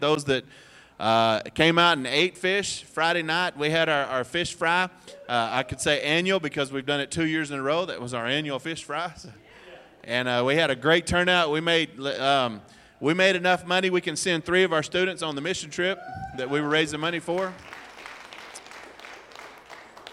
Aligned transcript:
those 0.00 0.24
that 0.24 0.44
uh, 0.98 1.40
came 1.54 1.78
out 1.78 1.98
and 1.98 2.06
ate 2.06 2.38
fish. 2.38 2.84
Friday 2.84 3.22
night, 3.22 3.56
we 3.56 3.70
had 3.70 3.88
our, 3.88 4.04
our 4.04 4.24
fish 4.24 4.54
fry. 4.54 4.88
Uh, 5.28 5.48
I 5.50 5.62
could 5.62 5.80
say 5.80 6.00
annual 6.02 6.38
because 6.38 6.70
we've 6.70 6.86
done 6.86 7.00
it 7.00 7.10
two 7.10 7.26
years 7.26 7.50
in 7.50 7.58
a 7.58 7.62
row. 7.62 7.84
That 7.84 8.00
was 8.00 8.14
our 8.14 8.26
annual 8.26 8.58
fish 8.58 8.84
fry. 8.84 9.12
And 10.04 10.28
uh, 10.28 10.42
we 10.46 10.56
had 10.56 10.70
a 10.70 10.76
great 10.76 11.06
turnout. 11.06 11.50
We 11.50 11.60
made, 11.60 11.98
um, 12.00 12.60
we 13.00 13.14
made 13.14 13.36
enough 13.36 13.66
money. 13.66 13.90
We 13.90 14.00
can 14.00 14.16
send 14.16 14.44
three 14.44 14.62
of 14.62 14.72
our 14.72 14.82
students 14.82 15.22
on 15.22 15.34
the 15.34 15.40
mission 15.40 15.70
trip 15.70 15.98
that 16.36 16.48
we 16.48 16.60
were 16.60 16.68
raising 16.68 17.00
money 17.00 17.18
for. 17.18 17.52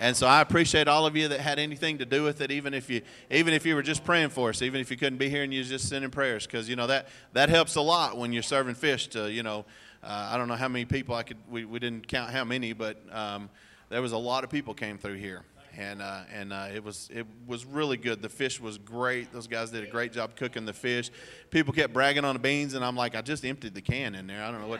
And 0.02 0.16
so 0.16 0.28
I 0.28 0.40
appreciate 0.40 0.88
all 0.88 1.06
of 1.06 1.18
you 1.18 1.28
that 1.28 1.42
had 1.42 1.60
anything 1.60 1.98
to 1.98 2.06
do 2.06 2.24
with 2.24 2.40
it, 2.40 2.52
even 2.52 2.74
if 2.74 2.90
you 2.90 3.02
even 3.30 3.54
if 3.54 3.66
you 3.66 3.76
were 3.76 3.84
just 3.84 4.06
praying 4.06 4.30
for 4.30 4.50
us, 4.50 4.62
even 4.62 4.80
if 4.80 4.90
you 4.90 4.96
couldn't 4.96 5.20
be 5.20 5.30
here 5.30 5.44
and 5.44 5.54
you 5.54 5.62
just 5.64 5.90
sending 5.90 6.10
prayers, 6.10 6.46
because 6.46 6.70
you 6.70 6.78
know 6.78 6.88
that 6.88 7.10
that 7.34 7.50
helps 7.50 7.76
a 7.76 7.82
lot 7.82 8.18
when 8.18 8.32
you're 8.32 8.42
serving 8.42 8.76
fish. 8.76 9.08
To 9.10 9.30
you 9.30 9.44
know, 9.44 9.66
uh, 10.02 10.30
I 10.32 10.38
don't 10.38 10.48
know 10.48 10.56
how 10.56 10.70
many 10.70 10.86
people 10.86 11.16
I 11.16 11.24
could 11.24 11.38
we, 11.50 11.66
we 11.66 11.80
didn't 11.80 12.08
count 12.08 12.32
how 12.32 12.46
many, 12.46 12.72
but 12.72 12.98
um, 13.12 13.50
there 13.90 14.02
was 14.02 14.14
a 14.14 14.18
lot 14.18 14.46
of 14.46 14.50
people 14.50 14.74
came 14.74 14.98
through 14.98 15.16
here, 15.16 15.44
and 15.78 16.02
uh, 16.02 16.22
and 16.34 16.54
uh, 16.54 16.68
it 16.74 16.82
was 16.82 17.10
it 17.14 17.28
was 17.46 17.66
really 17.66 17.98
good. 17.98 18.22
The 18.22 18.30
fish 18.30 18.62
was 18.62 18.78
great. 18.78 19.34
Those 19.34 19.48
guys 19.48 19.70
did 19.70 19.84
a 19.84 19.88
great 19.88 20.14
job 20.14 20.38
cooking 20.38 20.66
the 20.66 20.72
fish. 20.72 21.12
People 21.50 21.74
kept 21.74 21.92
bragging 21.92 22.24
on 22.24 22.36
the 22.36 22.40
beans, 22.40 22.74
and 22.74 22.86
I'm 22.86 22.96
like, 22.96 23.16
I 23.16 23.22
just 23.22 23.44
emptied 23.44 23.74
the 23.74 23.82
can 23.82 24.16
in 24.16 24.28
there. 24.28 24.44
I 24.44 24.50
don't 24.50 24.62
know 24.62 24.68
what. 24.68 24.80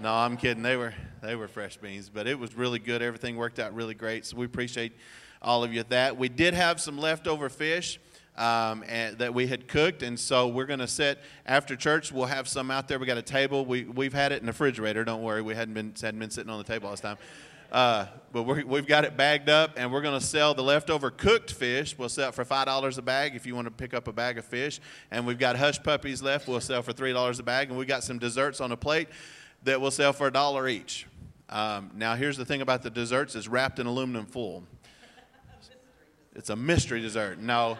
No, 0.00 0.14
I'm 0.14 0.38
kidding. 0.38 0.62
They 0.62 0.78
were 0.78 0.94
they 1.20 1.36
were 1.36 1.46
fresh 1.46 1.76
beans, 1.76 2.08
but 2.08 2.26
it 2.26 2.38
was 2.38 2.56
really 2.56 2.78
good. 2.78 3.02
Everything 3.02 3.36
worked 3.36 3.58
out 3.58 3.74
really 3.74 3.92
great. 3.92 4.24
So 4.24 4.38
we 4.38 4.46
appreciate 4.46 4.94
all 5.42 5.62
of 5.62 5.74
you 5.74 5.80
at 5.80 5.90
that. 5.90 6.16
We 6.16 6.30
did 6.30 6.54
have 6.54 6.80
some 6.80 6.96
leftover 6.96 7.50
fish 7.50 8.00
um, 8.38 8.82
and, 8.88 9.18
that 9.18 9.34
we 9.34 9.46
had 9.46 9.68
cooked, 9.68 10.02
and 10.02 10.18
so 10.18 10.48
we're 10.48 10.64
going 10.64 10.78
to 10.78 10.88
set 10.88 11.18
after 11.44 11.76
church. 11.76 12.12
We'll 12.12 12.24
have 12.24 12.48
some 12.48 12.70
out 12.70 12.88
there. 12.88 12.98
We 12.98 13.04
got 13.04 13.18
a 13.18 13.22
table. 13.22 13.66
We 13.66 13.84
we've 13.84 14.14
had 14.14 14.32
it 14.32 14.40
in 14.40 14.46
the 14.46 14.52
refrigerator. 14.52 15.04
Don't 15.04 15.20
worry, 15.20 15.42
we 15.42 15.54
hadn't 15.54 15.74
been 15.74 15.92
hadn't 16.00 16.18
been 16.18 16.30
sitting 16.30 16.50
on 16.50 16.56
the 16.56 16.64
table 16.64 16.86
all 16.86 16.92
this 16.94 17.00
time. 17.00 17.18
Uh, 17.70 18.06
but 18.32 18.44
we 18.44 18.78
have 18.78 18.86
got 18.86 19.04
it 19.04 19.18
bagged 19.18 19.50
up, 19.50 19.72
and 19.76 19.92
we're 19.92 20.00
going 20.00 20.18
to 20.18 20.26
sell 20.26 20.54
the 20.54 20.62
leftover 20.62 21.10
cooked 21.10 21.52
fish. 21.52 21.96
We'll 21.98 22.08
sell 22.08 22.30
it 22.30 22.34
for 22.34 22.46
five 22.46 22.64
dollars 22.64 22.96
a 22.96 23.02
bag 23.02 23.36
if 23.36 23.44
you 23.44 23.54
want 23.54 23.66
to 23.66 23.70
pick 23.70 23.92
up 23.92 24.08
a 24.08 24.14
bag 24.14 24.38
of 24.38 24.46
fish. 24.46 24.80
And 25.10 25.26
we've 25.26 25.38
got 25.38 25.56
hush 25.56 25.80
puppies 25.82 26.22
left. 26.22 26.48
We'll 26.48 26.62
sell 26.62 26.80
for 26.80 26.94
three 26.94 27.12
dollars 27.12 27.38
a 27.38 27.42
bag, 27.42 27.68
and 27.68 27.76
we've 27.76 27.86
got 27.86 28.02
some 28.02 28.18
desserts 28.18 28.62
on 28.62 28.72
a 28.72 28.78
plate 28.78 29.08
that 29.64 29.80
will 29.80 29.90
sell 29.90 30.12
for 30.12 30.26
a 30.26 30.32
dollar 30.32 30.68
each. 30.68 31.06
Um, 31.48 31.90
now, 31.94 32.14
here's 32.14 32.36
the 32.36 32.44
thing 32.44 32.62
about 32.62 32.82
the 32.82 32.90
desserts: 32.90 33.34
it's 33.34 33.48
wrapped 33.48 33.78
in 33.78 33.86
aluminum 33.86 34.26
foil. 34.26 34.64
It's 36.34 36.50
a 36.50 36.56
mystery 36.56 37.00
dessert. 37.00 37.40
Now, 37.40 37.76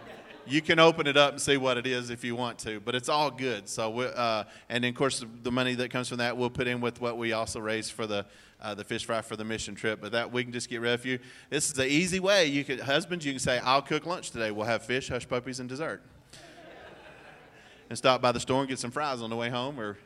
you 0.46 0.60
can 0.60 0.80
open 0.80 1.06
it 1.06 1.16
up 1.16 1.32
and 1.32 1.40
see 1.40 1.56
what 1.56 1.78
it 1.78 1.86
is 1.86 2.10
if 2.10 2.24
you 2.24 2.34
want 2.34 2.58
to, 2.60 2.80
but 2.80 2.94
it's 2.96 3.08
all 3.08 3.30
good. 3.30 3.68
So, 3.68 3.90
we, 3.90 4.06
uh, 4.06 4.44
and 4.68 4.84
of 4.84 4.94
course, 4.94 5.24
the 5.42 5.52
money 5.52 5.74
that 5.76 5.90
comes 5.90 6.08
from 6.08 6.18
that 6.18 6.36
we'll 6.36 6.50
put 6.50 6.66
in 6.66 6.80
with 6.80 7.00
what 7.00 7.16
we 7.16 7.32
also 7.32 7.60
raise 7.60 7.88
for 7.88 8.06
the 8.06 8.26
uh, 8.60 8.74
the 8.74 8.84
fish 8.84 9.06
fry 9.06 9.22
for 9.22 9.36
the 9.36 9.44
mission 9.44 9.74
trip. 9.74 10.00
But 10.00 10.12
that 10.12 10.32
we 10.32 10.42
can 10.42 10.52
just 10.52 10.68
get 10.68 10.80
rid 10.80 10.92
of 10.92 11.06
you. 11.06 11.18
This 11.48 11.70
is 11.70 11.78
an 11.78 11.86
easy 11.86 12.18
way. 12.20 12.46
You 12.46 12.64
can 12.64 12.78
husbands, 12.78 13.24
you 13.24 13.32
can 13.32 13.40
say, 13.40 13.60
"I'll 13.60 13.82
cook 13.82 14.04
lunch 14.04 14.32
today. 14.32 14.50
We'll 14.50 14.66
have 14.66 14.84
fish, 14.84 15.08
hush 15.08 15.28
puppies, 15.28 15.60
and 15.60 15.68
dessert." 15.68 16.02
and 17.88 17.96
stop 17.96 18.20
by 18.20 18.32
the 18.32 18.40
store 18.40 18.60
and 18.60 18.68
get 18.68 18.78
some 18.78 18.90
fries 18.90 19.22
on 19.22 19.30
the 19.30 19.36
way 19.36 19.48
home, 19.48 19.78
or 19.78 19.96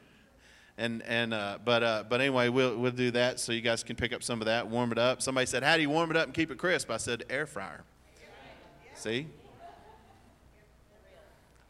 and 0.77 1.03
and 1.03 1.33
uh, 1.33 1.59
but 1.65 1.83
uh, 1.83 2.05
but 2.09 2.21
anyway, 2.21 2.49
we'll 2.49 2.77
we'll 2.77 2.93
do 2.93 3.11
that 3.13 3.39
so 3.39 3.53
you 3.53 3.61
guys 3.61 3.83
can 3.85 3.97
pick 3.97 4.13
up 4.13 4.23
some 4.23 4.41
of 4.41 4.47
that, 4.47 4.69
warm 4.69 4.93
it 4.93 4.99
up. 4.99 5.23
Somebody 5.23 5.47
said, 5.47 5.63
"How 5.63 5.77
do 5.77 5.83
you 5.83 5.91
warm 5.91 6.11
it 6.11 6.17
up 6.17 6.27
and 6.27 6.35
keep 6.35 6.51
it 6.51 6.59
crisp?" 6.59 6.91
I 6.91 6.97
said, 6.97 7.25
"Air 7.31 7.47
fryer." 7.47 7.85
See, 8.95 9.27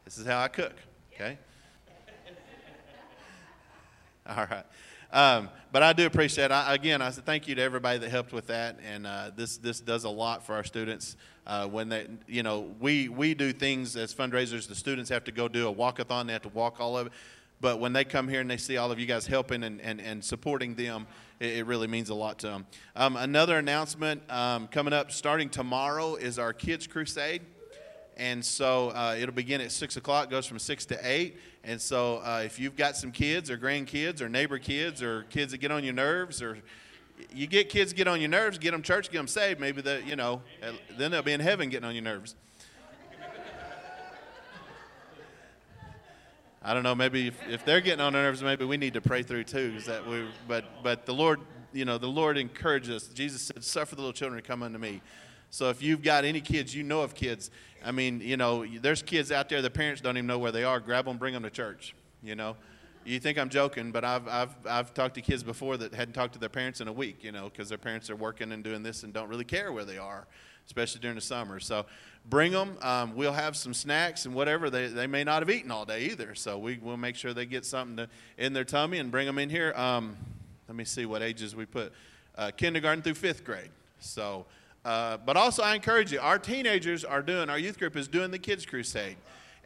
this 0.04 0.18
is 0.18 0.26
how 0.26 0.40
I 0.40 0.48
cook. 0.48 0.74
Okay. 1.14 1.38
All 4.26 4.46
right. 4.50 4.64
Um, 5.12 5.48
but 5.70 5.82
I 5.82 5.92
do 5.92 6.06
appreciate. 6.06 6.50
I, 6.50 6.74
again, 6.74 7.02
I 7.02 7.10
said 7.10 7.26
thank 7.26 7.46
you 7.46 7.54
to 7.54 7.62
everybody 7.62 7.98
that 7.98 8.10
helped 8.10 8.32
with 8.32 8.46
that, 8.48 8.78
and 8.84 9.06
uh, 9.06 9.30
this 9.36 9.58
this 9.58 9.80
does 9.80 10.04
a 10.04 10.10
lot 10.10 10.44
for 10.44 10.54
our 10.54 10.64
students. 10.64 11.16
Uh, 11.46 11.66
when 11.66 11.90
they, 11.90 12.06
you 12.26 12.42
know, 12.42 12.74
we 12.80 13.08
we 13.08 13.34
do 13.34 13.52
things 13.52 13.96
as 13.96 14.14
fundraisers. 14.14 14.66
The 14.66 14.74
students 14.74 15.10
have 15.10 15.24
to 15.24 15.32
go 15.32 15.46
do 15.46 15.68
a 15.68 15.74
walkathon. 15.74 16.26
They 16.26 16.32
have 16.32 16.42
to 16.42 16.48
walk 16.48 16.80
all 16.80 16.96
of 16.96 17.08
it. 17.08 17.12
But 17.64 17.80
when 17.80 17.94
they 17.94 18.04
come 18.04 18.28
here 18.28 18.42
and 18.42 18.50
they 18.50 18.58
see 18.58 18.76
all 18.76 18.92
of 18.92 19.00
you 19.00 19.06
guys 19.06 19.26
helping 19.26 19.62
and, 19.62 19.80
and, 19.80 19.98
and 19.98 20.22
supporting 20.22 20.74
them, 20.74 21.06
it, 21.40 21.60
it 21.60 21.66
really 21.66 21.86
means 21.86 22.10
a 22.10 22.14
lot 22.14 22.38
to 22.40 22.48
them. 22.48 22.66
Um, 22.94 23.16
another 23.16 23.56
announcement 23.56 24.20
um, 24.30 24.68
coming 24.68 24.92
up 24.92 25.10
starting 25.10 25.48
tomorrow 25.48 26.16
is 26.16 26.38
our 26.38 26.52
Kids 26.52 26.86
Crusade. 26.86 27.40
And 28.18 28.44
so 28.44 28.90
uh, 28.90 29.16
it'll 29.18 29.34
begin 29.34 29.62
at 29.62 29.72
6 29.72 29.96
o'clock, 29.96 30.28
goes 30.28 30.44
from 30.44 30.58
6 30.58 30.84
to 30.84 30.98
8. 31.02 31.38
And 31.64 31.80
so 31.80 32.18
uh, 32.18 32.42
if 32.44 32.60
you've 32.60 32.76
got 32.76 32.98
some 32.98 33.10
kids 33.10 33.50
or 33.50 33.56
grandkids 33.56 34.20
or 34.20 34.28
neighbor 34.28 34.58
kids 34.58 35.02
or 35.02 35.22
kids 35.30 35.52
that 35.52 35.58
get 35.58 35.70
on 35.70 35.84
your 35.84 35.94
nerves 35.94 36.42
or 36.42 36.58
you 37.32 37.46
get 37.46 37.70
kids 37.70 37.94
get 37.94 38.06
on 38.06 38.20
your 38.20 38.28
nerves, 38.28 38.58
get 38.58 38.72
them 38.72 38.82
church, 38.82 39.10
get 39.10 39.16
them 39.16 39.26
saved, 39.26 39.58
maybe 39.58 39.80
that, 39.80 40.06
you 40.06 40.16
know, 40.16 40.42
then 40.98 41.12
they'll 41.12 41.22
be 41.22 41.32
in 41.32 41.40
heaven 41.40 41.70
getting 41.70 41.88
on 41.88 41.94
your 41.94 42.04
nerves. 42.04 42.34
I 46.66 46.72
don't 46.72 46.82
know. 46.82 46.94
Maybe 46.94 47.28
if, 47.28 47.48
if 47.48 47.64
they're 47.66 47.82
getting 47.82 48.00
on 48.00 48.14
our 48.14 48.22
nerves, 48.22 48.42
maybe 48.42 48.64
we 48.64 48.78
need 48.78 48.94
to 48.94 49.02
pray 49.02 49.22
through 49.22 49.44
too. 49.44 49.74
Is 49.76 49.84
that 49.84 50.06
we? 50.06 50.24
But 50.48 50.64
but 50.82 51.04
the 51.04 51.12
Lord, 51.12 51.40
you 51.74 51.84
know, 51.84 51.98
the 51.98 52.06
Lord 52.06 52.38
encourages 52.38 53.04
us. 53.04 53.08
Jesus 53.08 53.42
said, 53.42 53.62
"Suffer 53.62 53.94
the 53.94 54.00
little 54.00 54.14
children 54.14 54.40
to 54.40 54.46
come 54.46 54.62
unto 54.62 54.78
me." 54.78 55.02
So 55.50 55.68
if 55.68 55.82
you've 55.82 56.02
got 56.02 56.24
any 56.24 56.40
kids, 56.40 56.74
you 56.74 56.82
know 56.82 57.02
of 57.02 57.14
kids. 57.14 57.50
I 57.84 57.92
mean, 57.92 58.20
you 58.20 58.38
know, 58.38 58.64
there's 58.66 59.02
kids 59.02 59.30
out 59.30 59.50
there. 59.50 59.60
The 59.60 59.70
parents 59.70 60.00
don't 60.00 60.16
even 60.16 60.26
know 60.26 60.38
where 60.38 60.52
they 60.52 60.64
are. 60.64 60.80
Grab 60.80 61.04
them, 61.04 61.18
bring 61.18 61.34
them 61.34 61.42
to 61.42 61.50
church. 61.50 61.94
You 62.22 62.34
know, 62.34 62.56
you 63.04 63.20
think 63.20 63.38
I'm 63.38 63.50
joking, 63.50 63.92
but 63.92 64.02
I've 64.02 64.26
I've 64.26 64.56
I've 64.66 64.94
talked 64.94 65.16
to 65.16 65.20
kids 65.20 65.42
before 65.42 65.76
that 65.76 65.92
hadn't 65.92 66.14
talked 66.14 66.32
to 66.32 66.38
their 66.38 66.48
parents 66.48 66.80
in 66.80 66.88
a 66.88 66.92
week. 66.92 67.22
You 67.22 67.32
know, 67.32 67.50
because 67.50 67.68
their 67.68 67.78
parents 67.78 68.08
are 68.08 68.16
working 68.16 68.52
and 68.52 68.64
doing 68.64 68.82
this 68.82 69.02
and 69.02 69.12
don't 69.12 69.28
really 69.28 69.44
care 69.44 69.70
where 69.70 69.84
they 69.84 69.98
are, 69.98 70.26
especially 70.66 71.00
during 71.00 71.16
the 71.16 71.20
summer. 71.20 71.60
So 71.60 71.86
bring 72.28 72.52
them. 72.52 72.76
Um, 72.82 73.14
we'll 73.14 73.32
have 73.32 73.56
some 73.56 73.74
snacks 73.74 74.24
and 74.26 74.34
whatever. 74.34 74.70
They, 74.70 74.86
they 74.86 75.06
may 75.06 75.24
not 75.24 75.42
have 75.42 75.50
eaten 75.50 75.70
all 75.70 75.84
day 75.84 76.06
either. 76.06 76.34
So 76.34 76.58
we, 76.58 76.78
we'll 76.80 76.96
make 76.96 77.16
sure 77.16 77.34
they 77.34 77.46
get 77.46 77.64
something 77.64 77.96
to, 77.98 78.08
in 78.38 78.52
their 78.52 78.64
tummy 78.64 78.98
and 78.98 79.10
bring 79.10 79.26
them 79.26 79.38
in 79.38 79.50
here. 79.50 79.72
Um, 79.76 80.16
let 80.68 80.76
me 80.76 80.84
see 80.84 81.06
what 81.06 81.22
ages 81.22 81.54
we 81.54 81.66
put 81.66 81.92
uh, 82.36 82.50
kindergarten 82.56 83.02
through 83.02 83.14
fifth 83.14 83.44
grade. 83.44 83.70
So, 84.00 84.46
uh, 84.84 85.18
but 85.18 85.36
also, 85.36 85.62
I 85.62 85.74
encourage 85.74 86.12
you, 86.12 86.20
our 86.20 86.38
teenagers 86.38 87.04
are 87.04 87.22
doing, 87.22 87.48
our 87.48 87.58
youth 87.58 87.78
group 87.78 87.96
is 87.96 88.08
doing 88.08 88.30
the 88.30 88.38
Kids 88.38 88.66
Crusade. 88.66 89.16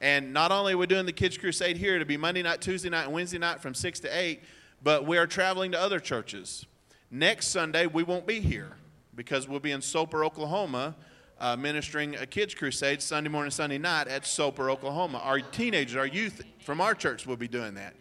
And 0.00 0.32
not 0.32 0.52
only 0.52 0.74
are 0.74 0.78
we 0.78 0.86
doing 0.86 1.06
the 1.06 1.12
Kids 1.12 1.36
Crusade 1.36 1.76
here 1.76 1.98
to 1.98 2.04
be 2.04 2.16
Monday 2.16 2.42
night, 2.42 2.60
Tuesday 2.60 2.88
night, 2.88 3.04
and 3.04 3.12
Wednesday 3.12 3.38
night 3.38 3.60
from 3.60 3.74
6 3.74 4.00
to 4.00 4.08
8, 4.16 4.40
but 4.82 5.06
we 5.06 5.18
are 5.18 5.26
traveling 5.26 5.72
to 5.72 5.80
other 5.80 5.98
churches. 5.98 6.66
Next 7.10 7.48
Sunday, 7.48 7.86
we 7.86 8.04
won't 8.04 8.26
be 8.26 8.40
here 8.40 8.76
because 9.18 9.48
we'll 9.48 9.58
be 9.58 9.72
in 9.72 9.82
Soper, 9.82 10.24
Oklahoma 10.24 10.94
uh, 11.40 11.56
ministering 11.56 12.14
a 12.16 12.24
kids' 12.24 12.54
crusade 12.54 13.02
Sunday 13.02 13.28
morning, 13.28 13.50
Sunday 13.50 13.76
night 13.76 14.06
at 14.06 14.24
Soper, 14.24 14.70
Oklahoma. 14.70 15.18
Our 15.18 15.40
teenagers, 15.40 15.96
our 15.96 16.06
youth 16.06 16.42
from 16.60 16.80
our 16.80 16.94
church 16.94 17.26
will 17.26 17.36
be 17.36 17.48
doing 17.48 17.74
that. 17.74 17.94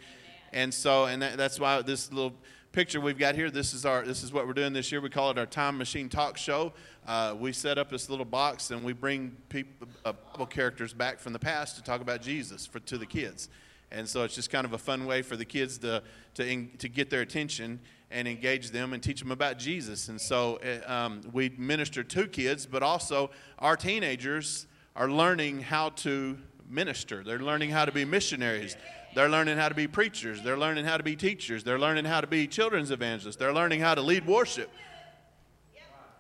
And 0.54 0.72
so, 0.72 1.06
and 1.06 1.22
that, 1.22 1.36
that's 1.36 1.60
why 1.60 1.82
this 1.82 2.12
little 2.12 2.34
picture 2.72 3.02
we've 3.02 3.18
got 3.18 3.34
here, 3.34 3.50
this 3.50 3.74
is, 3.74 3.84
our, 3.84 4.04
this 4.04 4.24
is 4.24 4.32
what 4.32 4.46
we're 4.46 4.54
doing 4.54 4.74
this 4.74 4.92
year. 4.92 5.02
We 5.02 5.10
call 5.10 5.32
it 5.32 5.40
our 5.40 5.48
Time 5.48 5.78
Machine 5.78 6.08
Talk 6.08 6.38
Show. 6.38 6.72
Uh, 7.08 7.36
we 7.38 7.52
set 7.52 7.80
up 7.80 7.90
this 7.90 8.10
little 8.10 8.26
box 8.26 8.70
and 8.70 8.84
we 8.84 8.94
bring 8.94 9.36
people, 9.50 9.88
uh, 10.06 10.14
Bible 10.34 10.46
characters 10.46 10.94
back 10.94 11.20
from 11.20 11.34
the 11.34 11.40
past 11.40 11.76
to 11.78 11.84
talk 11.84 12.02
about 12.02 12.22
Jesus 12.22 12.68
for, 12.68 12.80
to 12.82 12.98
the 12.98 13.08
kids. 13.08 13.50
And 13.92 14.08
so 14.08 14.24
it's 14.24 14.36
just 14.36 14.50
kind 14.50 14.66
of 14.66 14.74
a 14.74 14.78
fun 14.78 15.06
way 15.06 15.22
for 15.22 15.36
the 15.36 15.46
kids 15.46 15.78
to, 15.80 16.04
to, 16.36 16.66
to 16.78 16.90
get 16.90 17.10
their 17.10 17.22
attention 17.22 17.80
and 18.12 18.28
engage 18.28 18.72
them 18.72 18.94
and 18.94 19.02
teach 19.02 19.20
them 19.20 19.32
about 19.32 19.58
Jesus. 19.58 20.10
And 20.10 20.20
so 20.20 20.58
eh, 20.58 20.80
um, 20.86 21.22
we 21.32 21.50
minister 21.58 22.04
to 22.04 22.28
kids, 22.28 22.66
but 22.66 22.84
also 22.84 23.32
our 23.60 23.76
teenagers 23.76 24.68
are 24.96 25.10
learning 25.10 25.62
how 25.62 25.90
to 25.90 26.38
minister. 26.70 27.24
They're 27.24 27.40
learning 27.40 27.70
how 27.70 27.86
to 27.86 27.92
be 27.92 28.06
missionaries. 28.06 28.76
They're 29.16 29.30
learning 29.30 29.58
how 29.58 29.70
to 29.70 29.76
be 29.76 29.88
preachers. 29.88 30.42
They're 30.42 30.58
learning 30.58 30.86
how 30.86 30.98
to 30.98 31.04
be 31.04 31.16
teachers. 31.16 31.64
They're 31.64 31.80
learning 31.80 32.06
how 32.06 32.22
to 32.22 32.28
be 32.28 32.48
children's 32.48 32.92
evangelists. 32.92 33.38
They're 33.38 33.54
learning 33.54 33.80
how 33.80 33.96
to 33.96 34.02
lead 34.02 34.26
worship. 34.26 34.70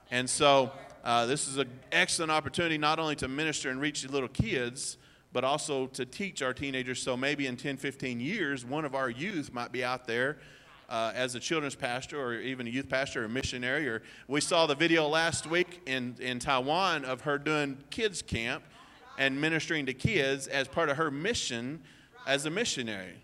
And 0.09 0.29
so 0.29 0.71
uh, 1.03 1.25
this 1.25 1.47
is 1.47 1.57
an 1.57 1.69
excellent 1.91 2.31
opportunity 2.31 2.77
not 2.77 2.99
only 2.99 3.15
to 3.17 3.27
minister 3.27 3.69
and 3.69 3.79
reach 3.79 4.01
the 4.01 4.11
little 4.11 4.29
kids, 4.29 4.97
but 5.33 5.43
also 5.43 5.87
to 5.87 6.05
teach 6.05 6.41
our 6.41 6.53
teenagers. 6.53 7.01
So 7.01 7.17
maybe 7.17 7.47
in 7.47 7.57
10, 7.57 7.77
15 7.77 8.19
years, 8.19 8.65
one 8.65 8.85
of 8.85 8.95
our 8.95 9.09
youth 9.09 9.53
might 9.53 9.71
be 9.71 9.83
out 9.83 10.07
there 10.07 10.37
uh, 10.89 11.11
as 11.13 11.35
a 11.35 11.39
children's 11.39 11.75
pastor 11.75 12.21
or 12.21 12.35
even 12.35 12.67
a 12.67 12.69
youth 12.69 12.89
pastor 12.89 13.23
or 13.23 13.25
a 13.25 13.29
missionary. 13.29 13.87
Or 13.87 14.01
we 14.27 14.41
saw 14.41 14.65
the 14.65 14.75
video 14.75 15.07
last 15.07 15.47
week 15.47 15.81
in, 15.85 16.15
in 16.19 16.39
Taiwan 16.39 17.05
of 17.05 17.21
her 17.21 17.37
doing 17.37 17.77
kids 17.89 18.21
camp 18.21 18.63
and 19.17 19.39
ministering 19.39 19.85
to 19.87 19.93
kids 19.93 20.47
as 20.47 20.67
part 20.67 20.89
of 20.89 20.97
her 20.97 21.11
mission 21.11 21.81
as 22.25 22.45
a 22.45 22.49
missionary. 22.49 23.15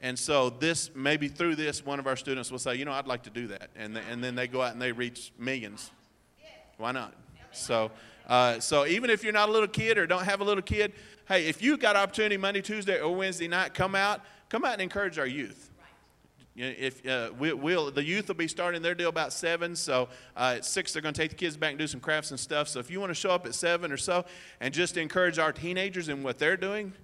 And 0.00 0.18
so 0.18 0.50
this 0.50 0.90
maybe 0.94 1.28
through 1.28 1.56
this 1.56 1.84
one 1.84 1.98
of 1.98 2.06
our 2.06 2.16
students 2.16 2.50
will 2.50 2.58
say, 2.58 2.74
you 2.74 2.84
know, 2.84 2.92
I'd 2.92 3.06
like 3.06 3.22
to 3.22 3.30
do 3.30 3.46
that, 3.48 3.70
and 3.76 3.96
the, 3.96 4.00
and 4.10 4.22
then 4.22 4.34
they 4.34 4.46
go 4.46 4.60
out 4.60 4.72
and 4.72 4.82
they 4.82 4.92
reach 4.92 5.32
millions. 5.38 5.90
Why 6.76 6.92
not? 6.92 7.14
So, 7.52 7.90
uh, 8.28 8.60
so 8.60 8.86
even 8.86 9.08
if 9.08 9.24
you're 9.24 9.32
not 9.32 9.48
a 9.48 9.52
little 9.52 9.68
kid 9.68 9.96
or 9.96 10.06
don't 10.06 10.24
have 10.24 10.40
a 10.40 10.44
little 10.44 10.62
kid, 10.62 10.92
hey, 11.28 11.46
if 11.46 11.62
you 11.62 11.76
got 11.76 11.96
opportunity 11.96 12.36
Monday, 12.36 12.62
Tuesday, 12.62 13.00
or 13.00 13.14
Wednesday 13.14 13.48
night, 13.48 13.74
come 13.74 13.94
out, 13.94 14.20
come 14.48 14.64
out 14.64 14.74
and 14.74 14.82
encourage 14.82 15.18
our 15.18 15.26
youth. 15.26 15.70
You 16.54 16.64
know, 16.64 16.74
if 16.78 17.06
uh, 17.06 17.30
we, 17.38 17.52
will 17.52 17.90
the 17.90 18.02
youth 18.02 18.28
will 18.28 18.34
be 18.34 18.48
starting 18.48 18.80
their 18.80 18.94
deal 18.94 19.10
about 19.10 19.34
seven, 19.34 19.76
so 19.76 20.08
uh, 20.36 20.54
at 20.56 20.64
six 20.64 20.92
they're 20.92 21.02
going 21.02 21.12
to 21.12 21.20
take 21.20 21.30
the 21.30 21.36
kids 21.36 21.56
back 21.56 21.70
and 21.70 21.78
do 21.78 21.86
some 21.86 22.00
crafts 22.00 22.30
and 22.30 22.40
stuff. 22.40 22.68
So 22.68 22.80
if 22.80 22.90
you 22.90 22.98
want 22.98 23.10
to 23.10 23.14
show 23.14 23.30
up 23.30 23.44
at 23.44 23.54
seven 23.54 23.92
or 23.92 23.98
so 23.98 24.24
and 24.60 24.72
just 24.72 24.96
encourage 24.96 25.38
our 25.38 25.52
teenagers 25.52 26.08
in 26.08 26.22
what 26.22 26.38
they're 26.38 26.56
doing, 26.56 26.94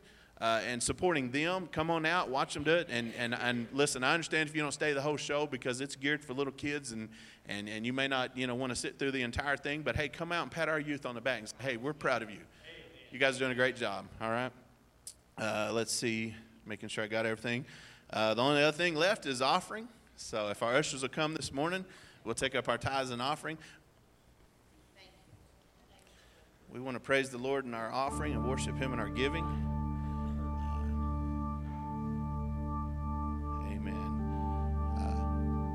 uh, 0.43 0.61
and 0.67 0.83
supporting 0.83 1.31
them. 1.31 1.69
Come 1.71 1.89
on 1.89 2.05
out, 2.05 2.29
watch 2.29 2.55
them 2.55 2.65
do 2.65 2.75
it. 2.75 2.89
And, 2.91 3.13
and, 3.17 3.33
and 3.33 3.69
listen, 3.73 4.03
I 4.03 4.13
understand 4.13 4.49
if 4.49 4.57
you 4.57 4.61
don't 4.61 4.73
stay 4.73 4.93
the 4.93 5.01
whole 5.01 5.17
show 5.17 5.47
because 5.47 5.81
it's 5.81 5.95
geared 5.95 6.25
for 6.25 6.35
little 6.35 6.53
kids 6.53 6.91
and, 6.91 7.09
and, 7.47 7.69
and 7.69 7.87
you 7.87 7.93
may 7.93 8.09
not 8.09 8.37
you 8.37 8.49
know, 8.49 8.57
want 8.57 8.71
to 8.71 8.77
sit 8.77 8.99
through 8.99 9.13
the 9.13 9.23
entire 9.23 9.57
thing, 9.57 9.83
but 9.83 9.95
hey, 9.95 10.09
come 10.09 10.33
out 10.33 10.43
and 10.43 10.51
pat 10.51 10.69
our 10.69 10.81
youth 10.81 11.07
on 11.07 11.15
the 11.15 11.21
back 11.21 11.39
and 11.39 11.49
say, 11.49 11.55
hey, 11.61 11.77
we're 11.77 11.93
proud 11.93 12.23
of 12.23 12.31
you. 12.31 12.41
You 13.13 13.19
guys 13.19 13.37
are 13.37 13.41
doing 13.41 13.53
a 13.53 13.55
great 13.55 13.77
job, 13.77 14.07
all 14.23 14.31
right? 14.31 14.51
Uh, 15.37 15.71
let's 15.75 15.93
see, 15.93 16.35
making 16.65 16.89
sure 16.89 17.05
I 17.05 17.09
got 17.09 17.27
everything. 17.27 17.67
Uh, 18.11 18.33
the 18.33 18.41
only 18.41 18.63
other 18.63 18.75
thing 18.75 18.95
left 18.95 19.27
is 19.27 19.43
offering. 19.43 19.87
So 20.17 20.49
if 20.49 20.63
our 20.63 20.75
ushers 20.75 21.03
will 21.03 21.11
come 21.11 21.35
this 21.35 21.53
morning, 21.53 21.85
we'll 22.25 22.35
take 22.35 22.55
up 22.55 22.71
our 22.71 22.79
tithes 22.79 23.11
and 23.11 23.21
offering. 23.21 23.59
We 26.73 26.81
want 26.81 26.97
to 26.97 27.01
praise 27.01 27.29
the 27.29 27.37
Lord 27.37 27.67
in 27.67 27.75
our 27.75 27.93
offering 27.93 28.33
and 28.33 28.49
worship 28.49 28.79
Him 28.79 28.95
in 28.95 28.99
our 28.99 29.11
giving. 29.11 29.45
Amen. 33.71 34.23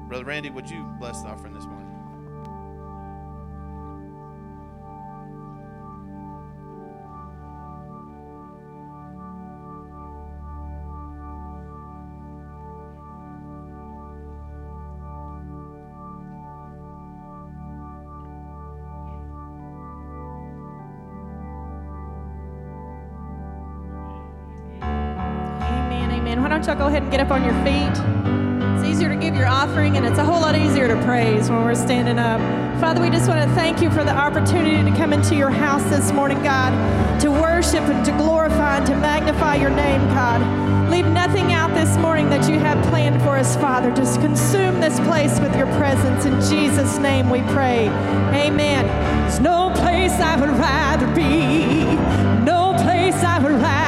Brother 0.08 0.26
Randy, 0.26 0.50
would 0.50 0.68
you 0.68 0.84
bless 1.00 1.22
the 1.22 1.28
offering 1.28 1.54
this 1.54 1.66
morning? 1.66 1.87
Y'all 26.68 26.76
go 26.76 26.88
ahead 26.88 27.02
and 27.02 27.10
get 27.10 27.22
up 27.22 27.32
on 27.32 27.46
your 27.46 27.54
feet? 27.64 27.96
It's 28.76 28.86
easier 28.86 29.08
to 29.08 29.16
give 29.16 29.36
your 29.36 29.48
offering, 29.48 29.96
and 29.96 30.06
it's 30.06 30.18
a 30.18 30.24
whole 30.24 30.42
lot 30.42 30.54
easier 30.54 30.90
to 30.90 31.02
praise 31.06 31.50
when 31.50 31.64
we're 31.64 31.76
standing 31.76 32.20
up. 32.20 32.42
Father, 32.82 33.02
we 33.02 33.10
just 33.10 33.30
want 33.30 33.42
to 33.42 33.56
thank 33.56 33.82
you 33.82 33.90
for 33.90 34.04
the 34.04 34.12
opportunity 34.12 34.84
to 34.84 34.98
come 34.98 35.14
into 35.14 35.34
your 35.34 35.50
house 35.50 35.84
this 35.84 36.12
morning, 36.12 36.44
God, 36.44 36.72
to 37.22 37.32
worship 37.32 37.84
and 37.84 38.06
to 38.06 38.12
glorify 38.12 38.78
and 38.78 38.86
to 38.86 38.96
magnify 38.96 39.56
your 39.56 39.70
name, 39.70 40.02
God. 40.10 40.92
Leave 40.92 41.08
nothing 41.08 41.54
out 41.54 41.74
this 41.74 41.96
morning 41.98 42.30
that 42.30 42.50
you 42.50 42.60
have 42.60 42.84
planned 42.88 43.22
for 43.22 43.38
us, 43.38 43.56
Father. 43.56 43.90
Just 43.96 44.20
consume 44.20 44.82
this 44.82 45.00
place 45.02 45.40
with 45.40 45.56
your 45.56 45.68
presence. 45.78 46.26
In 46.26 46.34
Jesus' 46.52 46.98
name 46.98 47.30
we 47.30 47.44
pray. 47.54 47.88
Amen. 48.36 48.86
There's 49.22 49.40
no 49.40 49.72
place 49.76 50.12
I 50.14 50.38
would 50.38 50.50
rather 50.50 51.08
be. 51.16 51.86
No 52.44 52.76
place 52.84 53.24
I 53.24 53.40
would 53.40 53.54
rather 53.54 53.87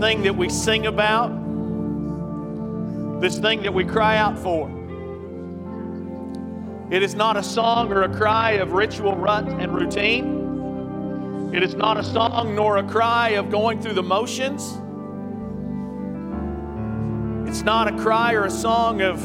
thing 0.00 0.22
that 0.22 0.34
we 0.34 0.48
sing 0.48 0.86
about, 0.86 1.28
this 3.20 3.38
thing 3.38 3.62
that 3.62 3.74
we 3.74 3.84
cry 3.84 4.16
out 4.16 4.38
for. 4.38 4.70
It 6.90 7.02
is 7.02 7.14
not 7.14 7.36
a 7.36 7.42
song 7.42 7.92
or 7.92 8.04
a 8.04 8.08
cry 8.08 8.52
of 8.52 8.72
ritual 8.72 9.14
rut 9.14 9.46
and 9.46 9.74
routine. 9.74 11.52
It 11.54 11.62
is 11.62 11.74
not 11.74 11.98
a 11.98 12.02
song 12.02 12.54
nor 12.54 12.78
a 12.78 12.82
cry 12.82 13.30
of 13.30 13.50
going 13.50 13.82
through 13.82 13.92
the 13.92 14.02
motions. 14.02 14.62
It's 17.46 17.62
not 17.62 17.86
a 17.86 17.96
cry 17.98 18.32
or 18.32 18.46
a 18.46 18.50
song 18.50 19.02
of 19.02 19.22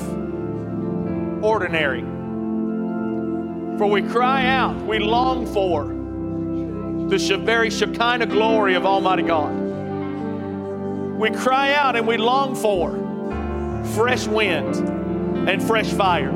ordinary. 1.43 2.01
For 3.77 3.87
we 3.87 4.01
cry 4.01 4.45
out, 4.47 4.75
we 4.85 4.99
long 4.99 5.45
for 5.47 5.85
the 7.09 7.37
very 7.37 7.69
Shekinah 7.69 8.25
glory 8.25 8.75
of 8.75 8.85
Almighty 8.85 9.23
God. 9.23 9.64
We 11.17 11.29
cry 11.29 11.73
out 11.73 11.95
and 11.95 12.05
we 12.05 12.17
long 12.17 12.55
for 12.55 12.91
fresh 13.95 14.27
wind 14.27 14.75
and 15.47 15.63
fresh 15.63 15.89
fire. 15.93 16.33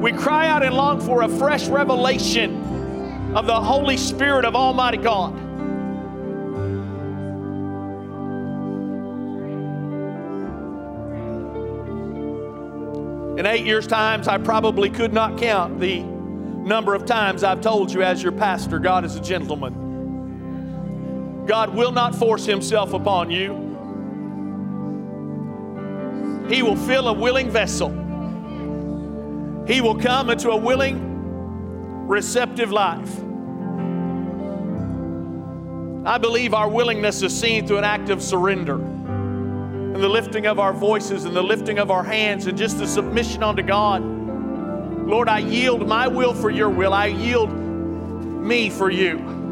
We 0.00 0.10
cry 0.10 0.48
out 0.48 0.64
and 0.64 0.74
long 0.74 1.00
for 1.00 1.22
a 1.22 1.28
fresh 1.28 1.68
revelation 1.68 3.34
of 3.36 3.46
the 3.46 3.54
Holy 3.54 3.96
Spirit 3.96 4.44
of 4.44 4.56
Almighty 4.56 4.96
God. 4.96 5.34
In 13.38 13.46
eight 13.46 13.64
years' 13.64 13.86
times, 13.86 14.26
I 14.26 14.38
probably 14.38 14.90
could 14.90 15.12
not 15.12 15.38
count 15.38 15.78
the 15.78 16.02
number 16.02 16.94
of 16.94 17.06
times 17.06 17.44
I've 17.44 17.60
told 17.60 17.92
you 17.92 18.02
as 18.02 18.20
your 18.20 18.32
pastor, 18.32 18.80
God 18.80 19.04
is 19.04 19.14
a 19.14 19.20
gentleman. 19.20 19.85
God 21.46 21.74
will 21.74 21.92
not 21.92 22.14
force 22.14 22.44
himself 22.44 22.92
upon 22.92 23.30
you. 23.30 23.66
He 26.48 26.62
will 26.62 26.76
fill 26.76 27.08
a 27.08 27.12
willing 27.12 27.50
vessel. 27.50 27.90
He 29.66 29.80
will 29.80 29.96
come 29.96 30.30
into 30.30 30.50
a 30.50 30.56
willing, 30.56 32.06
receptive 32.06 32.70
life. 32.72 33.20
I 36.06 36.18
believe 36.18 36.54
our 36.54 36.68
willingness 36.68 37.22
is 37.22 37.38
seen 37.38 37.66
through 37.66 37.78
an 37.78 37.84
act 37.84 38.10
of 38.10 38.22
surrender 38.22 38.76
and 38.76 39.96
the 39.96 40.08
lifting 40.08 40.46
of 40.46 40.60
our 40.60 40.72
voices 40.72 41.24
and 41.24 41.34
the 41.34 41.42
lifting 41.42 41.78
of 41.78 41.90
our 41.90 42.04
hands 42.04 42.46
and 42.46 42.56
just 42.56 42.78
the 42.78 42.86
submission 42.86 43.42
unto 43.42 43.62
God. 43.62 44.04
Lord, 44.04 45.28
I 45.28 45.38
yield 45.38 45.88
my 45.88 46.06
will 46.06 46.34
for 46.34 46.50
your 46.50 46.68
will. 46.68 46.92
I 46.92 47.06
yield 47.06 47.52
me 47.52 48.70
for 48.70 48.90
you. 48.90 49.45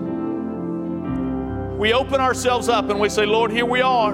We 1.78 1.92
open 1.92 2.20
ourselves 2.20 2.68
up 2.68 2.88
and 2.88 3.00
we 3.00 3.08
say, 3.08 3.26
Lord, 3.26 3.50
here 3.50 3.66
we 3.66 3.82
are. 3.82 4.12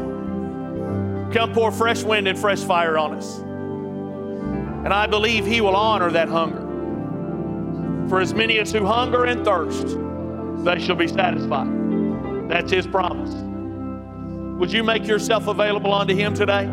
Come 1.32 1.52
pour 1.52 1.70
fresh 1.70 2.02
wind 2.02 2.26
and 2.26 2.38
fresh 2.38 2.60
fire 2.60 2.96
on 2.96 3.14
us. 3.14 3.38
And 3.38 4.94
I 4.94 5.06
believe 5.06 5.46
He 5.46 5.60
will 5.60 5.76
honor 5.76 6.10
that 6.10 6.28
hunger. 6.28 6.66
For 8.08 8.20
as 8.20 8.32
many 8.32 8.58
as 8.58 8.72
who 8.72 8.84
hunger 8.84 9.26
and 9.26 9.44
thirst, 9.44 9.96
they 10.64 10.80
shall 10.80 10.96
be 10.96 11.06
satisfied. 11.06 11.68
That's 12.48 12.72
His 12.72 12.86
promise. 12.86 13.34
Would 14.58 14.72
you 14.72 14.82
make 14.82 15.06
yourself 15.06 15.46
available 15.46 15.92
unto 15.92 16.14
Him 16.14 16.34
today? 16.34 16.64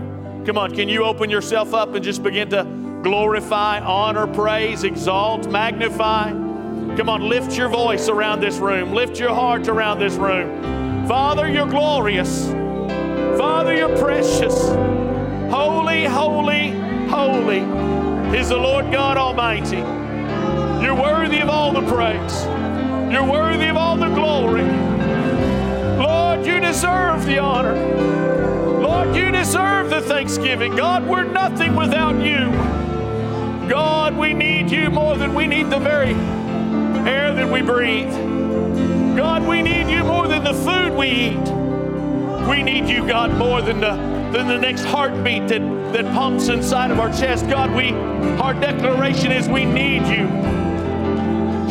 Come 0.46 0.58
on, 0.58 0.74
can 0.74 0.88
you 0.88 1.04
open 1.04 1.30
yourself 1.30 1.74
up 1.74 1.94
and 1.96 2.04
just 2.04 2.24
begin 2.24 2.50
to 2.52 2.64
glorify, 3.04 3.82
honor, 3.82 4.26
praise, 4.26 4.86
exalt, 4.86 5.52
magnify? 5.52 6.32
Come 6.96 7.10
on, 7.10 7.28
lift 7.28 7.58
your 7.58 7.68
voice 7.68 8.08
around 8.08 8.40
this 8.40 8.58
room, 8.58 8.94
lift 8.94 9.20
your 9.20 9.34
heart 9.34 9.68
around 9.68 10.00
this 10.00 10.16
room. 10.16 10.77
Father, 11.08 11.50
you're 11.50 11.68
glorious. 11.68 12.48
Father, 13.38 13.74
you're 13.74 13.98
precious. 13.98 14.68
Holy, 15.50 16.04
holy, 16.04 16.72
holy 17.08 17.60
is 18.38 18.50
the 18.50 18.58
Lord 18.58 18.92
God 18.92 19.16
Almighty. 19.16 19.78
You're 20.84 21.02
worthy 21.02 21.40
of 21.40 21.48
all 21.48 21.72
the 21.72 21.82
praise, 21.90 22.44
you're 23.10 23.24
worthy 23.24 23.68
of 23.68 23.78
all 23.78 23.96
the 23.96 24.10
glory. 24.10 24.64
Lord, 25.98 26.46
you 26.46 26.60
deserve 26.60 27.26
the 27.26 27.38
honor. 27.38 28.82
Lord, 28.82 29.16
you 29.16 29.32
deserve 29.32 29.90
the 29.90 30.02
thanksgiving. 30.02 30.76
God, 30.76 31.08
we're 31.08 31.24
nothing 31.24 31.74
without 31.78 32.22
you. 32.22 32.52
God, 33.70 34.18
we 34.18 34.34
need 34.34 34.70
you 34.70 34.90
more 34.90 35.16
than 35.16 35.34
we 35.34 35.48
need 35.48 35.70
the 35.70 35.80
very 35.80 36.14
air 37.10 37.34
that 37.34 37.50
we 37.50 37.62
breathe. 37.62 38.14
God, 39.18 39.48
we 39.48 39.64
need 39.64 39.90
you 39.90 40.04
more 40.04 40.28
than 40.28 40.44
the 40.44 40.54
food 40.54 40.94
we 40.96 41.08
eat. 41.08 42.48
We 42.48 42.62
need 42.62 42.88
you, 42.88 43.06
God, 43.08 43.32
more 43.32 43.64
than 43.64 43.80
the, 43.80 43.96
than 44.32 44.48
the 44.48 44.60
next 44.60 44.84
heartbeat 44.84 45.48
that, 45.48 45.60
that 45.92 46.06
pumps 46.14 46.50
inside 46.50 46.92
of 46.92 47.00
our 47.00 47.12
chest. 47.12 47.50
God, 47.50 47.76
we 47.76 47.94
our 48.40 48.54
declaration 48.54 49.32
is 49.32 49.50
we 49.50 49.66
need 49.66 50.04
you. 50.04 50.28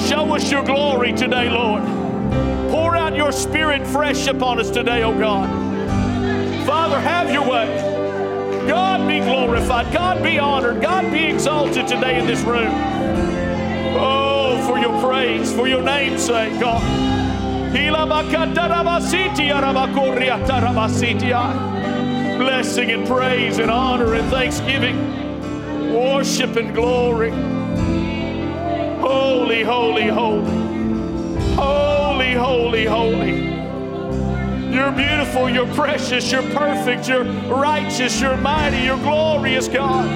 Show 0.08 0.34
us 0.34 0.50
your 0.50 0.64
glory 0.64 1.12
today, 1.12 1.48
Lord. 1.48 1.84
Pour 2.72 2.96
out 2.96 3.14
your 3.14 3.30
spirit 3.30 3.86
fresh 3.86 4.26
upon 4.26 4.58
us 4.58 4.68
today, 4.68 5.04
oh 5.04 5.16
God. 5.16 5.48
Father, 6.66 6.98
have 6.98 7.30
your 7.30 7.48
way. 7.48 7.66
God 8.66 9.06
be 9.06 9.20
glorified. 9.20 9.92
God 9.92 10.20
be 10.20 10.40
honored. 10.40 10.82
God 10.82 11.12
be 11.12 11.26
exalted 11.26 11.86
today 11.86 12.18
in 12.18 12.26
this 12.26 12.42
room. 12.42 12.72
Oh, 13.96 14.66
for 14.66 14.80
your 14.80 15.00
praise, 15.00 15.52
for 15.52 15.68
your 15.68 15.82
name's 15.82 16.24
sake, 16.24 16.58
God. 16.58 17.15
Blessing 22.38 22.90
and 22.90 23.06
praise 23.06 23.58
and 23.58 23.70
honor 23.70 24.14
and 24.14 24.30
thanksgiving, 24.30 25.92
worship 25.92 26.56
and 26.56 26.74
glory. 26.74 27.30
Holy, 28.98 29.62
holy, 29.62 30.08
holy. 30.08 31.54
Holy, 31.54 32.32
holy, 32.32 32.84
holy. 32.86 33.44
You're 34.74 34.92
beautiful, 34.92 35.50
you're 35.50 35.72
precious, 35.74 36.32
you're 36.32 36.50
perfect, 36.54 37.06
you're 37.06 37.24
righteous, 37.24 38.22
you're 38.22 38.38
mighty, 38.38 38.84
you're 38.84 38.96
glorious, 38.96 39.68
God. 39.68 40.06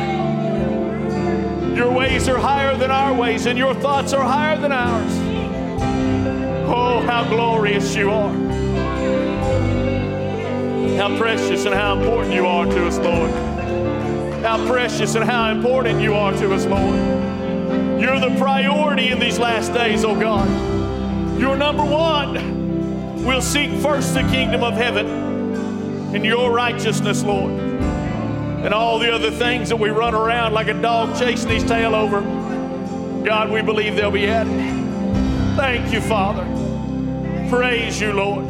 Your 1.77 1.93
ways 1.93 2.27
are 2.27 2.39
higher 2.39 2.75
than 2.79 2.91
our 2.91 3.13
ways, 3.13 3.45
and 3.45 3.59
your 3.59 3.75
thoughts 3.75 4.15
are 4.15 4.25
higher 4.25 4.59
than 4.59 4.73
ours. 4.73 5.30
Oh, 7.01 7.07
how 7.07 7.25
glorious 7.25 7.95
you 7.95 8.11
are. 8.11 8.33
How 10.99 11.17
precious 11.17 11.65
and 11.65 11.75
how 11.75 11.99
important 11.99 12.35
you 12.35 12.47
are 12.47 12.67
to 12.67 12.87
us, 12.87 12.99
Lord. 12.99 13.31
How 14.43 14.67
precious 14.67 15.15
and 15.15 15.25
how 15.25 15.51
important 15.51 16.03
you 16.03 16.15
are 16.15 16.33
to 16.33 16.53
us, 16.53 16.67
Lord. 16.67 16.95
You're 18.01 18.21
the 18.21 18.37
priority 18.39 19.09
in 19.09 19.19
these 19.19 19.39
last 19.39 19.73
days, 19.73 20.05
oh 20.05 20.19
God. 20.19 20.47
You're 21.41 21.57
number 21.57 21.85
one. 21.85 23.25
We'll 23.25 23.41
seek 23.41 23.71
first 23.81 24.13
the 24.13 24.23
kingdom 24.23 24.63
of 24.63 24.75
heaven 24.75 25.07
and 26.15 26.25
your 26.25 26.53
righteousness, 26.53 27.23
Lord. 27.23 27.53
And 27.53 28.75
all 28.75 28.99
the 28.99 29.11
other 29.11 29.31
things 29.31 29.71
that 29.71 29.77
we 29.77 29.89
run 29.89 30.15
around 30.15 30.53
like 30.53 30.69
a 30.69 30.75
dog 30.75 31.19
chasing 31.19 31.49
his 31.49 31.65
tail 31.65 31.95
over, 31.95 32.21
God, 33.25 33.51
we 33.51 33.63
believe 33.63 33.97
they'll 33.97 34.11
be 34.11 34.27
added. 34.27 34.53
Thank 35.57 35.95
you, 35.95 36.03
Father. 36.03 36.60
Praise 37.51 38.01
you, 38.01 38.15
Lord. 38.15 38.47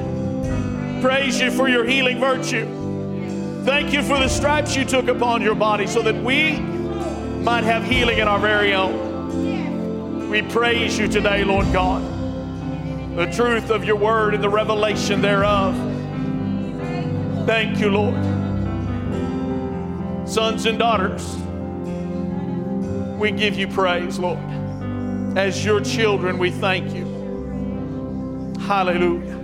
Praise 1.03 1.41
you 1.41 1.51
for 1.51 1.69
your 1.69 1.85
healing 1.85 2.21
virtue. 2.21 3.65
Thank 3.65 3.93
you 3.93 4.03
for 4.03 4.19
the 4.19 4.29
stripes 4.29 4.77
you 4.77 4.85
took 4.85 5.09
upon 5.09 5.43
your 5.43 5.57
body 5.57 5.89
so 5.89 6.03
that 6.03 6.15
we 6.15 6.61
might 6.61 7.65
have 7.65 7.83
healing 7.83 8.19
in 8.19 8.29
our 8.29 8.39
very 8.39 8.75
own. 8.75 10.29
We 10.31 10.43
praise 10.43 10.97
you 10.97 11.09
today, 11.09 11.43
Lord 11.43 11.73
God 11.73 12.21
the 13.21 13.27
truth 13.27 13.71
of 13.71 13.85
your 13.85 13.97
word 13.97 14.35
and 14.35 14.43
the 14.43 14.49
revelation 14.49 15.21
thereof. 15.21 15.75
Thank 17.45 17.79
you, 17.79 17.91
Lord. 17.91 18.15
Sons 20.29 20.65
and 20.65 20.79
daughters, 20.79 21.37
we 23.19 23.33
give 23.33 23.59
you 23.59 23.67
praise, 23.67 24.19
Lord. 24.19 24.39
As 25.37 25.65
your 25.65 25.81
children, 25.81 26.39
we 26.39 26.51
thank 26.51 26.95
you. 26.95 27.10
Hallelujah. 28.71 29.37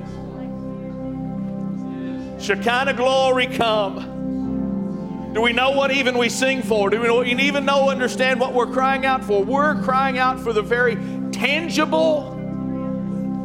Shekinah 2.38 2.94
glory 2.94 3.48
come. 3.48 5.32
Do 5.34 5.40
we 5.40 5.52
know 5.52 5.72
what 5.72 5.90
even 5.90 6.16
we 6.16 6.28
sing 6.28 6.62
for? 6.62 6.90
Do 6.90 7.00
we 7.00 7.34
even 7.34 7.64
know, 7.64 7.90
understand 7.90 8.38
what 8.38 8.54
we're 8.54 8.68
crying 8.72 9.04
out 9.04 9.24
for? 9.24 9.42
We're 9.42 9.82
crying 9.82 10.16
out 10.16 10.38
for 10.38 10.52
the 10.52 10.62
very 10.62 10.94
tangible, 11.32 12.36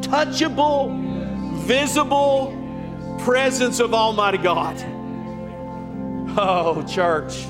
touchable, 0.02 0.96
visible 1.64 2.56
presence 3.24 3.80
of 3.80 3.96
Almighty 3.96 4.38
God. 4.38 4.78
Oh, 6.38 6.86
church. 6.88 7.48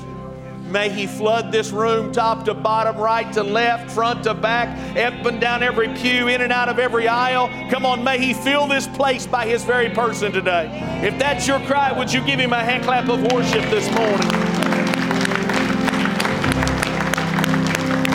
May 0.72 0.88
He 0.88 1.06
flood 1.06 1.52
this 1.52 1.70
room 1.70 2.12
top 2.12 2.46
to 2.46 2.54
bottom, 2.54 2.96
right 2.96 3.30
to 3.34 3.42
left, 3.42 3.90
front 3.90 4.24
to 4.24 4.32
back, 4.32 4.70
up 4.96 5.26
and 5.26 5.38
down 5.38 5.62
every 5.62 5.88
pew, 5.88 6.28
in 6.28 6.40
and 6.40 6.50
out 6.50 6.70
of 6.70 6.78
every 6.78 7.06
aisle. 7.08 7.50
Come 7.70 7.84
on, 7.84 8.02
may 8.02 8.18
He 8.18 8.32
fill 8.32 8.66
this 8.66 8.86
place 8.88 9.26
by 9.26 9.44
His 9.46 9.64
very 9.64 9.90
person 9.90 10.32
today. 10.32 10.70
If 11.02 11.18
that's 11.18 11.46
your 11.46 11.60
cry, 11.60 11.92
would 11.92 12.10
you 12.10 12.24
give 12.24 12.40
Him 12.40 12.54
a 12.54 12.64
hand 12.64 12.84
clap 12.84 13.10
of 13.10 13.20
worship 13.30 13.68
this 13.68 13.86
morning? 13.94 14.28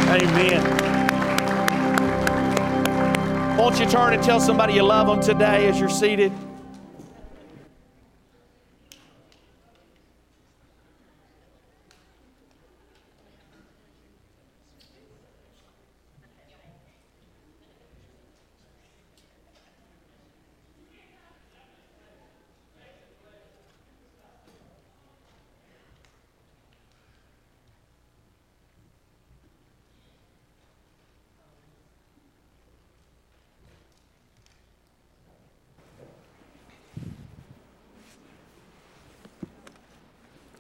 Amen. 0.10 0.64
Won't 3.56 3.80
you 3.80 3.86
turn 3.86 4.14
and 4.14 4.24
tell 4.24 4.40
somebody 4.40 4.74
you 4.74 4.82
love 4.82 5.06
them 5.06 5.22
today 5.22 5.68
as 5.68 5.80
you're 5.80 5.90
seated? 5.90 6.32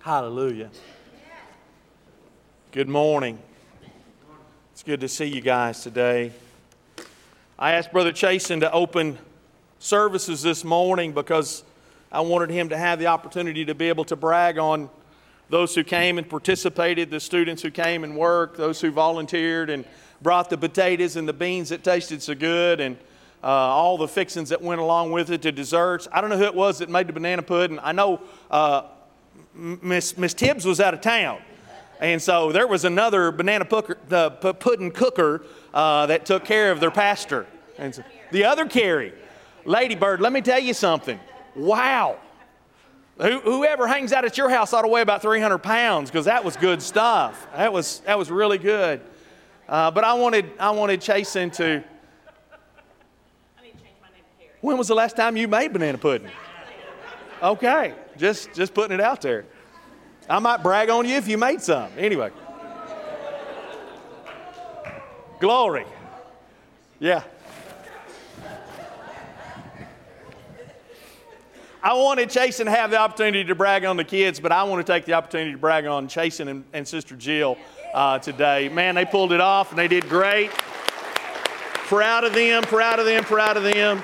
Hallelujah. 0.07 0.69
Good 2.71 2.87
morning. 2.87 3.39
It's 4.71 4.81
good 4.81 5.01
to 5.01 5.09
see 5.09 5.25
you 5.25 5.41
guys 5.41 5.83
today. 5.83 6.31
I 7.59 7.73
asked 7.73 7.91
Brother 7.91 8.13
Chasen 8.13 8.61
to 8.61 8.71
open 8.71 9.19
services 9.79 10.41
this 10.41 10.63
morning 10.63 11.11
because 11.11 11.65
I 12.09 12.21
wanted 12.21 12.51
him 12.51 12.69
to 12.69 12.77
have 12.77 12.99
the 12.99 13.07
opportunity 13.07 13.65
to 13.65 13.75
be 13.75 13.89
able 13.89 14.05
to 14.05 14.15
brag 14.15 14.57
on 14.57 14.89
those 15.49 15.75
who 15.75 15.83
came 15.83 16.17
and 16.17 16.29
participated, 16.29 17.11
the 17.11 17.19
students 17.19 17.61
who 17.61 17.69
came 17.69 18.05
and 18.05 18.15
worked, 18.15 18.55
those 18.55 18.79
who 18.79 18.91
volunteered 18.91 19.69
and 19.69 19.83
brought 20.21 20.49
the 20.49 20.57
potatoes 20.57 21.17
and 21.17 21.27
the 21.27 21.33
beans 21.33 21.67
that 21.67 21.83
tasted 21.83 22.21
so 22.21 22.33
good, 22.33 22.79
and 22.79 22.95
uh, 23.43 23.47
all 23.47 23.97
the 23.97 24.07
fixings 24.07 24.47
that 24.47 24.61
went 24.61 24.79
along 24.79 25.11
with 25.11 25.29
it, 25.31 25.41
the 25.41 25.51
desserts. 25.51 26.07
I 26.13 26.21
don't 26.21 26.29
know 26.29 26.37
who 26.37 26.45
it 26.45 26.55
was 26.55 26.79
that 26.79 26.87
made 26.87 27.07
the 27.07 27.13
banana 27.13 27.41
pudding. 27.41 27.77
I 27.79 27.91
know 27.91 28.21
uh, 28.49 28.83
Miss, 29.53 30.17
Miss 30.17 30.33
Tibbs 30.33 30.65
was 30.65 30.79
out 30.79 30.93
of 30.93 31.01
town. 31.01 31.41
And 31.99 32.21
so 32.21 32.51
there 32.51 32.67
was 32.67 32.85
another 32.85 33.31
banana 33.31 33.65
the 34.07 34.29
pudding 34.59 34.91
cooker 34.91 35.43
uh, 35.73 36.05
that 36.05 36.25
took 36.25 36.45
care 36.45 36.71
of 36.71 36.79
their 36.79 36.91
pastor. 36.91 37.47
And 37.77 37.95
so, 37.95 38.03
the 38.31 38.43
other 38.43 38.65
Carrie, 38.67 39.13
Ladybird, 39.65 40.21
let 40.21 40.31
me 40.31 40.41
tell 40.41 40.59
you 40.59 40.73
something. 40.73 41.19
Wow. 41.55 42.17
Who, 43.19 43.39
whoever 43.39 43.87
hangs 43.87 44.13
out 44.13 44.25
at 44.25 44.37
your 44.37 44.49
house 44.49 44.73
ought 44.73 44.83
to 44.83 44.87
weigh 44.87 45.01
about 45.01 45.23
300 45.23 45.57
pounds 45.57 46.11
because 46.11 46.25
that 46.25 46.43
was 46.43 46.55
good 46.55 46.81
stuff. 46.81 47.47
That 47.55 47.73
was, 47.73 47.99
that 48.01 48.17
was 48.17 48.29
really 48.29 48.59
good. 48.59 49.01
Uh, 49.67 49.89
but 49.89 50.03
I 50.03 50.13
wanted, 50.13 50.51
I 50.59 50.69
wanted 50.71 51.01
Chasen 51.01 51.51
to. 51.53 51.83
When 54.61 54.77
was 54.77 54.87
the 54.87 54.95
last 54.95 55.15
time 55.15 55.35
you 55.35 55.47
made 55.47 55.73
banana 55.73 55.97
pudding? 55.97 56.29
Okay, 57.41 57.93
just, 58.17 58.53
just 58.53 58.73
putting 58.73 58.93
it 58.93 59.01
out 59.01 59.21
there. 59.21 59.45
I 60.29 60.39
might 60.39 60.61
brag 60.61 60.89
on 60.89 61.07
you 61.07 61.15
if 61.15 61.27
you 61.27 61.37
made 61.37 61.61
some. 61.61 61.89
Anyway. 61.97 62.31
Glory. 65.39 65.85
Yeah. 66.99 67.23
I 71.81 71.93
wanted 71.93 72.29
Chasen 72.29 72.65
to 72.65 72.71
have 72.71 72.91
the 72.91 72.97
opportunity 72.97 73.45
to 73.45 73.55
brag 73.55 73.85
on 73.85 73.95
the 73.95 74.03
kids, 74.03 74.39
but 74.39 74.51
I 74.51 74.63
want 74.63 74.85
to 74.85 74.91
take 74.91 75.05
the 75.05 75.13
opportunity 75.13 75.51
to 75.51 75.57
brag 75.57 75.85
on 75.85 76.07
Chasen 76.07 76.49
and, 76.49 76.65
and 76.73 76.85
Sister 76.85 77.15
Jill 77.15 77.57
uh, 77.93 78.19
today. 78.19 78.67
Man, 78.67 78.95
they 78.95 79.05
pulled 79.05 79.31
it 79.31 79.39
off 79.39 79.69
and 79.69 79.79
they 79.79 79.87
did 79.87 80.09
great. 80.09 80.51
Proud 80.51 82.25
of 82.25 82.33
them, 82.33 82.63
proud 82.63 82.99
of 82.99 83.05
them, 83.05 83.23
proud 83.23 83.55
of 83.55 83.63
them. 83.63 84.03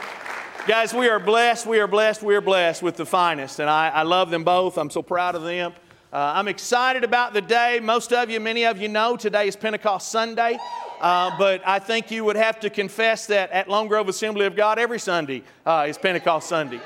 Guys, 0.66 0.94
we 0.94 1.10
are 1.10 1.20
blessed, 1.20 1.68
we 1.68 1.78
are 1.82 1.88
blessed, 1.88 2.24
we 2.24 2.34
are 2.36 2.42
blessed 2.42 2.82
with 2.82 2.96
the 2.96 3.06
finest. 3.06 3.60
And 3.60 3.70
I, 3.70 3.90
I 3.90 4.04
love 4.04 4.32
them 4.32 4.46
both. 4.46 4.78
I'm 4.78 4.90
so 4.90 5.02
proud 5.02 5.36
of 5.36 5.44
them. 5.44 5.74
Uh, 6.14 6.32
I'm 6.36 6.48
excited 6.48 7.04
about 7.04 7.34
the 7.34 7.42
day. 7.42 7.82
Most 7.84 8.14
of 8.14 8.30
you, 8.30 8.40
many 8.40 8.64
of 8.64 8.78
you 8.78 8.88
know, 8.88 9.18
today 9.18 9.50
is 9.50 9.58
Pentecost 9.58 10.10
Sunday. 10.10 10.58
Uh, 11.02 11.38
but 11.38 11.62
I 11.68 11.80
think 11.80 12.12
you 12.12 12.24
would 12.24 12.38
have 12.38 12.62
to 12.62 12.70
confess 12.70 13.26
that 13.28 13.52
at 13.52 13.68
Lone 13.68 13.90
Grove 13.90 14.08
Assembly 14.08 14.46
of 14.46 14.56
God, 14.56 14.80
every 14.80 15.00
Sunday 15.00 15.44
uh, 15.66 15.86
is 15.90 15.98
Pentecost 15.98 16.48
Sunday 16.48 16.80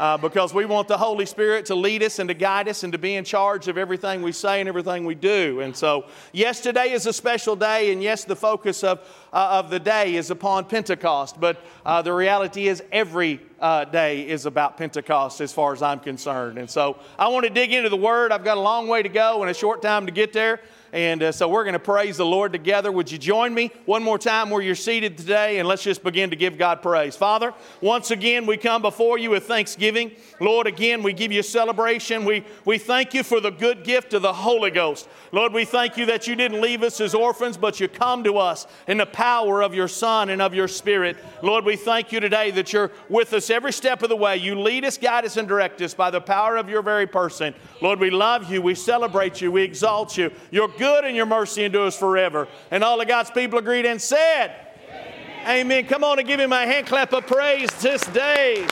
uh, 0.00 0.16
because 0.16 0.54
we 0.54 0.64
want 0.64 0.88
the 0.88 0.96
Holy 0.96 1.26
Spirit 1.26 1.66
to 1.66 1.74
lead 1.74 2.02
us 2.02 2.18
and 2.18 2.28
to 2.28 2.34
guide 2.34 2.68
us 2.68 2.84
and 2.84 2.92
to 2.94 2.98
be 2.98 3.16
in 3.16 3.22
charge 3.22 3.68
of 3.68 3.76
everything 3.76 4.22
we 4.22 4.32
say 4.32 4.58
and 4.58 4.66
everything 4.66 5.04
we 5.04 5.14
do. 5.14 5.60
And 5.60 5.76
so, 5.76 6.06
yes, 6.32 6.60
today 6.60 6.92
is 6.92 7.04
a 7.04 7.12
special 7.12 7.54
day, 7.54 7.92
and 7.92 8.02
yes, 8.02 8.24
the 8.24 8.34
focus 8.34 8.82
of, 8.82 9.00
uh, 9.30 9.60
of 9.62 9.68
the 9.68 9.78
day 9.78 10.16
is 10.16 10.30
upon 10.30 10.64
Pentecost. 10.64 11.38
But 11.38 11.62
uh, 11.84 12.00
the 12.00 12.14
reality 12.14 12.66
is, 12.66 12.82
every 12.90 13.42
uh, 13.60 13.84
day 13.84 14.26
is 14.26 14.46
about 14.46 14.78
Pentecost 14.78 15.42
as 15.42 15.52
far 15.52 15.74
as 15.74 15.82
I'm 15.82 16.00
concerned. 16.00 16.56
And 16.56 16.70
so, 16.70 16.98
I 17.18 17.28
want 17.28 17.44
to 17.44 17.50
dig 17.50 17.70
into 17.70 17.90
the 17.90 17.98
Word. 17.98 18.32
I've 18.32 18.42
got 18.42 18.56
a 18.56 18.62
long 18.62 18.88
way 18.88 19.02
to 19.02 19.10
go 19.10 19.42
and 19.42 19.50
a 19.50 19.54
short 19.54 19.82
time 19.82 20.06
to 20.06 20.12
get 20.12 20.32
there. 20.32 20.60
And 20.92 21.22
uh, 21.22 21.32
so 21.32 21.48
we're 21.48 21.62
going 21.64 21.74
to 21.74 21.78
praise 21.78 22.16
the 22.16 22.26
Lord 22.26 22.52
together. 22.52 22.90
Would 22.90 23.12
you 23.12 23.18
join 23.18 23.54
me 23.54 23.70
one 23.86 24.02
more 24.02 24.18
time 24.18 24.50
where 24.50 24.60
you're 24.60 24.74
seated 24.74 25.16
today? 25.16 25.58
And 25.58 25.68
let's 25.68 25.82
just 25.82 26.02
begin 26.02 26.30
to 26.30 26.36
give 26.36 26.58
God 26.58 26.82
praise. 26.82 27.16
Father, 27.16 27.54
once 27.80 28.10
again, 28.10 28.44
we 28.44 28.56
come 28.56 28.82
before 28.82 29.16
you 29.16 29.30
with 29.30 29.44
thanksgiving. 29.44 30.12
Lord, 30.40 30.66
again, 30.66 31.02
we 31.02 31.12
give 31.12 31.30
you 31.30 31.42
celebration. 31.42 32.24
We, 32.24 32.44
we 32.64 32.78
thank 32.78 33.14
you 33.14 33.22
for 33.22 33.40
the 33.40 33.50
good 33.50 33.84
gift 33.84 34.14
of 34.14 34.22
the 34.22 34.32
Holy 34.32 34.70
Ghost. 34.70 35.08
Lord, 35.32 35.52
we 35.52 35.64
thank 35.64 35.96
you 35.96 36.06
that 36.06 36.26
you 36.26 36.34
didn't 36.34 36.60
leave 36.60 36.82
us 36.82 37.00
as 37.00 37.14
orphans, 37.14 37.56
but 37.56 37.78
you 37.78 37.86
come 37.86 38.24
to 38.24 38.38
us 38.38 38.66
in 38.88 38.98
the 38.98 39.06
power 39.06 39.62
of 39.62 39.74
your 39.74 39.88
Son 39.88 40.30
and 40.30 40.42
of 40.42 40.54
your 40.54 40.68
Spirit. 40.68 41.16
Lord, 41.42 41.64
we 41.64 41.76
thank 41.76 42.10
you 42.10 42.18
today 42.18 42.50
that 42.50 42.72
you're 42.72 42.90
with 43.08 43.32
us 43.32 43.48
every 43.50 43.72
step 43.72 44.02
of 44.02 44.08
the 44.08 44.16
way. 44.16 44.36
You 44.36 44.58
lead 44.58 44.84
us, 44.84 44.98
guide 44.98 45.24
us, 45.24 45.36
and 45.36 45.46
direct 45.46 45.80
us 45.82 45.94
by 45.94 46.10
the 46.10 46.20
power 46.20 46.56
of 46.56 46.68
your 46.68 46.82
very 46.82 47.06
person. 47.06 47.54
Lord, 47.80 48.00
we 48.00 48.10
love 48.10 48.50
you. 48.50 48.60
We 48.60 48.74
celebrate 48.74 49.40
you. 49.40 49.52
We 49.52 49.62
exalt 49.62 50.16
you. 50.16 50.32
You're 50.50 50.68
good 50.80 51.04
and 51.04 51.14
your 51.14 51.26
mercy 51.26 51.62
endures 51.62 51.94
forever. 51.94 52.48
And 52.72 52.82
all 52.82 53.00
of 53.00 53.06
God's 53.06 53.30
people 53.30 53.60
agreed 53.60 53.86
and 53.86 54.02
said, 54.02 54.52
Amen. 54.88 55.60
Amen. 55.60 55.86
Come 55.86 56.02
on 56.02 56.18
and 56.18 56.26
give 56.26 56.40
him 56.40 56.52
a 56.52 56.66
hand 56.66 56.86
clap 56.86 57.12
of 57.12 57.26
praise 57.26 57.68
this 57.80 58.04
day. 58.06 58.66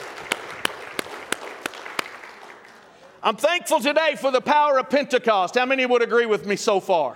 I'm 3.21 3.35
thankful 3.35 3.79
today 3.79 4.15
for 4.17 4.31
the 4.31 4.41
power 4.41 4.79
of 4.79 4.89
Pentecost. 4.89 5.55
How 5.55 5.65
many 5.65 5.85
would 5.85 6.01
agree 6.01 6.25
with 6.25 6.45
me 6.45 6.55
so 6.55 6.79
far? 6.79 7.15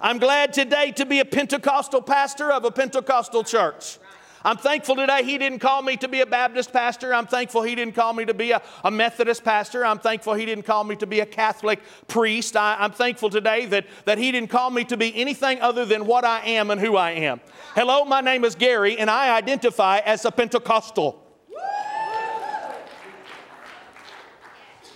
I'm 0.00 0.18
glad 0.18 0.52
today 0.52 0.90
to 0.92 1.06
be 1.06 1.20
a 1.20 1.24
Pentecostal 1.24 2.02
pastor 2.02 2.50
of 2.50 2.64
a 2.64 2.70
Pentecostal 2.70 3.44
church. 3.44 3.98
I'm 4.46 4.58
thankful 4.58 4.96
today 4.96 5.24
he 5.24 5.38
didn't 5.38 5.60
call 5.60 5.80
me 5.80 5.96
to 5.96 6.06
be 6.06 6.20
a 6.20 6.26
Baptist 6.26 6.70
pastor. 6.70 7.14
I'm 7.14 7.26
thankful 7.26 7.62
he 7.62 7.74
didn't 7.74 7.94
call 7.94 8.12
me 8.12 8.26
to 8.26 8.34
be 8.34 8.50
a, 8.50 8.60
a 8.84 8.90
Methodist 8.90 9.42
pastor. 9.42 9.86
I'm 9.86 9.98
thankful 9.98 10.34
he 10.34 10.44
didn't 10.44 10.64
call 10.66 10.84
me 10.84 10.96
to 10.96 11.06
be 11.06 11.20
a 11.20 11.26
Catholic 11.26 11.80
priest. 12.08 12.54
I, 12.54 12.76
I'm 12.78 12.92
thankful 12.92 13.30
today 13.30 13.64
that, 13.66 13.86
that 14.04 14.18
he 14.18 14.30
didn't 14.30 14.50
call 14.50 14.70
me 14.70 14.84
to 14.84 14.98
be 14.98 15.16
anything 15.16 15.62
other 15.62 15.86
than 15.86 16.04
what 16.04 16.26
I 16.26 16.40
am 16.40 16.70
and 16.70 16.78
who 16.78 16.94
I 16.94 17.12
am. 17.12 17.40
Hello, 17.74 18.04
my 18.04 18.20
name 18.20 18.44
is 18.44 18.54
Gary, 18.54 18.98
and 18.98 19.08
I 19.08 19.34
identify 19.34 20.00
as 20.00 20.26
a 20.26 20.30
Pentecostal. 20.30 21.22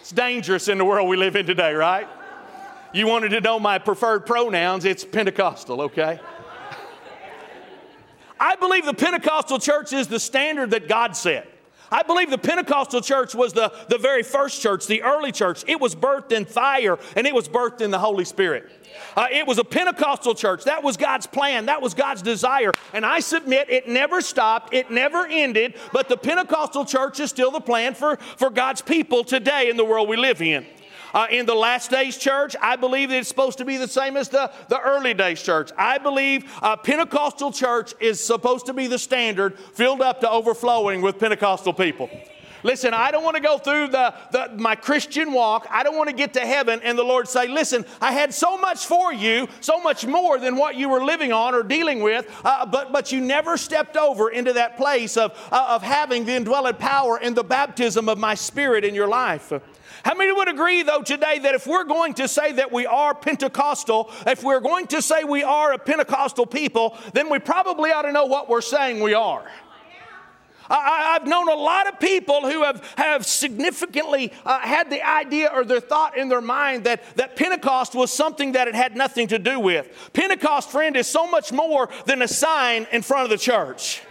It's 0.00 0.12
dangerous 0.12 0.68
in 0.68 0.76
the 0.76 0.84
world 0.84 1.08
we 1.08 1.16
live 1.16 1.36
in 1.36 1.46
today, 1.46 1.72
right? 1.72 2.06
You 2.92 3.06
wanted 3.06 3.30
to 3.30 3.40
know 3.40 3.58
my 3.58 3.78
preferred 3.78 4.26
pronouns, 4.26 4.84
it's 4.84 5.04
Pentecostal, 5.04 5.80
okay? 5.82 6.20
I 8.40 8.56
believe 8.56 8.84
the 8.84 8.94
Pentecostal 8.94 9.58
church 9.58 9.92
is 9.92 10.08
the 10.08 10.20
standard 10.20 10.70
that 10.70 10.88
God 10.88 11.16
set. 11.16 11.48
I 11.90 12.02
believe 12.02 12.30
the 12.30 12.38
Pentecostal 12.38 13.00
church 13.00 13.34
was 13.34 13.52
the, 13.52 13.72
the 13.88 13.98
very 13.98 14.22
first 14.22 14.60
church, 14.60 14.86
the 14.86 15.02
early 15.02 15.32
church. 15.32 15.64
It 15.66 15.80
was 15.80 15.94
birthed 15.94 16.32
in 16.32 16.44
fire 16.44 16.98
and 17.16 17.26
it 17.26 17.34
was 17.34 17.48
birthed 17.48 17.80
in 17.80 17.90
the 17.90 17.98
Holy 17.98 18.24
Spirit. 18.24 18.70
Uh, 19.16 19.26
it 19.30 19.46
was 19.46 19.58
a 19.58 19.64
Pentecostal 19.64 20.34
church. 20.34 20.64
That 20.64 20.82
was 20.82 20.96
God's 20.96 21.26
plan. 21.26 21.66
That 21.66 21.80
was 21.80 21.94
God's 21.94 22.20
desire. 22.20 22.72
And 22.92 23.06
I 23.06 23.20
submit 23.20 23.70
it 23.70 23.88
never 23.88 24.20
stopped, 24.20 24.74
it 24.74 24.90
never 24.90 25.26
ended, 25.26 25.74
but 25.92 26.08
the 26.08 26.16
Pentecostal 26.16 26.84
church 26.84 27.20
is 27.20 27.30
still 27.30 27.50
the 27.50 27.60
plan 27.60 27.94
for, 27.94 28.16
for 28.36 28.50
God's 28.50 28.82
people 28.82 29.24
today 29.24 29.70
in 29.70 29.76
the 29.76 29.84
world 29.84 30.08
we 30.08 30.16
live 30.16 30.42
in. 30.42 30.66
Uh, 31.14 31.26
in 31.30 31.46
the 31.46 31.54
last 31.54 31.90
days 31.90 32.16
church, 32.16 32.54
I 32.60 32.76
believe 32.76 33.10
that 33.10 33.18
it's 33.18 33.28
supposed 33.28 33.58
to 33.58 33.64
be 33.64 33.76
the 33.76 33.88
same 33.88 34.16
as 34.16 34.28
the, 34.28 34.50
the 34.68 34.80
early 34.80 35.14
days 35.14 35.42
church. 35.42 35.70
I 35.76 35.98
believe 35.98 36.50
a 36.62 36.76
Pentecostal 36.76 37.52
church 37.52 37.94
is 38.00 38.22
supposed 38.24 38.66
to 38.66 38.72
be 38.72 38.86
the 38.86 38.98
standard, 38.98 39.58
filled 39.58 40.02
up 40.02 40.20
to 40.20 40.30
overflowing 40.30 41.02
with 41.02 41.18
Pentecostal 41.18 41.72
people. 41.72 42.10
Listen, 42.62 42.92
I 42.92 43.10
don't 43.10 43.22
want 43.22 43.36
to 43.36 43.42
go 43.42 43.58
through 43.58 43.88
the, 43.88 44.14
the, 44.32 44.50
my 44.56 44.74
Christian 44.74 45.32
walk. 45.32 45.66
I 45.70 45.82
don't 45.82 45.96
want 45.96 46.10
to 46.10 46.14
get 46.14 46.32
to 46.34 46.40
heaven 46.40 46.80
and 46.82 46.98
the 46.98 47.04
Lord 47.04 47.28
say, 47.28 47.46
Listen, 47.46 47.84
I 48.00 48.12
had 48.12 48.34
so 48.34 48.58
much 48.58 48.86
for 48.86 49.12
you, 49.12 49.48
so 49.60 49.80
much 49.80 50.06
more 50.06 50.38
than 50.38 50.56
what 50.56 50.74
you 50.74 50.88
were 50.88 51.04
living 51.04 51.32
on 51.32 51.54
or 51.54 51.62
dealing 51.62 52.02
with, 52.02 52.26
uh, 52.44 52.66
but, 52.66 52.92
but 52.92 53.12
you 53.12 53.20
never 53.20 53.56
stepped 53.56 53.96
over 53.96 54.30
into 54.30 54.52
that 54.54 54.76
place 54.76 55.16
of, 55.16 55.32
uh, 55.52 55.66
of 55.70 55.82
having 55.82 56.24
the 56.24 56.32
indwelling 56.32 56.74
power 56.74 57.18
and 57.22 57.36
the 57.36 57.44
baptism 57.44 58.08
of 58.08 58.18
my 58.18 58.34
spirit 58.34 58.84
in 58.84 58.94
your 58.94 59.08
life. 59.08 59.52
How 60.04 60.14
many 60.14 60.32
would 60.32 60.48
agree, 60.48 60.82
though, 60.82 61.02
today 61.02 61.38
that 61.40 61.54
if 61.54 61.66
we're 61.66 61.84
going 61.84 62.14
to 62.14 62.28
say 62.28 62.52
that 62.52 62.72
we 62.72 62.86
are 62.86 63.14
Pentecostal, 63.14 64.10
if 64.26 64.42
we're 64.42 64.60
going 64.60 64.86
to 64.88 65.02
say 65.02 65.24
we 65.24 65.42
are 65.42 65.72
a 65.72 65.78
Pentecostal 65.78 66.46
people, 66.46 66.96
then 67.14 67.28
we 67.28 67.38
probably 67.38 67.90
ought 67.90 68.02
to 68.02 68.12
know 68.12 68.26
what 68.26 68.48
we're 68.48 68.60
saying 68.60 69.00
we 69.00 69.14
are. 69.14 69.44
I, 70.70 71.12
have 71.14 71.26
known 71.26 71.48
a 71.48 71.54
lot 71.54 71.88
of 71.88 71.98
people 71.98 72.42
who 72.42 72.62
have, 72.62 72.84
have 72.96 73.24
significantly 73.24 74.32
uh, 74.44 74.60
had 74.60 74.90
the 74.90 75.06
idea 75.06 75.50
or 75.52 75.64
their 75.64 75.80
thought 75.80 76.16
in 76.16 76.28
their 76.28 76.40
mind 76.40 76.84
that, 76.84 77.02
that 77.16 77.36
Pentecost 77.36 77.94
was 77.94 78.12
something 78.12 78.52
that 78.52 78.68
it 78.68 78.74
had 78.74 78.96
nothing 78.96 79.28
to 79.28 79.38
do 79.38 79.58
with. 79.58 80.10
Pentecost, 80.12 80.70
friend, 80.70 80.96
is 80.96 81.06
so 81.06 81.26
much 81.26 81.52
more 81.52 81.88
than 82.06 82.22
a 82.22 82.28
sign 82.28 82.86
in 82.92 83.02
front 83.02 83.24
of 83.24 83.30
the 83.30 83.38
church. 83.38 84.02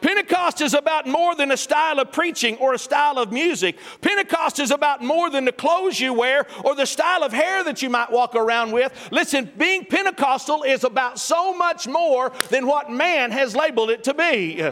Pentecost 0.00 0.60
is 0.60 0.74
about 0.74 1.06
more 1.06 1.34
than 1.34 1.50
a 1.50 1.56
style 1.56 1.98
of 1.98 2.12
preaching 2.12 2.56
or 2.56 2.74
a 2.74 2.78
style 2.78 3.18
of 3.18 3.32
music. 3.32 3.76
Pentecost 4.00 4.58
is 4.58 4.70
about 4.70 5.02
more 5.02 5.30
than 5.30 5.44
the 5.44 5.52
clothes 5.52 5.98
you 5.98 6.12
wear 6.12 6.46
or 6.64 6.74
the 6.74 6.86
style 6.86 7.22
of 7.22 7.32
hair 7.32 7.64
that 7.64 7.82
you 7.82 7.90
might 7.90 8.10
walk 8.10 8.34
around 8.34 8.72
with. 8.72 8.92
Listen, 9.10 9.50
being 9.56 9.84
Pentecostal 9.84 10.62
is 10.62 10.84
about 10.84 11.18
so 11.18 11.54
much 11.54 11.86
more 11.88 12.32
than 12.50 12.66
what 12.66 12.90
man 12.90 13.30
has 13.30 13.56
labeled 13.56 13.90
it 13.90 14.04
to 14.04 14.14
be. 14.14 14.70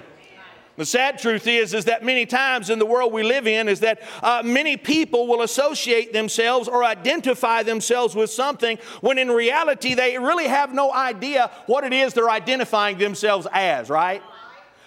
The 0.77 0.85
sad 0.85 1.21
truth 1.21 1.47
is, 1.47 1.73
is 1.73 1.85
that 1.85 2.05
many 2.05 2.27
times 2.27 2.69
in 2.69 2.81
the 2.81 2.87
world 2.87 3.13
we 3.13 3.23
live 3.23 3.47
in, 3.47 3.69
is 3.69 3.81
that 3.81 4.03
uh, 4.23 4.43
many 4.45 4.77
people 4.77 5.29
will 5.29 5.43
associate 5.43 6.13
themselves 6.13 6.67
or 6.67 6.83
identify 6.83 7.63
themselves 7.63 8.17
with 8.17 8.29
something 8.29 8.79
when 9.01 9.17
in 9.19 9.31
reality 9.31 9.95
they 9.95 10.19
really 10.19 10.49
have 10.49 10.75
no 10.75 10.93
idea 10.93 11.51
what 11.67 11.85
it 11.85 11.93
is 11.93 12.13
they're 12.13 12.29
identifying 12.29 12.99
themselves 12.99 13.47
as, 13.53 13.89
right? 13.89 14.21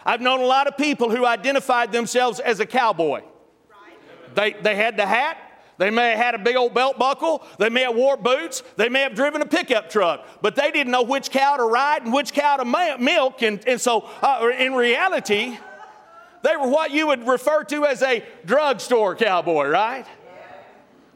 I've 0.08 0.22
known 0.22 0.40
a 0.40 0.46
lot 0.46 0.68
of 0.68 0.78
people 0.78 1.12
who 1.12 1.26
identified 1.26 1.92
themselves 1.92 2.40
as 2.40 2.62
a 2.62 2.66
cowboy. 2.66 3.22
They, 4.34 4.54
they 4.54 4.76
had 4.76 4.96
the 4.96 5.06
hat, 5.06 5.38
they 5.78 5.92
may 5.92 6.12
have 6.12 6.18
had 6.18 6.36
a 6.36 6.40
big 6.40 6.56
old 6.56 6.74
belt 6.74 6.98
buckle. 6.98 7.44
They 7.60 7.70
may 7.70 7.82
have 7.84 7.96
wore 7.96 8.18
boots. 8.18 8.64
They 8.78 8.90
may 8.90 9.02
have 9.02 9.14
driven 9.14 9.42
a 9.42 9.46
pickup 9.46 9.90
truck. 9.90 10.26
But 10.42 10.56
they 10.56 10.72
didn't 10.72 10.92
know 10.92 11.04
which 11.04 11.30
cow 11.30 11.58
to 11.58 11.64
ride 11.64 12.04
and 12.04 12.12
which 12.12 12.34
cow 12.34 12.58
to 12.58 12.98
milk. 12.98 13.44
And, 13.44 13.66
and 13.68 13.80
so, 13.80 14.10
uh, 14.22 14.50
in 14.58 14.74
reality, 14.74 15.58
they 16.42 16.56
were 16.56 16.68
what 16.68 16.92
you 16.92 17.08
would 17.08 17.28
refer 17.28 17.64
to 17.66 17.86
as 17.86 18.02
a 18.02 18.24
drugstore 18.46 19.16
cowboy, 19.16 19.68
right? 19.68 20.06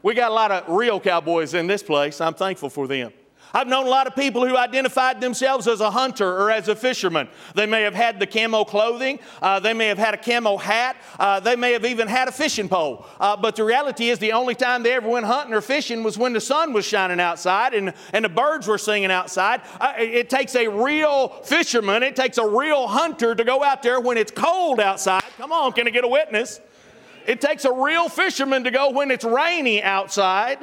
We 0.02 0.14
got 0.14 0.30
a 0.30 0.34
lot 0.34 0.50
of 0.50 0.68
real 0.68 1.00
cowboys 1.00 1.54
in 1.54 1.66
this 1.66 1.82
place. 1.82 2.20
I'm 2.20 2.34
thankful 2.34 2.70
for 2.70 2.86
them. 2.86 3.12
I've 3.54 3.68
known 3.68 3.86
a 3.86 3.90
lot 3.90 4.06
of 4.06 4.16
people 4.16 4.46
who 4.46 4.56
identified 4.56 5.20
themselves 5.20 5.68
as 5.68 5.80
a 5.80 5.90
hunter 5.90 6.26
or 6.26 6.50
as 6.50 6.68
a 6.68 6.76
fisherman. 6.76 7.28
They 7.54 7.66
may 7.66 7.82
have 7.82 7.94
had 7.94 8.18
the 8.18 8.26
camo 8.26 8.64
clothing, 8.64 9.18
uh, 9.40 9.60
they 9.60 9.74
may 9.74 9.88
have 9.88 9.98
had 9.98 10.14
a 10.14 10.16
camo 10.16 10.56
hat, 10.56 10.96
uh, 11.18 11.40
they 11.40 11.56
may 11.56 11.72
have 11.72 11.84
even 11.84 12.08
had 12.08 12.28
a 12.28 12.32
fishing 12.32 12.68
pole. 12.68 13.06
Uh, 13.20 13.36
but 13.36 13.56
the 13.56 13.64
reality 13.64 14.08
is, 14.08 14.18
the 14.18 14.32
only 14.32 14.54
time 14.54 14.82
they 14.82 14.92
ever 14.92 15.08
went 15.08 15.26
hunting 15.26 15.54
or 15.54 15.60
fishing 15.60 16.02
was 16.02 16.16
when 16.16 16.32
the 16.32 16.40
sun 16.40 16.72
was 16.72 16.84
shining 16.84 17.20
outside 17.20 17.74
and, 17.74 17.92
and 18.12 18.24
the 18.24 18.28
birds 18.28 18.66
were 18.66 18.78
singing 18.78 19.10
outside. 19.10 19.60
Uh, 19.80 19.92
it 19.98 20.30
takes 20.30 20.54
a 20.54 20.68
real 20.68 21.28
fisherman, 21.28 22.02
it 22.02 22.16
takes 22.16 22.38
a 22.38 22.46
real 22.46 22.86
hunter 22.86 23.34
to 23.34 23.44
go 23.44 23.62
out 23.62 23.82
there 23.82 24.00
when 24.00 24.16
it's 24.16 24.32
cold 24.32 24.80
outside. 24.80 25.22
Come 25.36 25.52
on, 25.52 25.72
can 25.72 25.86
I 25.86 25.90
get 25.90 26.04
a 26.04 26.08
witness? 26.08 26.60
It 27.26 27.40
takes 27.40 27.64
a 27.64 27.72
real 27.72 28.08
fisherman 28.08 28.64
to 28.64 28.70
go 28.70 28.90
when 28.90 29.10
it's 29.10 29.24
rainy 29.24 29.82
outside. 29.82 30.58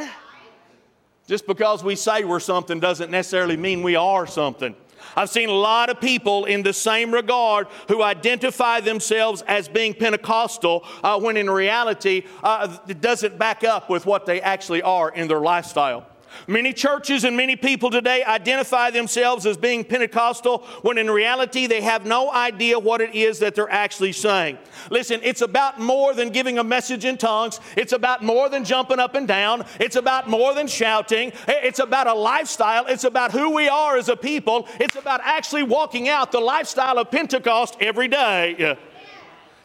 Just 1.29 1.45
because 1.45 1.83
we 1.83 1.95
say 1.95 2.23
we're 2.23 2.39
something 2.39 2.79
doesn't 2.79 3.11
necessarily 3.11 3.55
mean 3.55 3.83
we 3.83 3.95
are 3.95 4.25
something. 4.25 4.75
I've 5.15 5.29
seen 5.29 5.47
a 5.47 5.53
lot 5.53 5.91
of 5.91 6.01
people 6.01 6.45
in 6.45 6.63
the 6.63 6.73
same 6.73 7.13
regard 7.13 7.67
who 7.87 8.01
identify 8.01 8.79
themselves 8.79 9.43
as 9.43 9.69
being 9.69 9.93
Pentecostal 9.93 10.83
uh, 11.03 11.19
when 11.19 11.37
in 11.37 11.47
reality 11.47 12.23
uh, 12.41 12.75
it 12.87 12.99
doesn't 12.99 13.37
back 13.37 13.63
up 13.63 13.91
with 13.91 14.07
what 14.07 14.25
they 14.25 14.41
actually 14.41 14.81
are 14.81 15.11
in 15.11 15.27
their 15.27 15.39
lifestyle. 15.39 16.07
Many 16.47 16.73
churches 16.73 17.23
and 17.23 17.35
many 17.35 17.55
people 17.55 17.89
today 17.89 18.23
identify 18.23 18.89
themselves 18.91 19.45
as 19.45 19.57
being 19.57 19.83
Pentecostal 19.83 20.59
when 20.81 20.97
in 20.97 21.09
reality 21.09 21.67
they 21.67 21.81
have 21.81 22.05
no 22.05 22.31
idea 22.31 22.79
what 22.79 23.01
it 23.01 23.13
is 23.15 23.39
that 23.39 23.55
they're 23.55 23.69
actually 23.69 24.13
saying. 24.13 24.57
Listen, 24.89 25.19
it's 25.23 25.41
about 25.41 25.79
more 25.79 26.13
than 26.13 26.29
giving 26.29 26.59
a 26.59 26.63
message 26.63 27.05
in 27.05 27.17
tongues, 27.17 27.59
it's 27.75 27.93
about 27.93 28.23
more 28.23 28.49
than 28.49 28.63
jumping 28.63 28.99
up 28.99 29.15
and 29.15 29.27
down, 29.27 29.65
it's 29.79 29.95
about 29.95 30.29
more 30.29 30.53
than 30.53 30.67
shouting, 30.67 31.31
eh, 31.47 31.59
it's 31.63 31.79
about 31.79 32.07
a 32.07 32.13
lifestyle, 32.13 32.85
it's 32.87 33.03
about 33.03 33.31
who 33.31 33.51
we 33.51 33.67
are 33.67 33.97
as 33.97 34.09
a 34.09 34.15
people, 34.15 34.67
it's 34.79 34.95
about 34.95 35.21
actually 35.23 35.63
walking 35.63 36.09
out 36.09 36.31
the 36.31 36.39
lifestyle 36.39 36.97
of 36.97 37.11
Pentecost 37.11 37.77
every 37.79 38.07
day. 38.07 38.77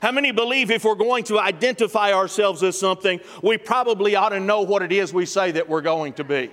How 0.04 0.12
many 0.12 0.32
believe 0.32 0.70
if 0.70 0.84
we're 0.84 0.96
going 0.96 1.24
to 1.24 1.40
identify 1.40 2.12
ourselves 2.12 2.62
as 2.62 2.78
something, 2.78 3.20
we 3.42 3.56
probably 3.56 4.16
ought 4.16 4.28
to 4.30 4.40
know 4.40 4.60
what 4.60 4.82
it 4.82 4.92
is 4.92 5.14
we 5.14 5.24
say 5.24 5.50
that 5.52 5.66
we're 5.66 5.80
going 5.80 6.12
to 6.14 6.24
be? 6.24 6.50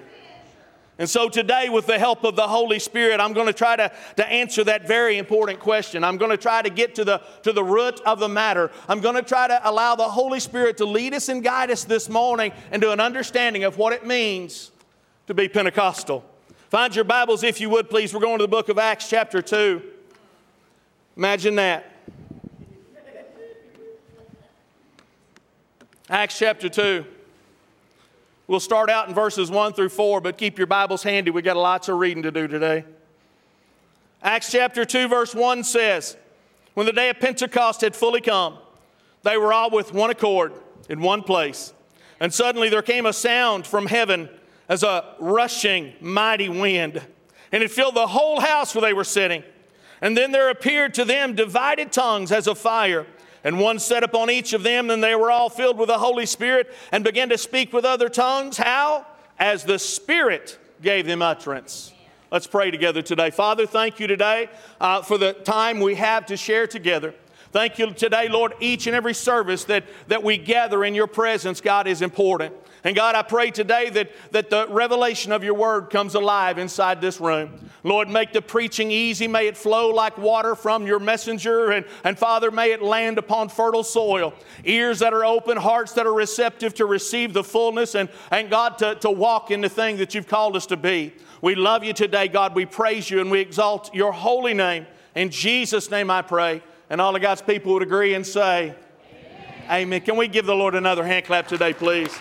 And 0.97 1.09
so 1.09 1.29
today, 1.29 1.69
with 1.69 1.87
the 1.87 1.97
help 1.97 2.23
of 2.23 2.35
the 2.35 2.47
Holy 2.47 2.77
Spirit, 2.77 3.19
I'm 3.19 3.33
going 3.33 3.47
to 3.47 3.53
try 3.53 3.75
to, 3.75 3.91
to 4.17 4.27
answer 4.27 4.63
that 4.65 4.87
very 4.87 5.17
important 5.17 5.59
question. 5.59 6.03
I'm 6.03 6.17
going 6.17 6.31
to 6.31 6.37
try 6.37 6.61
to 6.61 6.69
get 6.69 6.95
to 6.95 7.05
the, 7.05 7.21
to 7.43 7.53
the 7.53 7.63
root 7.63 7.99
of 8.05 8.19
the 8.19 8.29
matter. 8.29 8.69
I'm 8.87 8.99
going 8.99 9.15
to 9.15 9.23
try 9.23 9.47
to 9.47 9.59
allow 9.67 9.95
the 9.95 10.09
Holy 10.09 10.39
Spirit 10.39 10.77
to 10.77 10.85
lead 10.85 11.13
us 11.13 11.29
and 11.29 11.43
guide 11.43 11.71
us 11.71 11.85
this 11.85 12.09
morning 12.09 12.51
into 12.71 12.91
an 12.91 12.99
understanding 12.99 13.63
of 13.63 13.77
what 13.77 13.93
it 13.93 14.05
means 14.05 14.71
to 15.27 15.33
be 15.33 15.47
Pentecostal. 15.47 16.25
Find 16.69 16.95
your 16.95 17.05
Bibles, 17.05 17.43
if 17.43 17.59
you 17.59 17.69
would, 17.69 17.89
please. 17.89 18.13
We're 18.13 18.19
going 18.19 18.37
to 18.37 18.43
the 18.43 18.47
book 18.47 18.69
of 18.69 18.77
Acts, 18.77 19.09
chapter 19.09 19.41
2. 19.41 19.81
Imagine 21.17 21.55
that. 21.55 21.85
Acts 26.09 26.37
chapter 26.37 26.67
2. 26.67 27.05
We'll 28.51 28.59
start 28.59 28.89
out 28.89 29.07
in 29.07 29.15
verses 29.15 29.49
1 29.49 29.71
through 29.71 29.87
4, 29.87 30.19
but 30.19 30.37
keep 30.37 30.57
your 30.57 30.67
Bibles 30.67 31.03
handy. 31.03 31.31
We've 31.31 31.41
got 31.41 31.55
lots 31.55 31.87
of 31.87 31.97
reading 31.97 32.23
to 32.23 32.31
do 32.31 32.49
today. 32.49 32.83
Acts 34.21 34.51
chapter 34.51 34.83
2, 34.83 35.07
verse 35.07 35.33
1 35.33 35.63
says, 35.63 36.17
When 36.73 36.85
the 36.85 36.91
day 36.91 37.09
of 37.09 37.17
Pentecost 37.21 37.79
had 37.79 37.95
fully 37.95 38.19
come, 38.19 38.57
they 39.23 39.37
were 39.37 39.53
all 39.53 39.69
with 39.69 39.93
one 39.93 40.09
accord 40.09 40.51
in 40.89 40.99
one 40.99 41.23
place. 41.23 41.71
And 42.19 42.33
suddenly 42.33 42.67
there 42.67 42.81
came 42.81 43.05
a 43.05 43.13
sound 43.13 43.65
from 43.65 43.85
heaven 43.85 44.27
as 44.67 44.83
a 44.83 45.15
rushing, 45.17 45.93
mighty 46.01 46.49
wind, 46.49 47.01
and 47.53 47.63
it 47.63 47.71
filled 47.71 47.95
the 47.95 48.07
whole 48.07 48.41
house 48.41 48.75
where 48.75 48.81
they 48.81 48.91
were 48.91 49.05
sitting. 49.05 49.45
And 50.01 50.17
then 50.17 50.33
there 50.33 50.49
appeared 50.49 50.93
to 50.95 51.05
them 51.05 51.35
divided 51.35 51.93
tongues 51.93 52.33
as 52.33 52.47
of 52.47 52.57
fire 52.57 53.07
and 53.43 53.59
one 53.59 53.79
set 53.79 54.03
upon 54.03 54.29
each 54.29 54.53
of 54.53 54.63
them, 54.63 54.89
and 54.89 55.03
they 55.03 55.15
were 55.15 55.31
all 55.31 55.49
filled 55.49 55.77
with 55.77 55.87
the 55.87 55.97
Holy 55.97 56.25
Spirit 56.25 56.71
and 56.91 57.03
began 57.03 57.29
to 57.29 57.37
speak 57.37 57.73
with 57.73 57.85
other 57.85 58.09
tongues. 58.09 58.57
How? 58.57 59.05
As 59.39 59.63
the 59.63 59.79
Spirit 59.79 60.59
gave 60.81 61.05
them 61.05 61.21
utterance. 61.21 61.93
Let's 62.31 62.47
pray 62.47 62.71
together 62.71 63.01
today. 63.01 63.29
Father, 63.29 63.65
thank 63.65 63.99
you 63.99 64.07
today 64.07 64.49
uh, 64.79 65.01
for 65.01 65.17
the 65.17 65.33
time 65.33 65.79
we 65.79 65.95
have 65.95 66.25
to 66.27 66.37
share 66.37 66.65
together. 66.65 67.13
Thank 67.51 67.77
you 67.77 67.91
today, 67.91 68.29
Lord. 68.29 68.53
Each 68.61 68.87
and 68.87 68.95
every 68.95 69.13
service 69.13 69.65
that, 69.65 69.83
that 70.07 70.23
we 70.23 70.37
gather 70.37 70.85
in 70.85 70.95
your 70.95 71.07
presence, 71.07 71.59
God, 71.59 71.87
is 71.87 72.01
important. 72.01 72.53
And 72.83 72.95
God, 72.95 73.13
I 73.13 73.21
pray 73.21 73.51
today 73.51 73.89
that, 73.91 74.11
that 74.31 74.49
the 74.49 74.67
revelation 74.67 75.31
of 75.31 75.43
your 75.43 75.53
word 75.53 75.91
comes 75.91 76.15
alive 76.15 76.57
inside 76.57 76.99
this 76.99 77.19
room. 77.21 77.69
Lord, 77.83 78.09
make 78.09 78.33
the 78.33 78.41
preaching 78.41 78.89
easy. 78.89 79.27
May 79.27 79.47
it 79.47 79.55
flow 79.55 79.89
like 79.89 80.17
water 80.17 80.55
from 80.55 80.87
your 80.87 80.99
messenger. 80.99 81.71
And, 81.71 81.85
and 82.03 82.17
Father, 82.17 82.49
may 82.49 82.71
it 82.71 82.81
land 82.81 83.19
upon 83.19 83.49
fertile 83.49 83.83
soil. 83.83 84.33
Ears 84.65 84.99
that 84.99 85.13
are 85.13 85.23
open, 85.23 85.57
hearts 85.57 85.93
that 85.93 86.07
are 86.07 86.13
receptive 86.13 86.73
to 86.75 86.85
receive 86.85 87.33
the 87.33 87.43
fullness, 87.43 87.93
and, 87.93 88.09
and 88.31 88.49
God, 88.49 88.79
to, 88.79 88.95
to 88.95 89.11
walk 89.11 89.51
in 89.51 89.61
the 89.61 89.69
thing 89.69 89.97
that 89.97 90.15
you've 90.15 90.27
called 90.27 90.55
us 90.55 90.65
to 90.67 90.77
be. 90.77 91.13
We 91.41 91.55
love 91.55 91.83
you 91.83 91.93
today, 91.93 92.27
God. 92.27 92.55
We 92.55 92.65
praise 92.65 93.09
you 93.09 93.19
and 93.21 93.29
we 93.29 93.39
exalt 93.39 93.93
your 93.93 94.11
holy 94.11 94.53
name. 94.53 94.87
In 95.15 95.29
Jesus' 95.29 95.91
name 95.91 96.09
I 96.09 96.21
pray. 96.21 96.61
And 96.89 96.99
all 96.99 97.15
of 97.15 97.21
God's 97.21 97.41
people 97.41 97.73
would 97.73 97.83
agree 97.83 98.15
and 98.15 98.25
say, 98.25 98.75
Amen. 99.69 100.01
Can 100.01 100.17
we 100.17 100.27
give 100.27 100.45
the 100.45 100.55
Lord 100.55 100.75
another 100.75 101.05
hand 101.05 101.25
clap 101.25 101.47
today, 101.47 101.73
please? 101.73 102.19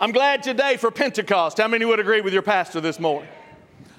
I'm 0.00 0.10
glad 0.10 0.42
today 0.42 0.76
for 0.76 0.90
Pentecost. 0.90 1.58
How 1.58 1.68
many 1.68 1.84
would 1.84 2.00
agree 2.00 2.20
with 2.20 2.32
your 2.32 2.42
pastor 2.42 2.80
this 2.80 2.98
morning? 2.98 3.28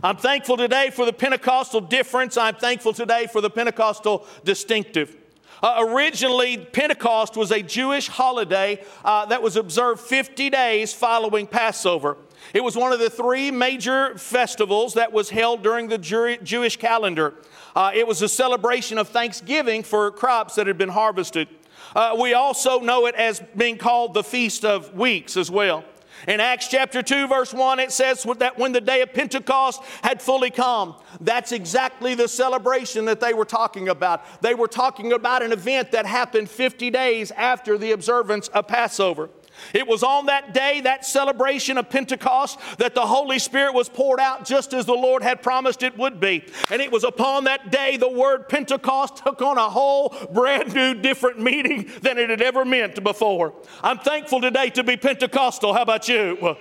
I'm 0.04 0.18
thankful 0.18 0.58
today 0.58 0.90
for 0.90 1.06
the 1.06 1.14
Pentecostal 1.14 1.80
difference. 1.80 2.36
I'm 2.36 2.56
thankful 2.56 2.92
today 2.92 3.28
for 3.32 3.40
the 3.40 3.50
Pentecostal 3.50 4.28
distinctive. 4.44 5.16
Uh, 5.64 5.86
originally, 5.88 6.58
Pentecost 6.58 7.38
was 7.38 7.50
a 7.50 7.62
Jewish 7.62 8.10
holiday 8.10 8.84
uh, 9.06 9.26
that 9.28 9.42
was 9.42 9.56
observed 9.56 10.02
50 10.02 10.50
days 10.50 10.94
following 10.94 11.48
Passover. 11.48 12.18
It 12.54 12.62
was 12.62 12.76
one 12.76 12.92
of 12.92 13.00
the 13.00 13.10
three 13.10 13.50
major 13.50 14.18
festivals 14.18 14.96
that 14.96 15.14
was 15.14 15.30
held 15.30 15.64
during 15.64 15.88
the 15.88 15.98
Jewish 15.98 16.76
calendar. 16.76 17.36
Uh, 17.74 17.92
it 17.94 18.06
was 18.06 18.22
a 18.22 18.28
celebration 18.28 18.98
of 18.98 19.08
thanksgiving 19.08 19.82
for 19.82 20.12
crops 20.12 20.56
that 20.56 20.68
had 20.68 20.78
been 20.78 20.90
harvested. 20.90 21.48
Uh, 21.96 22.18
we 22.20 22.34
also 22.34 22.82
know 22.82 23.06
it 23.06 23.16
as 23.16 23.42
being 23.56 23.78
called 23.78 24.14
the 24.14 24.24
Feast 24.24 24.66
of 24.66 24.94
Weeks 24.94 25.38
as 25.38 25.50
well. 25.50 25.86
In 26.28 26.40
Acts 26.40 26.68
chapter 26.68 27.02
2, 27.02 27.28
verse 27.28 27.54
1, 27.54 27.80
it 27.80 27.92
says 27.92 28.26
that 28.40 28.58
when 28.58 28.72
the 28.72 28.82
day 28.82 29.02
of 29.02 29.14
Pentecost 29.14 29.82
had 30.02 30.22
fully 30.22 30.50
come, 30.50 30.96
that's 31.22 31.52
exactly 31.52 32.16
the 32.16 32.28
celebration 32.28 33.06
that 33.06 33.20
they 33.20 33.34
were 33.34 33.46
talking 33.46 33.90
about. 33.90 34.42
They 34.42 34.56
were 34.56 34.68
talking 34.68 35.14
about 35.14 35.44
an 35.44 35.52
event 35.52 35.92
that 35.92 36.06
happened 36.06 36.50
50 36.50 36.90
days 36.90 37.32
after 37.32 37.78
the 37.78 37.92
observance 37.92 38.48
of 38.50 38.68
Passover. 38.68 39.30
It 39.74 39.88
was 39.88 40.04
on 40.04 40.28
that 40.28 40.54
day, 40.54 40.82
that 40.82 41.06
celebration 41.06 41.78
of 41.78 41.90
Pentecost, 41.90 42.60
that 42.78 42.96
the 42.96 43.06
Holy 43.06 43.40
Spirit 43.40 43.74
was 43.74 43.90
poured 43.90 44.20
out 44.20 44.46
just 44.46 44.74
as 44.74 44.86
the 44.86 44.94
Lord 44.94 45.24
had 45.24 45.42
promised 45.42 45.84
it 45.84 45.98
would 45.98 46.20
be. 46.20 46.46
And 46.70 46.82
it 46.82 46.92
was 46.92 47.04
upon 47.04 47.46
that 47.46 47.72
day 47.72 47.98
the 47.98 48.10
word 48.10 48.50
Pentecost 48.50 49.18
took 49.18 49.42
on 49.42 49.58
a 49.58 49.70
whole 49.70 50.16
brand 50.32 50.74
new, 50.74 50.94
different 50.94 51.40
meaning 51.40 51.90
than 52.02 52.18
it 52.18 52.30
had 52.30 52.42
ever 52.42 52.66
meant 52.66 53.04
before. 53.04 53.54
I'm 53.82 54.00
thankful 54.00 54.42
today 54.42 54.70
to 54.72 54.84
be 54.84 54.98
Pentecostal. 54.98 55.74
How 55.74 55.82
about 55.82 56.08
you? 56.08 56.56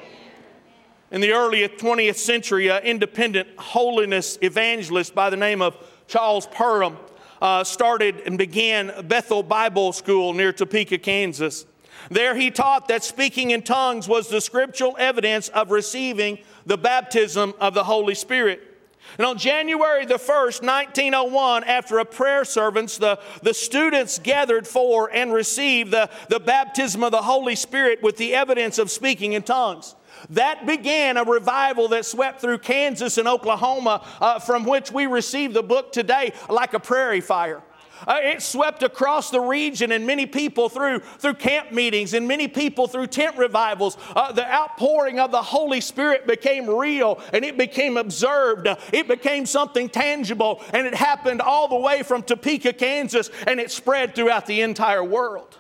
In 1.11 1.21
the 1.21 1.33
early 1.33 1.69
20th 1.69 2.17
century, 2.17 2.69
an 2.69 2.83
independent 2.83 3.49
holiness 3.57 4.39
evangelist 4.43 5.15
by 5.15 5.31
the 5.31 5.37
name 5.37 5.63
of 5.63 5.77
Charles 6.09 6.47
Parham 6.47 6.97
uh, 7.41 7.63
started 7.63 8.23
and 8.27 8.39
began 8.39 8.93
Bethel 9.07 9.43
Bible 9.43 9.93
School 9.93 10.33
near 10.33 10.53
Topeka, 10.53 10.99
Kansas. 10.99 11.67
There 12.11 12.35
he 12.35 12.51
taught 12.51 12.89
that 12.89 13.05
speaking 13.05 13.51
in 13.51 13.63
tongues 13.63 14.09
was 14.09 14.29
the 14.29 14.41
scriptural 14.41 14.97
evidence 14.99 15.49
of 15.49 15.71
receiving 15.71 16.39
the 16.67 16.79
baptism 16.79 17.55
of 17.61 17.75
the 17.75 17.85
Holy 17.85 18.15
Spirit. 18.15 18.75
And 19.19 19.27
on 19.27 19.39
January 19.39 20.07
the 20.07 20.15
1st, 20.15 20.63
1901, 20.63 21.65
after 21.65 21.99
a 21.99 22.05
prayer 22.05 22.45
service, 22.45 22.99
the, 22.99 23.19
the 23.43 23.55
students 23.55 24.19
gathered 24.19 24.67
for 24.67 25.11
and 25.13 25.33
received 25.33 25.93
the, 25.93 26.11
the 26.29 26.41
baptism 26.41 27.05
of 27.05 27.13
the 27.13 27.23
Holy 27.23 27.55
Spirit 27.55 28.03
with 28.03 28.17
the 28.17 28.35
evidence 28.35 28.79
of 28.79 28.91
speaking 28.91 29.35
in 29.35 29.43
tongues. 29.43 29.95
That 30.31 30.67
began 30.67 31.17
a 31.17 31.25
revival 31.25 31.89
that 31.89 32.07
swept 32.07 32.41
through 32.41 32.59
Kansas 32.59 33.19
and 33.19 33.29
Oklahoma, 33.29 34.05
uh, 34.21 34.39
from 34.39 34.65
which 34.65 34.91
we 34.91 35.07
receive 35.07 35.53
the 35.53 35.63
book 35.63 35.93
today 35.93 36.33
like 36.49 36.75
a 36.75 36.81
prairie 36.81 37.21
fire. 37.21 37.63
Uh, 38.07 38.19
it 38.23 38.43
swept 38.43 38.83
across 38.83 39.31
the 39.31 39.41
region 39.41 39.93
and 39.93 40.07
many 40.07 40.27
people 40.27 40.69
through, 40.69 41.01
through 41.01 41.35
camp 41.35 41.73
meetings 41.73 42.15
and 42.15 42.29
many 42.29 42.49
people 42.49 42.87
through 42.87 43.07
tent 43.07 43.37
revivals. 43.37 43.97
Uh, 44.15 44.33
the 44.33 44.47
outpouring 44.47 45.19
of 45.19 45.31
the 45.31 45.43
Holy 45.43 45.81
Spirit 45.81 46.27
became 46.27 46.69
real 46.69 47.21
and 47.33 47.45
it 47.45 47.57
became 47.57 47.97
observed. 47.97 48.67
Uh, 48.67 48.77
it 48.93 49.09
became 49.09 49.47
something 49.47 49.89
tangible 49.89 50.63
and 50.73 50.87
it 50.87 50.95
happened 50.95 51.41
all 51.41 51.69
the 51.69 51.77
way 51.77 52.03
from 52.03 52.23
Topeka, 52.23 52.73
Kansas, 52.73 53.31
and 53.47 53.61
it 53.61 53.71
spread 53.71 54.15
throughout 54.15 54.47
the 54.47 54.61
entire 54.61 55.05
world. 55.05 55.59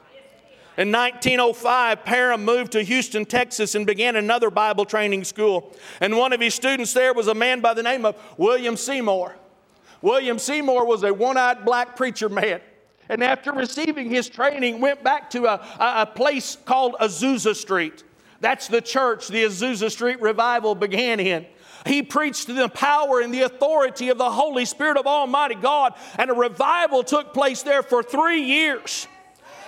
In 0.76 0.90
1905, 0.90 2.04
Parham 2.04 2.44
moved 2.44 2.72
to 2.72 2.82
Houston, 2.82 3.24
Texas, 3.24 3.76
and 3.76 3.86
began 3.86 4.16
another 4.16 4.50
Bible 4.50 4.84
training 4.84 5.22
school. 5.22 5.72
And 6.00 6.16
one 6.18 6.32
of 6.32 6.40
his 6.40 6.54
students 6.54 6.92
there 6.92 7.14
was 7.14 7.28
a 7.28 7.34
man 7.34 7.60
by 7.60 7.74
the 7.74 7.82
name 7.82 8.04
of 8.04 8.16
William 8.36 8.76
Seymour. 8.76 9.36
William 10.04 10.38
Seymour 10.38 10.84
was 10.84 11.02
a 11.02 11.14
one 11.14 11.38
eyed 11.38 11.64
black 11.64 11.96
preacher 11.96 12.28
man. 12.28 12.60
And 13.08 13.24
after 13.24 13.52
receiving 13.52 14.10
his 14.10 14.28
training, 14.28 14.82
went 14.82 15.02
back 15.02 15.30
to 15.30 15.46
a, 15.46 15.54
a 15.80 16.04
place 16.04 16.58
called 16.66 16.94
Azusa 17.00 17.56
Street. 17.56 18.04
That's 18.40 18.68
the 18.68 18.82
church 18.82 19.28
the 19.28 19.44
Azusa 19.44 19.90
Street 19.90 20.20
revival 20.20 20.74
began 20.74 21.20
in. 21.20 21.46
He 21.86 22.02
preached 22.02 22.48
the 22.48 22.68
power 22.68 23.20
and 23.20 23.32
the 23.32 23.42
authority 23.42 24.10
of 24.10 24.18
the 24.18 24.30
Holy 24.30 24.66
Spirit 24.66 24.98
of 24.98 25.06
Almighty 25.06 25.54
God, 25.54 25.94
and 26.18 26.30
a 26.30 26.34
revival 26.34 27.02
took 27.02 27.32
place 27.32 27.62
there 27.62 27.82
for 27.82 28.02
three 28.02 28.42
years. 28.42 29.08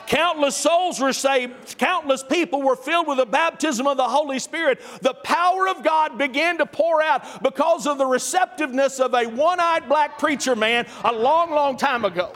Countless 0.06 0.56
souls 0.56 1.00
were 1.00 1.12
saved. 1.12 1.78
Countless 1.78 2.22
people 2.22 2.62
were 2.62 2.76
filled 2.76 3.08
with 3.08 3.18
the 3.18 3.26
baptism 3.26 3.86
of 3.86 3.96
the 3.96 4.08
Holy 4.08 4.38
Spirit. 4.38 4.80
The 5.02 5.14
power 5.14 5.68
of 5.68 5.82
God 5.82 6.16
began 6.16 6.58
to 6.58 6.66
pour 6.66 7.02
out 7.02 7.42
because 7.42 7.86
of 7.86 7.98
the 7.98 8.06
receptiveness 8.06 9.00
of 9.00 9.14
a 9.14 9.26
one 9.26 9.60
eyed 9.60 9.88
black 9.88 10.18
preacher 10.18 10.54
man 10.54 10.86
a 11.04 11.12
long, 11.12 11.50
long 11.50 11.76
time 11.76 12.04
ago. 12.04 12.32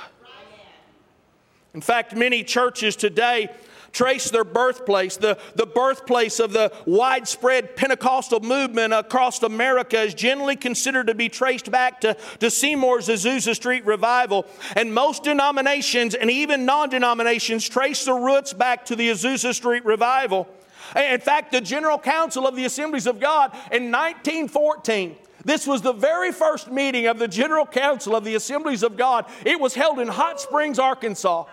In 1.75 1.81
fact, 1.81 2.17
many 2.17 2.43
churches 2.43 2.97
today 2.97 3.49
trace 3.93 4.31
their 4.31 4.45
birthplace. 4.45 5.17
The, 5.17 5.39
the 5.55 5.67
birthplace 5.67 6.41
of 6.41 6.53
the 6.53 6.73
widespread 6.87 7.77
Pentecostal 7.77 8.41
movement 8.41 8.93
across 8.93 9.43
America 9.43 10.01
is 10.01 10.15
generally 10.15 10.57
considered 10.57 11.09
to 11.09 11.15
be 11.15 11.29
traced 11.29 11.71
back 11.71 12.01
to, 12.03 12.17
to 12.41 12.51
Seymour's 12.51 13.09
Azusa 13.09 13.55
Street 13.55 13.85
revival. 13.85 14.47
And 14.77 14.95
most 14.95 15.25
denominations 15.25 16.15
and 16.15 16.31
even 16.31 16.65
non 16.65 16.89
denominations 16.91 17.69
trace 17.69 18.05
the 18.05 18.15
roots 18.15 18.53
back 18.53 18.85
to 18.87 18.97
the 18.97 19.11
Azusa 19.11 19.55
Street 19.55 19.85
revival. 19.85 20.49
In 20.97 21.21
fact, 21.21 21.53
the 21.53 21.61
General 21.61 21.99
Council 21.99 22.49
of 22.49 22.57
the 22.57 22.65
Assemblies 22.65 23.07
of 23.07 23.21
God 23.21 23.53
in 23.71 23.93
1914 23.93 25.17
this 25.45 25.67
was 25.67 25.81
the 25.81 25.93
very 25.93 26.33
first 26.33 26.71
meeting 26.71 27.07
of 27.07 27.19
the 27.19 27.29
General 27.29 27.67
Council 27.67 28.15
of 28.15 28.25
the 28.25 28.35
Assemblies 28.35 28.83
of 28.83 28.97
God. 28.97 29.25
It 29.45 29.59
was 29.59 29.75
held 29.75 29.99
in 29.99 30.09
Hot 30.09 30.41
Springs, 30.41 30.79
Arkansas. 30.79 31.45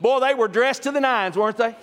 Boy, 0.00 0.20
they 0.20 0.34
were 0.34 0.48
dressed 0.48 0.84
to 0.84 0.92
the 0.92 1.00
nines, 1.00 1.36
weren't 1.36 1.56
they? 1.56 1.74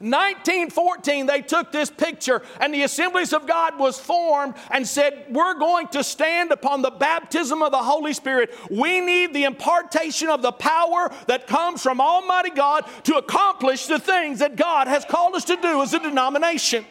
1914, 0.00 1.26
they 1.26 1.42
took 1.42 1.70
this 1.72 1.90
picture, 1.90 2.40
and 2.58 2.72
the 2.72 2.84
Assemblies 2.84 3.34
of 3.34 3.46
God 3.46 3.78
was 3.78 3.98
formed 3.98 4.54
and 4.70 4.88
said, 4.88 5.26
We're 5.28 5.58
going 5.58 5.88
to 5.88 6.02
stand 6.02 6.52
upon 6.52 6.80
the 6.80 6.90
baptism 6.90 7.62
of 7.62 7.70
the 7.70 7.82
Holy 7.82 8.14
Spirit. 8.14 8.54
We 8.70 9.02
need 9.02 9.34
the 9.34 9.44
impartation 9.44 10.30
of 10.30 10.40
the 10.40 10.52
power 10.52 11.12
that 11.26 11.46
comes 11.46 11.82
from 11.82 12.00
Almighty 12.00 12.48
God 12.48 12.86
to 13.04 13.16
accomplish 13.16 13.88
the 13.88 13.98
things 13.98 14.38
that 14.38 14.56
God 14.56 14.88
has 14.88 15.04
called 15.04 15.34
us 15.34 15.44
to 15.44 15.56
do 15.56 15.82
as 15.82 15.92
a 15.92 15.98
denomination. 15.98 16.86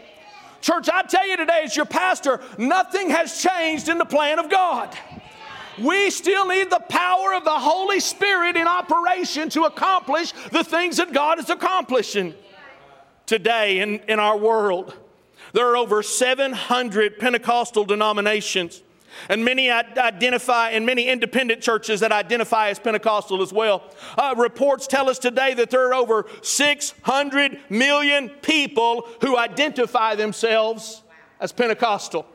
Church, 0.61 0.88
I 0.88 1.01
tell 1.01 1.28
you 1.28 1.38
today, 1.38 1.61
as 1.63 1.76
your 1.76 1.86
pastor, 1.86 2.41
nothing 2.59 3.09
has 3.09 3.41
changed 3.41 3.89
in 3.89 3.97
the 3.97 4.05
plan 4.05 4.38
of 4.38 4.51
God. 4.51 4.95
We 5.82 6.09
still 6.09 6.45
need 6.47 6.69
the 6.69 6.80
power 6.80 7.34
of 7.34 7.43
the 7.43 7.51
Holy 7.51 7.99
Spirit 7.99 8.55
in 8.55 8.67
operation 8.67 9.49
to 9.49 9.63
accomplish 9.63 10.32
the 10.51 10.63
things 10.63 10.97
that 10.97 11.13
God 11.13 11.39
is 11.39 11.49
accomplishing 11.49 12.34
today 13.25 13.80
in, 13.80 13.99
in 14.07 14.19
our 14.19 14.38
world. 14.38 14.95
There 15.53 15.67
are 15.67 15.77
over 15.77 16.03
700 16.03 17.19
Pentecostal 17.19 17.86
denominations. 17.86 18.82
And 19.27 19.43
many 19.43 19.69
identify, 19.71 20.69
and 20.69 20.86
many 20.86 21.07
independent 21.07 21.61
churches 21.61 21.99
that 22.01 22.11
identify 22.11 22.69
as 22.69 22.80
Pentecostal 22.80 23.41
as 23.41 23.51
well. 23.51 23.84
Uh, 24.17 24.36
reports 24.38 24.88
tell 24.88 25.09
us 25.09 25.17
today 25.17 25.53
that 25.55 25.71
there 25.71 25.88
are 25.88 25.93
over 25.93 26.27
600 26.41 27.59
million 27.69 28.30
people 28.30 29.07
who 29.21 29.36
identify 29.36 30.15
themselves 30.15 31.01
as 31.39 31.51
Pentecostal. 31.51 32.25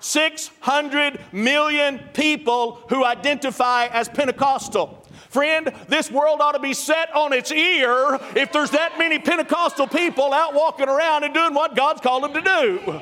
600 0.00 1.20
million 1.32 2.00
people 2.12 2.82
who 2.88 3.04
identify 3.04 3.86
as 3.86 4.08
Pentecostal. 4.08 5.06
Friend, 5.28 5.72
this 5.86 6.10
world 6.10 6.40
ought 6.40 6.52
to 6.52 6.58
be 6.58 6.74
set 6.74 7.14
on 7.14 7.32
its 7.32 7.52
ear 7.52 8.18
if 8.34 8.52
there's 8.52 8.70
that 8.70 8.98
many 8.98 9.18
Pentecostal 9.18 9.86
people 9.86 10.32
out 10.32 10.54
walking 10.54 10.88
around 10.88 11.22
and 11.22 11.32
doing 11.32 11.54
what 11.54 11.76
God's 11.76 12.00
called 12.00 12.24
them 12.24 12.34
to 12.34 12.40
do. 12.40 13.00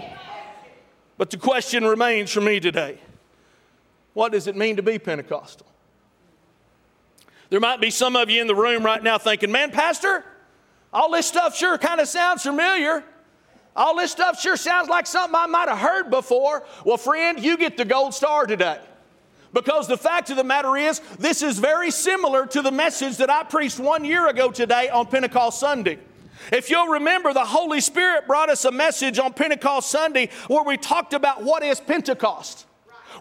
But 1.17 1.31
the 1.31 1.39
question 1.39 1.85
remains 1.85 2.31
for 2.31 2.41
me 2.41 2.61
today 2.61 2.99
what 4.15 4.33
does 4.33 4.47
it 4.47 4.57
mean 4.57 4.77
to 4.77 4.83
be 4.83 4.99
Pentecostal? 4.99 5.67
There 7.51 7.61
might 7.61 7.81
be 7.81 7.91
some 7.91 8.17
of 8.17 8.29
you 8.29 8.41
in 8.41 8.47
the 8.47 8.55
room 8.55 8.85
right 8.85 9.03
now 9.03 9.17
thinking, 9.17 9.53
man, 9.53 9.71
Pastor, 9.71 10.25
all 10.93 11.11
this 11.13 11.27
stuff 11.27 11.57
sure 11.57 11.79
kind 11.79 12.01
of 12.01 12.09
sounds 12.09 12.43
familiar. 12.43 13.05
All 13.79 13.95
this 13.95 14.11
stuff 14.11 14.41
sure 14.41 14.57
sounds 14.57 14.89
like 14.89 15.07
something 15.07 15.37
I 15.37 15.47
might 15.47 15.69
have 15.69 15.79
heard 15.79 16.11
before. 16.11 16.65
Well, 16.85 16.97
friend, 16.97 17.39
you 17.39 17.57
get 17.57 17.77
the 17.77 17.85
gold 17.85 18.13
star 18.13 18.45
today. 18.45 18.81
Because 19.53 19.87
the 19.87 19.97
fact 19.97 20.31
of 20.31 20.37
the 20.37 20.43
matter 20.43 20.77
is, 20.77 21.01
this 21.21 21.43
is 21.43 21.61
very 21.61 21.93
similar 21.93 22.45
to 22.47 22.61
the 22.61 22.73
message 22.73 23.19
that 23.19 23.31
I 23.31 23.45
preached 23.45 23.79
one 23.79 24.05
year 24.05 24.27
ago 24.27 24.51
today 24.51 24.89
on 24.89 25.07
Pentecost 25.07 25.61
Sunday. 25.61 25.99
If 26.53 26.71
you'll 26.71 26.89
remember, 26.89 27.33
the 27.33 27.45
Holy 27.45 27.81
Spirit 27.81 28.27
brought 28.27 28.51
us 28.51 28.65
a 28.65 28.73
message 28.73 29.21
on 29.21 29.33
Pentecost 29.33 29.91
Sunday 29.91 30.31
where 30.49 30.65
we 30.65 30.77
talked 30.77 31.15
about 31.15 31.45
what 31.45 31.63
is 31.63 31.79
Pentecost. 31.79 32.67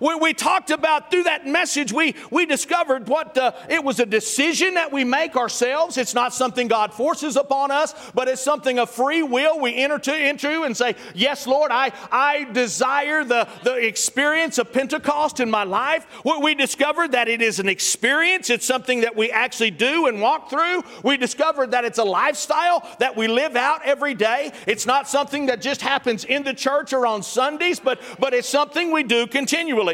We, 0.01 0.15
we 0.15 0.33
talked 0.33 0.69
about 0.69 1.11
through 1.11 1.23
that 1.23 1.45
message, 1.45 1.91
we, 1.91 2.15
we 2.31 2.45
discovered 2.45 3.07
what 3.07 3.37
uh, 3.37 3.53
it 3.69 3.83
was 3.83 3.99
a 3.99 4.05
decision 4.05 4.75
that 4.75 4.91
we 4.91 5.03
make 5.03 5.35
ourselves. 5.35 5.97
It's 5.97 6.13
not 6.13 6.33
something 6.33 6.67
God 6.67 6.93
forces 6.93 7.35
upon 7.35 7.71
us, 7.71 7.93
but 8.13 8.27
it's 8.27 8.41
something 8.41 8.79
of 8.79 8.89
free 8.89 9.23
will 9.23 9.59
we 9.59 9.75
enter 9.75 9.99
to, 9.99 10.15
into 10.15 10.63
and 10.63 10.75
say, 10.75 10.95
Yes, 11.13 11.47
Lord, 11.47 11.71
I, 11.71 11.91
I 12.11 12.45
desire 12.45 13.23
the, 13.23 13.47
the 13.63 13.75
experience 13.75 14.57
of 14.57 14.71
Pentecost 14.71 15.39
in 15.39 15.49
my 15.49 15.63
life. 15.63 16.05
We, 16.23 16.37
we 16.37 16.55
discovered 16.55 17.13
that 17.13 17.27
it 17.27 17.41
is 17.41 17.59
an 17.59 17.69
experience, 17.69 18.49
it's 18.49 18.65
something 18.65 19.01
that 19.01 19.15
we 19.15 19.31
actually 19.31 19.71
do 19.71 20.07
and 20.07 20.21
walk 20.21 20.49
through. 20.49 20.83
We 21.03 21.17
discovered 21.17 21.71
that 21.71 21.85
it's 21.85 21.97
a 21.97 22.03
lifestyle 22.03 22.87
that 22.99 23.15
we 23.15 23.27
live 23.27 23.55
out 23.55 23.85
every 23.85 24.13
day. 24.13 24.51
It's 24.65 24.85
not 24.85 25.07
something 25.07 25.47
that 25.47 25.61
just 25.61 25.81
happens 25.81 26.23
in 26.23 26.43
the 26.43 26.53
church 26.53 26.93
or 26.93 27.07
on 27.07 27.23
Sundays, 27.23 27.79
but, 27.79 27.99
but 28.19 28.33
it's 28.33 28.49
something 28.49 28.91
we 28.91 29.03
do 29.03 29.27
continually. 29.27 29.86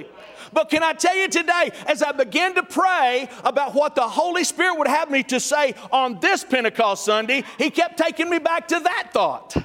But 0.52 0.70
can 0.70 0.84
I 0.84 0.94
tell 0.94 1.16
you 1.16 1.28
today, 1.28 1.72
as 1.88 2.04
I 2.04 2.12
began 2.12 2.56
to 2.56 2.64
pray 2.64 3.30
about 3.44 3.74
what 3.74 3.96
the 3.96 4.08
Holy 4.08 4.44
Spirit 4.44 4.78
would 4.78 4.88
have 4.88 5.10
me 5.10 5.24
to 5.24 5.40
say 5.40 5.76
on 5.92 6.20
this 6.20 6.44
Pentecost 6.44 7.06
Sunday, 7.06 7.44
He 7.58 7.70
kept 7.70 7.98
taking 7.98 8.30
me 8.30 8.40
back 8.40 8.68
to 8.70 8.80
that 8.80 9.10
thought. 9.14 9.56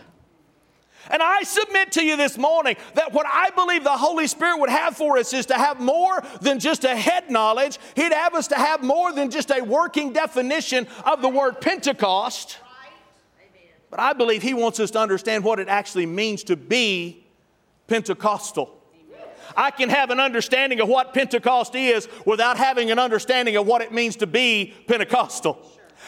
And 1.10 1.22
I 1.22 1.42
submit 1.42 1.92
to 1.92 2.04
you 2.04 2.16
this 2.16 2.36
morning 2.36 2.76
that 2.94 3.12
what 3.12 3.26
I 3.26 3.50
believe 3.50 3.82
the 3.82 3.90
Holy 3.90 4.26
Spirit 4.26 4.60
would 4.60 4.70
have 4.70 4.96
for 4.96 5.16
us 5.16 5.32
is 5.32 5.46
to 5.46 5.54
have 5.54 5.80
more 5.80 6.22
than 6.42 6.58
just 6.58 6.84
a 6.84 6.94
head 6.94 7.30
knowledge. 7.30 7.78
He'd 7.96 8.12
have 8.12 8.34
us 8.34 8.48
to 8.48 8.56
have 8.56 8.82
more 8.82 9.12
than 9.12 9.30
just 9.30 9.50
a 9.50 9.62
working 9.62 10.12
definition 10.12 10.86
of 11.04 11.22
the 11.22 11.28
word 11.28 11.60
Pentecost. 11.60 12.58
But 13.90 14.00
I 14.00 14.12
believe 14.12 14.42
He 14.42 14.52
wants 14.52 14.80
us 14.80 14.90
to 14.92 14.98
understand 14.98 15.44
what 15.44 15.58
it 15.58 15.68
actually 15.68 16.06
means 16.06 16.44
to 16.44 16.56
be 16.56 17.24
Pentecostal. 17.86 18.77
I 19.56 19.70
can 19.70 19.88
have 19.88 20.10
an 20.10 20.20
understanding 20.20 20.80
of 20.80 20.88
what 20.88 21.14
Pentecost 21.14 21.74
is 21.74 22.08
without 22.24 22.56
having 22.56 22.90
an 22.90 22.98
understanding 22.98 23.56
of 23.56 23.66
what 23.66 23.82
it 23.82 23.92
means 23.92 24.16
to 24.16 24.26
be 24.26 24.74
Pentecostal. 24.86 25.58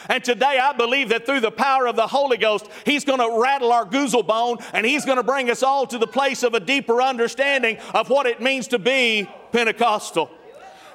And 0.09 0.23
today 0.23 0.59
I 0.61 0.73
believe 0.73 1.09
that 1.09 1.25
through 1.25 1.41
the 1.41 1.51
power 1.51 1.87
of 1.87 1.95
the 1.95 2.07
Holy 2.07 2.37
Ghost, 2.37 2.67
He's 2.85 3.05
going 3.05 3.19
to 3.19 3.41
rattle 3.41 3.71
our 3.71 3.85
goozle 3.85 4.25
bone 4.25 4.57
and 4.73 4.85
He's 4.85 5.05
going 5.05 5.17
to 5.17 5.23
bring 5.23 5.49
us 5.49 5.63
all 5.63 5.85
to 5.87 5.97
the 5.97 6.07
place 6.07 6.43
of 6.43 6.53
a 6.53 6.59
deeper 6.59 7.01
understanding 7.01 7.77
of 7.93 8.09
what 8.09 8.25
it 8.25 8.41
means 8.41 8.67
to 8.69 8.79
be 8.79 9.29
Pentecostal. 9.51 10.29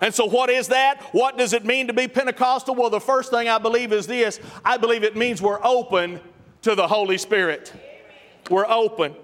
And 0.01 0.15
so, 0.15 0.27
what 0.27 0.51
is 0.51 0.69
that? 0.69 1.03
What 1.13 1.39
does 1.39 1.53
it 1.53 1.65
mean 1.65 1.87
to 1.87 1.93
be 1.93 2.07
Pentecostal? 2.07 2.75
Well, 2.75 2.91
the 2.91 3.01
first 3.01 3.31
thing 3.31 3.49
I 3.49 3.59
believe 3.59 3.93
is 3.93 4.07
this 4.07 4.41
I 4.65 4.77
believe 4.77 5.05
it 5.05 5.17
means 5.17 5.41
we're 5.41 5.65
open 5.65 6.21
to 6.63 6.75
the 6.75 6.87
Holy 6.87 7.19
Spirit. 7.19 7.73
We're 8.51 8.67
open. 8.69 9.15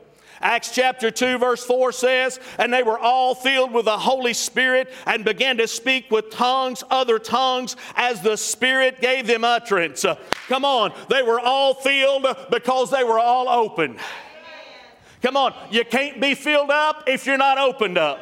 Acts 0.42 0.74
chapter 0.74 1.10
2, 1.10 1.38
verse 1.38 1.64
4 1.64 1.92
says, 1.92 2.40
And 2.58 2.72
they 2.72 2.82
were 2.82 2.98
all 2.98 3.34
filled 3.34 3.72
with 3.72 3.84
the 3.84 3.96
Holy 3.96 4.34
Spirit 4.34 4.92
and 5.06 5.24
began 5.24 5.56
to 5.58 5.68
speak 5.68 6.10
with 6.10 6.30
tongues, 6.30 6.82
other 6.90 7.18
tongues, 7.18 7.76
as 7.94 8.20
the 8.22 8.36
Spirit 8.36 9.00
gave 9.00 9.26
them 9.28 9.44
utterance. 9.44 10.04
Come 10.48 10.64
on, 10.64 10.92
they 11.08 11.22
were 11.22 11.40
all 11.40 11.74
filled 11.74 12.26
because 12.50 12.90
they 12.90 13.04
were 13.04 13.20
all 13.20 13.48
open. 13.48 13.96
Come 15.22 15.36
on, 15.36 15.54
you 15.70 15.84
can't 15.84 16.20
be 16.20 16.34
filled 16.34 16.70
up 16.70 17.04
if 17.06 17.26
you're 17.26 17.38
not 17.38 17.56
opened 17.56 17.96
up. 17.96 18.18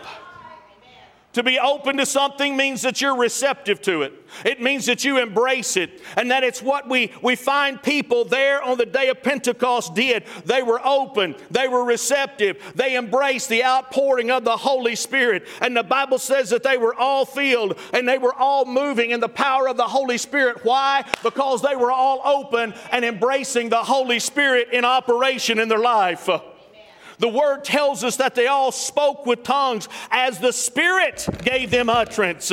To 1.35 1.45
be 1.45 1.61
open 1.61 1.99
to 1.99 2.07
something 2.07 2.57
means 2.57 2.83
that 2.83 3.01
you're 3.01 3.17
receptive 3.17 3.81
to 3.83 4.03
it. 4.03 4.13
It 4.45 4.61
means 4.61 4.87
that 4.87 5.05
you 5.05 5.19
embrace 5.19 5.77
it. 5.77 6.03
And 6.17 6.29
that 6.33 6.43
it's 6.43 6.61
what 6.61 6.89
we, 6.89 7.13
we 7.23 7.37
find 7.37 7.81
people 7.81 8.25
there 8.25 8.61
on 8.61 8.79
the 8.79 8.87
day 8.87 9.09
of 9.11 9.23
Pentecost 9.23 9.95
did. 9.95 10.25
They 10.45 10.63
were 10.63 10.85
open, 10.85 11.37
they 11.49 11.69
were 11.69 11.85
receptive, 11.85 12.73
they 12.75 12.97
embraced 12.97 13.49
the 13.49 13.65
outpouring 13.65 14.33
of 14.33 14.43
the 14.43 14.57
Holy 14.57 14.97
Spirit. 14.97 15.47
And 15.61 15.77
the 15.77 15.85
Bible 15.85 16.19
says 16.19 16.51
that 16.51 16.65
they 16.65 16.79
were 16.79 16.97
all 16.97 17.25
filled 17.25 17.79
and 17.95 18.09
they 18.09 18.19
were 18.19 18.35
all 18.35 18.65
moving 18.65 19.13
in 19.13 19.21
the 19.21 19.29
power 19.29 19.69
of 19.69 19.77
the 19.77 19.85
Holy 19.85 20.19
Spirit. 20.19 20.65
Why? 20.65 21.05
Because 21.23 21.63
they 21.63 21.77
were 21.77 21.93
all 21.93 22.21
open 22.25 22.75
and 22.91 23.05
embracing 23.05 23.69
the 23.69 23.85
Holy 23.85 24.19
Spirit 24.19 24.71
in 24.73 24.85
operation 24.85 25.61
in 25.61 25.69
their 25.69 25.79
life. 25.79 26.29
The 27.21 27.29
word 27.29 27.65
tells 27.65 28.03
us 28.03 28.17
that 28.17 28.35
they 28.35 28.47
all 28.47 28.73
spoke 28.73 29.27
with 29.27 29.43
tongues 29.43 29.89
as 30.11 30.39
the 30.41 30.53
Spirit 30.53 31.29
gave 31.45 31.71
them 31.71 31.89
utterance. 31.89 32.51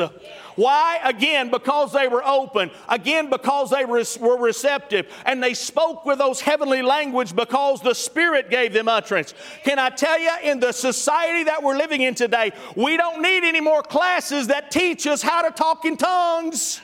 Why? 0.56 1.00
Again, 1.04 1.52
because 1.52 1.94
they 1.94 2.08
were 2.08 2.26
open. 2.26 2.72
Again, 2.90 3.30
because 3.30 3.70
they 3.70 3.86
were 3.86 4.38
receptive. 4.38 5.06
And 5.24 5.42
they 5.42 5.54
spoke 5.54 6.04
with 6.04 6.18
those 6.18 6.42
heavenly 6.42 6.82
language 6.82 7.36
because 7.36 7.80
the 7.82 7.94
Spirit 7.94 8.50
gave 8.50 8.74
them 8.74 8.88
utterance. 8.88 9.34
Can 9.64 9.80
I 9.80 9.90
tell 9.90 10.20
you, 10.20 10.32
in 10.44 10.60
the 10.60 10.72
society 10.72 11.44
that 11.44 11.62
we're 11.64 11.78
living 11.78 12.02
in 12.02 12.16
today, 12.16 12.52
we 12.76 12.98
don't 12.98 13.22
need 13.22 13.44
any 13.44 13.62
more 13.62 13.84
classes 13.84 14.48
that 14.48 14.72
teach 14.72 15.08
us 15.08 15.22
how 15.22 15.44
to 15.44 15.52
talk 15.52 15.86
in 15.86 15.96
tongues. 15.96 16.82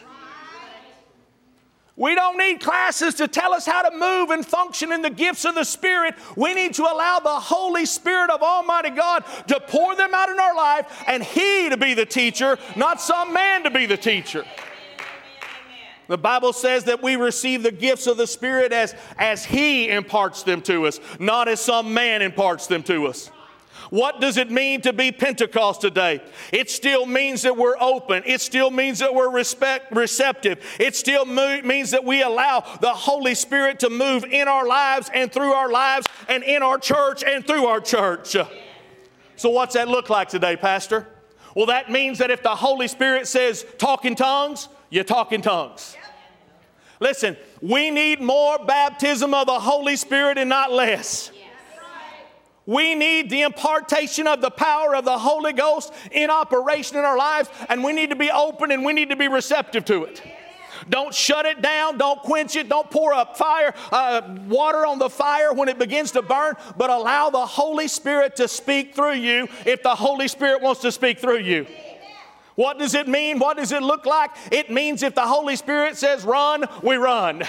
We 1.95 2.15
don't 2.15 2.39
need 2.39 2.59
classes 2.59 3.13
to 3.15 3.27
tell 3.27 3.53
us 3.53 3.67
how 3.67 3.87
to 3.87 3.95
move 3.95 4.31
and 4.31 4.43
function 4.43 4.91
in 4.91 5.03
the 5.03 5.11
gifts 5.11 5.45
of 5.45 5.53
the 5.53 5.63
Spirit. 5.63 6.15
We 6.35 6.55
need 6.55 6.73
to 6.75 6.83
allow 6.83 7.19
the 7.19 7.29
Holy 7.29 7.85
Spirit 7.85 8.31
of 8.31 8.41
Almighty 8.41 8.89
God 8.89 9.23
to 9.47 9.59
pour 9.59 9.95
them 9.95 10.11
out 10.11 10.29
in 10.29 10.39
our 10.39 10.55
life 10.55 11.03
and 11.07 11.21
He 11.21 11.69
to 11.69 11.77
be 11.77 11.93
the 11.93 12.05
teacher, 12.05 12.57
not 12.75 12.99
some 12.99 13.31
man 13.31 13.63
to 13.63 13.69
be 13.69 13.85
the 13.85 13.97
teacher. 13.97 14.43
The 16.07 16.17
Bible 16.17 16.51
says 16.51 16.85
that 16.85 17.01
we 17.01 17.15
receive 17.15 17.63
the 17.63 17.71
gifts 17.71 18.07
of 18.07 18.17
the 18.17 18.27
Spirit 18.27 18.73
as, 18.73 18.95
as 19.17 19.45
He 19.45 19.89
imparts 19.89 20.41
them 20.43 20.61
to 20.63 20.87
us, 20.87 20.99
not 21.19 21.47
as 21.47 21.61
some 21.61 21.93
man 21.93 22.23
imparts 22.23 22.65
them 22.65 22.81
to 22.83 23.05
us. 23.05 23.29
What 23.93 24.19
does 24.19 24.37
it 24.37 24.49
mean 24.49 24.81
to 24.81 24.91
be 24.91 25.11
Pentecost 25.11 25.81
today? 25.81 26.23
It 26.51 26.71
still 26.71 27.05
means 27.05 27.43
that 27.43 27.55
we're 27.55 27.77
open. 27.79 28.23
It 28.25 28.41
still 28.41 28.71
means 28.71 28.97
that 28.97 29.13
we're 29.13 29.29
respect, 29.29 29.91
receptive. 29.91 30.65
It 30.79 30.95
still 30.95 31.25
mo- 31.25 31.61
means 31.61 31.91
that 31.91 32.03
we 32.03 32.23
allow 32.23 32.61
the 32.81 32.91
Holy 32.91 33.35
Spirit 33.35 33.79
to 33.81 33.91
move 33.91 34.23
in 34.23 34.47
our 34.47 34.65
lives 34.65 35.11
and 35.13 35.31
through 35.31 35.53
our 35.53 35.69
lives 35.69 36.07
and 36.27 36.43
in 36.43 36.63
our 36.63 36.79
church 36.79 37.23
and 37.23 37.45
through 37.45 37.67
our 37.67 37.79
church. 37.79 38.35
So, 39.35 39.49
what's 39.51 39.75
that 39.75 39.87
look 39.87 40.09
like 40.09 40.27
today, 40.27 40.57
Pastor? 40.57 41.07
Well, 41.55 41.67
that 41.67 41.91
means 41.91 42.17
that 42.17 42.31
if 42.31 42.41
the 42.41 42.55
Holy 42.55 42.87
Spirit 42.87 43.27
says 43.27 43.63
talk 43.77 44.05
in 44.05 44.15
tongues, 44.15 44.69
you 44.89 45.03
talk 45.03 45.31
in 45.33 45.43
tongues. 45.43 45.95
Listen, 46.99 47.37
we 47.61 47.91
need 47.91 48.21
more 48.21 48.57
baptism 48.57 49.35
of 49.35 49.45
the 49.45 49.59
Holy 49.59 49.97
Spirit 49.97 50.39
and 50.39 50.49
not 50.49 50.71
less. 50.71 51.29
We 52.65 52.95
need 52.95 53.29
the 53.29 53.41
impartation 53.41 54.25
of 54.25 54.39
the 54.41 54.49
power 54.49 54.95
of 54.95 55.03
the 55.03 55.17
Holy 55.17 55.53
Ghost 55.53 55.93
in 56.11 56.29
operation 56.29 56.97
in 56.97 57.03
our 57.03 57.17
lives, 57.17 57.49
and 57.67 57.83
we 57.83 57.91
need 57.91 58.09
to 58.11 58.15
be 58.15 58.31
open 58.31 58.71
and 58.71 58.85
we 58.85 58.93
need 58.93 59.09
to 59.09 59.17
be 59.17 59.27
receptive 59.27 59.83
to 59.85 60.05
it. 60.05 60.21
Don't 60.89 61.13
shut 61.13 61.45
it 61.45 61.61
down. 61.61 61.97
Don't 61.97 62.19
quench 62.21 62.55
it. 62.55 62.69
Don't 62.69 62.89
pour 62.89 63.13
up 63.13 63.37
fire, 63.37 63.73
uh, 63.91 64.21
water 64.47 64.85
on 64.85 64.99
the 64.99 65.09
fire 65.09 65.53
when 65.53 65.69
it 65.69 65.79
begins 65.79 66.11
to 66.11 66.21
burn, 66.21 66.55
but 66.77 66.89
allow 66.89 67.29
the 67.29 67.45
Holy 67.45 67.87
Spirit 67.87 68.35
to 68.37 68.47
speak 68.47 68.95
through 68.95 69.13
you 69.13 69.47
if 69.65 69.83
the 69.83 69.95
Holy 69.95 70.27
Spirit 70.27 70.61
wants 70.61 70.81
to 70.81 70.91
speak 70.91 71.19
through 71.19 71.39
you. 71.39 71.65
What 72.55 72.77
does 72.77 72.93
it 72.93 73.07
mean? 73.07 73.39
What 73.39 73.57
does 73.57 73.71
it 73.71 73.81
look 73.81 74.05
like? 74.05 74.31
It 74.51 74.69
means 74.69 75.03
if 75.03 75.15
the 75.15 75.25
Holy 75.25 75.55
Spirit 75.55 75.97
says 75.97 76.23
run, 76.23 76.65
we 76.83 76.97
run. 76.97 77.43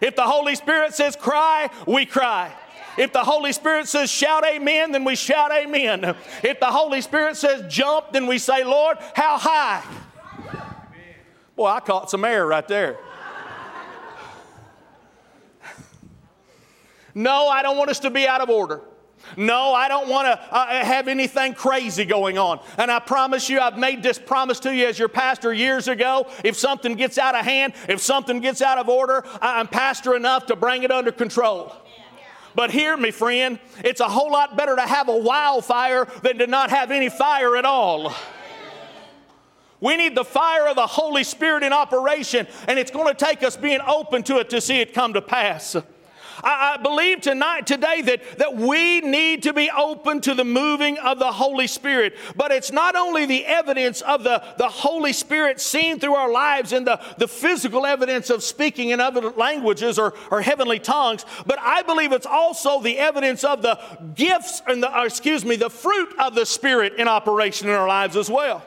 If 0.00 0.16
the 0.16 0.22
Holy 0.22 0.54
Spirit 0.54 0.94
says 0.94 1.16
cry, 1.16 1.68
we 1.86 2.06
cry. 2.06 2.52
If 2.98 3.12
the 3.12 3.24
Holy 3.24 3.52
Spirit 3.52 3.88
says 3.88 4.10
shout 4.10 4.44
amen, 4.44 4.92
then 4.92 5.04
we 5.04 5.14
shout 5.16 5.52
amen. 5.52 6.16
If 6.42 6.60
the 6.60 6.66
Holy 6.66 7.00
Spirit 7.00 7.36
says 7.36 7.72
jump, 7.72 8.12
then 8.12 8.26
we 8.26 8.38
say, 8.38 8.64
Lord, 8.64 8.98
how 9.14 9.38
high? 9.38 9.82
Boy, 11.56 11.66
I 11.66 11.80
caught 11.80 12.10
some 12.10 12.24
air 12.24 12.46
right 12.46 12.66
there. 12.66 12.98
No, 17.14 17.48
I 17.48 17.62
don't 17.62 17.76
want 17.76 17.90
us 17.90 18.00
to 18.00 18.10
be 18.10 18.26
out 18.26 18.40
of 18.40 18.50
order. 18.50 18.82
No, 19.36 19.74
I 19.74 19.88
don't 19.88 20.08
want 20.08 20.26
to 20.26 20.54
uh, 20.54 20.84
have 20.84 21.06
anything 21.06 21.54
crazy 21.54 22.04
going 22.04 22.38
on. 22.38 22.60
And 22.78 22.90
I 22.90 22.98
promise 22.98 23.48
you, 23.48 23.60
I've 23.60 23.78
made 23.78 24.02
this 24.02 24.18
promise 24.18 24.60
to 24.60 24.74
you 24.74 24.86
as 24.86 24.98
your 24.98 25.08
pastor 25.08 25.52
years 25.52 25.88
ago. 25.88 26.26
If 26.44 26.56
something 26.56 26.94
gets 26.94 27.18
out 27.18 27.34
of 27.34 27.44
hand, 27.44 27.74
if 27.88 28.00
something 28.00 28.40
gets 28.40 28.62
out 28.62 28.78
of 28.78 28.88
order, 28.88 29.24
I'm 29.40 29.68
pastor 29.68 30.16
enough 30.16 30.46
to 30.46 30.56
bring 30.56 30.82
it 30.82 30.90
under 30.90 31.12
control. 31.12 31.72
But 32.54 32.70
hear 32.70 32.96
me, 32.96 33.10
friend, 33.10 33.58
it's 33.84 34.00
a 34.00 34.08
whole 34.08 34.32
lot 34.32 34.56
better 34.56 34.76
to 34.76 34.82
have 34.82 35.08
a 35.08 35.16
wildfire 35.16 36.06
than 36.22 36.38
to 36.38 36.46
not 36.46 36.70
have 36.70 36.90
any 36.90 37.08
fire 37.08 37.56
at 37.56 37.64
all. 37.64 38.14
We 39.80 39.96
need 39.96 40.14
the 40.14 40.24
fire 40.24 40.68
of 40.68 40.76
the 40.76 40.86
Holy 40.86 41.24
Spirit 41.24 41.62
in 41.62 41.72
operation, 41.72 42.46
and 42.68 42.78
it's 42.78 42.90
going 42.90 43.06
to 43.06 43.14
take 43.14 43.42
us 43.42 43.56
being 43.56 43.80
open 43.86 44.22
to 44.24 44.38
it 44.38 44.50
to 44.50 44.60
see 44.60 44.80
it 44.80 44.92
come 44.92 45.14
to 45.14 45.22
pass. 45.22 45.76
I, 46.42 46.74
I, 46.74 46.82
believe 46.82 47.20
tonight, 47.20 47.66
today, 47.66 48.02
that, 48.02 48.38
that 48.38 48.56
we 48.56 49.00
need 49.00 49.42
to 49.44 49.52
be 49.52 49.70
open 49.70 50.20
to 50.22 50.34
the 50.34 50.44
moving 50.44 50.98
of 50.98 51.18
the 51.18 51.32
Holy 51.32 51.66
Spirit. 51.66 52.16
But 52.36 52.52
it's 52.52 52.72
not 52.72 52.96
only 52.96 53.26
the 53.26 53.44
evidence 53.46 54.00
of 54.00 54.24
the, 54.24 54.42
the 54.58 54.68
Holy 54.68 55.12
Spirit 55.12 55.60
seen 55.60 55.98
through 55.98 56.14
our 56.14 56.30
lives 56.30 56.72
and 56.72 56.86
the, 56.86 57.00
the 57.18 57.28
physical 57.28 57.86
evidence 57.86 58.30
of 58.30 58.42
speaking 58.42 58.90
in 58.90 59.00
other 59.00 59.30
languages 59.30 59.98
or, 59.98 60.14
or 60.30 60.40
heavenly 60.40 60.78
tongues, 60.78 61.24
but 61.46 61.58
I 61.60 61.82
believe 61.82 62.12
it's 62.12 62.26
also 62.26 62.80
the 62.80 62.98
evidence 62.98 63.44
of 63.44 63.62
the 63.62 63.78
gifts 64.14 64.62
and 64.66 64.82
the, 64.82 64.96
uh, 64.96 65.04
excuse 65.04 65.44
me, 65.44 65.56
the 65.56 65.70
fruit 65.70 66.14
of 66.18 66.34
the 66.34 66.46
Spirit 66.46 66.94
in 66.94 67.08
operation 67.08 67.68
in 67.68 67.74
our 67.74 67.88
lives 67.88 68.16
as 68.16 68.30
well. 68.30 68.64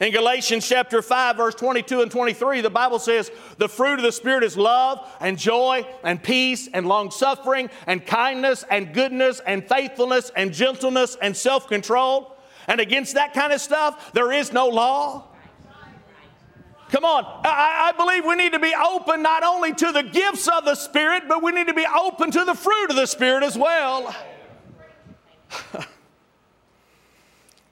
In 0.00 0.12
Galatians 0.12 0.66
chapter 0.66 1.02
5, 1.02 1.36
verse 1.36 1.54
22 1.56 2.00
and 2.00 2.10
23, 2.10 2.62
the 2.62 2.70
Bible 2.70 2.98
says, 2.98 3.30
The 3.58 3.68
fruit 3.68 3.98
of 3.98 4.02
the 4.02 4.12
Spirit 4.12 4.42
is 4.44 4.56
love 4.56 5.06
and 5.20 5.38
joy 5.38 5.86
and 6.02 6.22
peace 6.22 6.70
and 6.72 6.86
long 6.86 7.10
suffering 7.10 7.68
and 7.86 8.04
kindness 8.06 8.64
and 8.70 8.94
goodness 8.94 9.42
and 9.46 9.62
faithfulness 9.68 10.32
and 10.34 10.54
gentleness 10.54 11.18
and 11.20 11.36
self 11.36 11.68
control. 11.68 12.34
And 12.66 12.80
against 12.80 13.14
that 13.14 13.34
kind 13.34 13.52
of 13.52 13.60
stuff, 13.60 14.14
there 14.14 14.32
is 14.32 14.54
no 14.54 14.68
law. 14.68 15.26
Come 16.88 17.04
on. 17.04 17.24
I, 17.44 17.92
I, 17.92 17.92
believe 17.92 18.24
we 18.24 18.36
need 18.36 18.52
to 18.52 18.58
be 18.58 18.74
open 18.74 19.22
not 19.22 19.44
only 19.44 19.74
to 19.74 19.92
the 19.92 20.02
gifts 20.02 20.48
of 20.48 20.64
the 20.64 20.74
Spirit, 20.74 21.24
but 21.28 21.42
we 21.42 21.52
need 21.52 21.68
to 21.68 21.74
be 21.74 21.86
open 21.86 22.30
to 22.30 22.44
the 22.44 22.54
fruit 22.54 22.90
of 22.90 22.96
the 22.96 23.06
Spirit 23.06 23.44
as 23.44 23.56
well. 23.56 24.16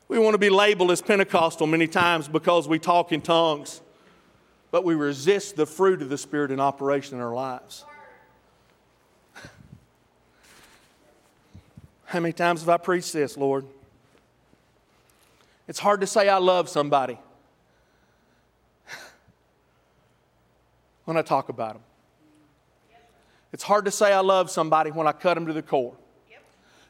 We 0.08 0.18
want 0.18 0.34
to 0.34 0.38
be 0.38 0.48
labeled 0.48 0.90
as 0.90 1.02
Pentecostal 1.02 1.66
many 1.66 1.86
times 1.86 2.28
because 2.28 2.66
we 2.66 2.78
talk 2.78 3.12
in 3.12 3.20
tongues, 3.20 3.82
but 4.70 4.82
we 4.82 4.94
resist 4.94 5.56
the 5.56 5.66
fruit 5.66 6.00
of 6.00 6.08
the 6.08 6.16
Spirit 6.16 6.50
in 6.50 6.58
operation 6.60 7.18
in 7.18 7.22
our 7.22 7.34
lives. 7.34 7.84
How 12.06 12.20
many 12.20 12.32
times 12.32 12.60
have 12.60 12.70
I 12.70 12.78
preached 12.78 13.12
this, 13.12 13.36
Lord? 13.36 13.66
It's 15.68 15.78
hard 15.78 16.00
to 16.00 16.06
say 16.06 16.30
I 16.30 16.38
love 16.38 16.70
somebody 16.70 17.18
when 21.04 21.18
I 21.18 21.22
talk 21.22 21.50
about 21.50 21.74
them. 21.74 21.82
It's 23.52 23.62
hard 23.62 23.84
to 23.84 23.90
say 23.90 24.14
I 24.14 24.20
love 24.20 24.50
somebody 24.50 24.90
when 24.90 25.06
I 25.06 25.12
cut 25.12 25.34
them 25.34 25.46
to 25.46 25.52
the 25.52 25.60
core. 25.62 25.94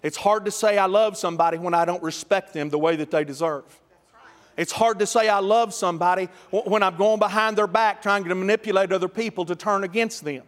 It's 0.03 0.17
hard 0.17 0.45
to 0.45 0.51
say 0.51 0.79
I 0.79 0.87
love 0.87 1.17
somebody 1.17 1.59
when 1.59 1.75
I 1.75 1.85
don't 1.85 2.03
respect 2.03 2.53
them 2.53 2.71
the 2.71 2.79
way 2.79 2.97
that 2.97 3.11
they 3.11 3.25
deserve. 3.25 3.65
It's 4.57 4.73
hard 4.73 4.99
to 4.99 5.07
say 5.07 5.29
I 5.29 5.39
love 5.39 5.73
somebody 5.73 6.29
when 6.51 6.83
I'm 6.83 6.97
going 6.97 7.19
behind 7.19 7.57
their 7.57 7.67
back 7.67 8.03
trying 8.03 8.25
to 8.25 8.35
manipulate 8.35 8.93
other 8.93 9.09
people 9.09 9.45
to 9.47 9.55
turn 9.55 9.85
against 9.85 10.25
them. 10.25 10.43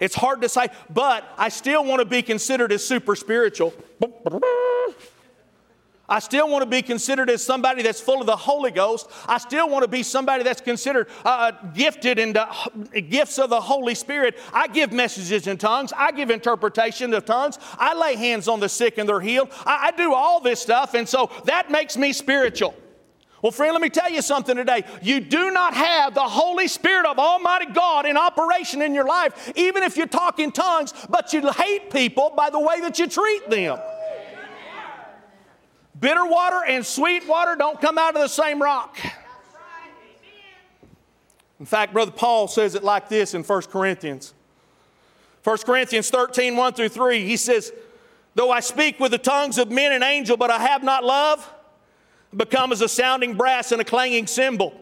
It's 0.00 0.16
hard 0.16 0.42
to 0.42 0.48
say, 0.48 0.66
but 0.90 1.24
I 1.38 1.48
still 1.48 1.84
want 1.84 2.00
to 2.00 2.04
be 2.04 2.22
considered 2.22 2.72
as 2.72 2.84
super 2.84 3.14
spiritual. 3.14 3.72
I 6.08 6.18
still 6.18 6.48
want 6.48 6.62
to 6.62 6.68
be 6.68 6.82
considered 6.82 7.30
as 7.30 7.42
somebody 7.42 7.82
that's 7.82 8.00
full 8.00 8.20
of 8.20 8.26
the 8.26 8.36
Holy 8.36 8.70
Ghost. 8.70 9.08
I 9.26 9.38
still 9.38 9.68
want 9.68 9.84
to 9.84 9.88
be 9.88 10.02
somebody 10.02 10.42
that's 10.42 10.60
considered 10.60 11.08
uh, 11.24 11.52
gifted 11.74 12.18
in 12.18 12.32
the 12.32 13.00
gifts 13.00 13.38
of 13.38 13.50
the 13.50 13.60
Holy 13.60 13.94
Spirit. 13.94 14.38
I 14.52 14.66
give 14.66 14.92
messages 14.92 15.46
in 15.46 15.58
tongues. 15.58 15.92
I 15.96 16.10
give 16.12 16.30
interpretation 16.30 17.14
of 17.14 17.24
tongues. 17.24 17.58
I 17.78 17.94
lay 17.94 18.16
hands 18.16 18.48
on 18.48 18.60
the 18.60 18.68
sick 18.68 18.98
and 18.98 19.08
they're 19.08 19.20
healed. 19.20 19.48
I, 19.64 19.88
I 19.88 19.96
do 19.96 20.12
all 20.12 20.40
this 20.40 20.60
stuff, 20.60 20.94
and 20.94 21.08
so 21.08 21.30
that 21.44 21.70
makes 21.70 21.96
me 21.96 22.12
spiritual. 22.12 22.74
Well, 23.40 23.50
friend, 23.50 23.72
let 23.72 23.82
me 23.82 23.90
tell 23.90 24.10
you 24.10 24.22
something 24.22 24.54
today. 24.54 24.84
You 25.02 25.18
do 25.18 25.50
not 25.50 25.74
have 25.74 26.14
the 26.14 26.20
Holy 26.20 26.68
Spirit 26.68 27.06
of 27.06 27.18
Almighty 27.18 27.66
God 27.72 28.06
in 28.06 28.16
operation 28.16 28.82
in 28.82 28.94
your 28.94 29.06
life, 29.06 29.52
even 29.56 29.82
if 29.82 29.96
you 29.96 30.06
talk 30.06 30.38
in 30.38 30.52
tongues, 30.52 30.94
but 31.08 31.32
you 31.32 31.50
hate 31.50 31.90
people 31.90 32.32
by 32.36 32.50
the 32.50 32.60
way 32.60 32.80
that 32.80 33.00
you 33.00 33.08
treat 33.08 33.50
them. 33.50 33.78
Bitter 36.02 36.26
water 36.26 36.64
and 36.66 36.84
sweet 36.84 37.28
water 37.28 37.54
don't 37.54 37.80
come 37.80 37.96
out 37.96 38.16
of 38.16 38.22
the 38.22 38.28
same 38.28 38.60
rock. 38.60 38.98
In 41.60 41.64
fact, 41.64 41.92
Brother 41.92 42.10
Paul 42.10 42.48
says 42.48 42.74
it 42.74 42.82
like 42.82 43.08
this 43.08 43.34
in 43.34 43.44
1 43.44 43.62
Corinthians. 43.62 44.34
1 45.44 45.58
Corinthians 45.58 46.10
13, 46.10 46.56
1 46.56 46.72
through 46.72 46.88
3, 46.88 47.24
he 47.24 47.36
says, 47.36 47.72
Though 48.34 48.50
I 48.50 48.58
speak 48.58 48.98
with 48.98 49.12
the 49.12 49.18
tongues 49.18 49.58
of 49.58 49.70
men 49.70 49.92
and 49.92 50.02
angel, 50.02 50.36
but 50.36 50.50
I 50.50 50.58
have 50.58 50.82
not 50.82 51.04
love, 51.04 51.48
become 52.36 52.72
as 52.72 52.80
a 52.80 52.88
sounding 52.88 53.36
brass 53.36 53.70
and 53.70 53.80
a 53.80 53.84
clanging 53.84 54.26
cymbal. 54.26 54.74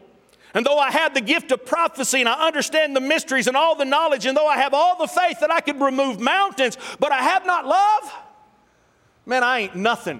And 0.55 0.65
though 0.65 0.79
I 0.79 0.89
have 0.89 1.13
the 1.13 1.21
gift 1.21 1.51
of 1.51 1.67
prophecy 1.67 2.21
and 2.21 2.29
I 2.29 2.47
understand 2.47 2.95
the 2.95 2.99
mysteries 2.99 3.45
and 3.45 3.55
all 3.55 3.75
the 3.75 3.85
knowledge, 3.85 4.25
and 4.25 4.35
though 4.35 4.47
I 4.47 4.57
have 4.57 4.73
all 4.73 4.97
the 4.97 5.07
faith 5.07 5.39
that 5.41 5.51
I 5.51 5.61
could 5.61 5.79
remove 5.79 6.19
mountains, 6.19 6.79
but 6.99 7.11
I 7.11 7.19
have 7.21 7.45
not 7.45 7.67
love, 7.67 8.11
man, 9.27 9.43
I 9.43 9.59
ain't 9.59 9.75
nothing. 9.75 10.19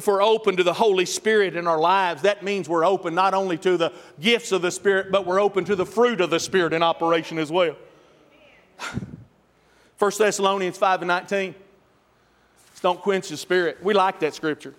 If 0.00 0.06
we're 0.06 0.22
open 0.22 0.56
to 0.56 0.62
the 0.62 0.72
Holy 0.72 1.04
Spirit 1.04 1.56
in 1.56 1.66
our 1.66 1.78
lives, 1.78 2.22
that 2.22 2.42
means 2.42 2.70
we're 2.70 2.86
open 2.86 3.14
not 3.14 3.34
only 3.34 3.58
to 3.58 3.76
the 3.76 3.92
gifts 4.18 4.50
of 4.50 4.62
the 4.62 4.70
Spirit, 4.70 5.12
but 5.12 5.26
we're 5.26 5.38
open 5.38 5.62
to 5.66 5.76
the 5.76 5.84
fruit 5.84 6.22
of 6.22 6.30
the 6.30 6.40
Spirit 6.40 6.72
in 6.72 6.82
operation 6.82 7.36
as 7.36 7.52
well. 7.52 7.76
1 9.98 10.12
Thessalonians 10.16 10.78
5 10.78 11.02
and 11.02 11.08
19. 11.08 11.54
Don't 12.80 12.98
quench 13.02 13.28
the 13.28 13.36
Spirit. 13.36 13.84
We 13.84 13.92
like 13.92 14.20
that 14.20 14.34
scripture. 14.34 14.74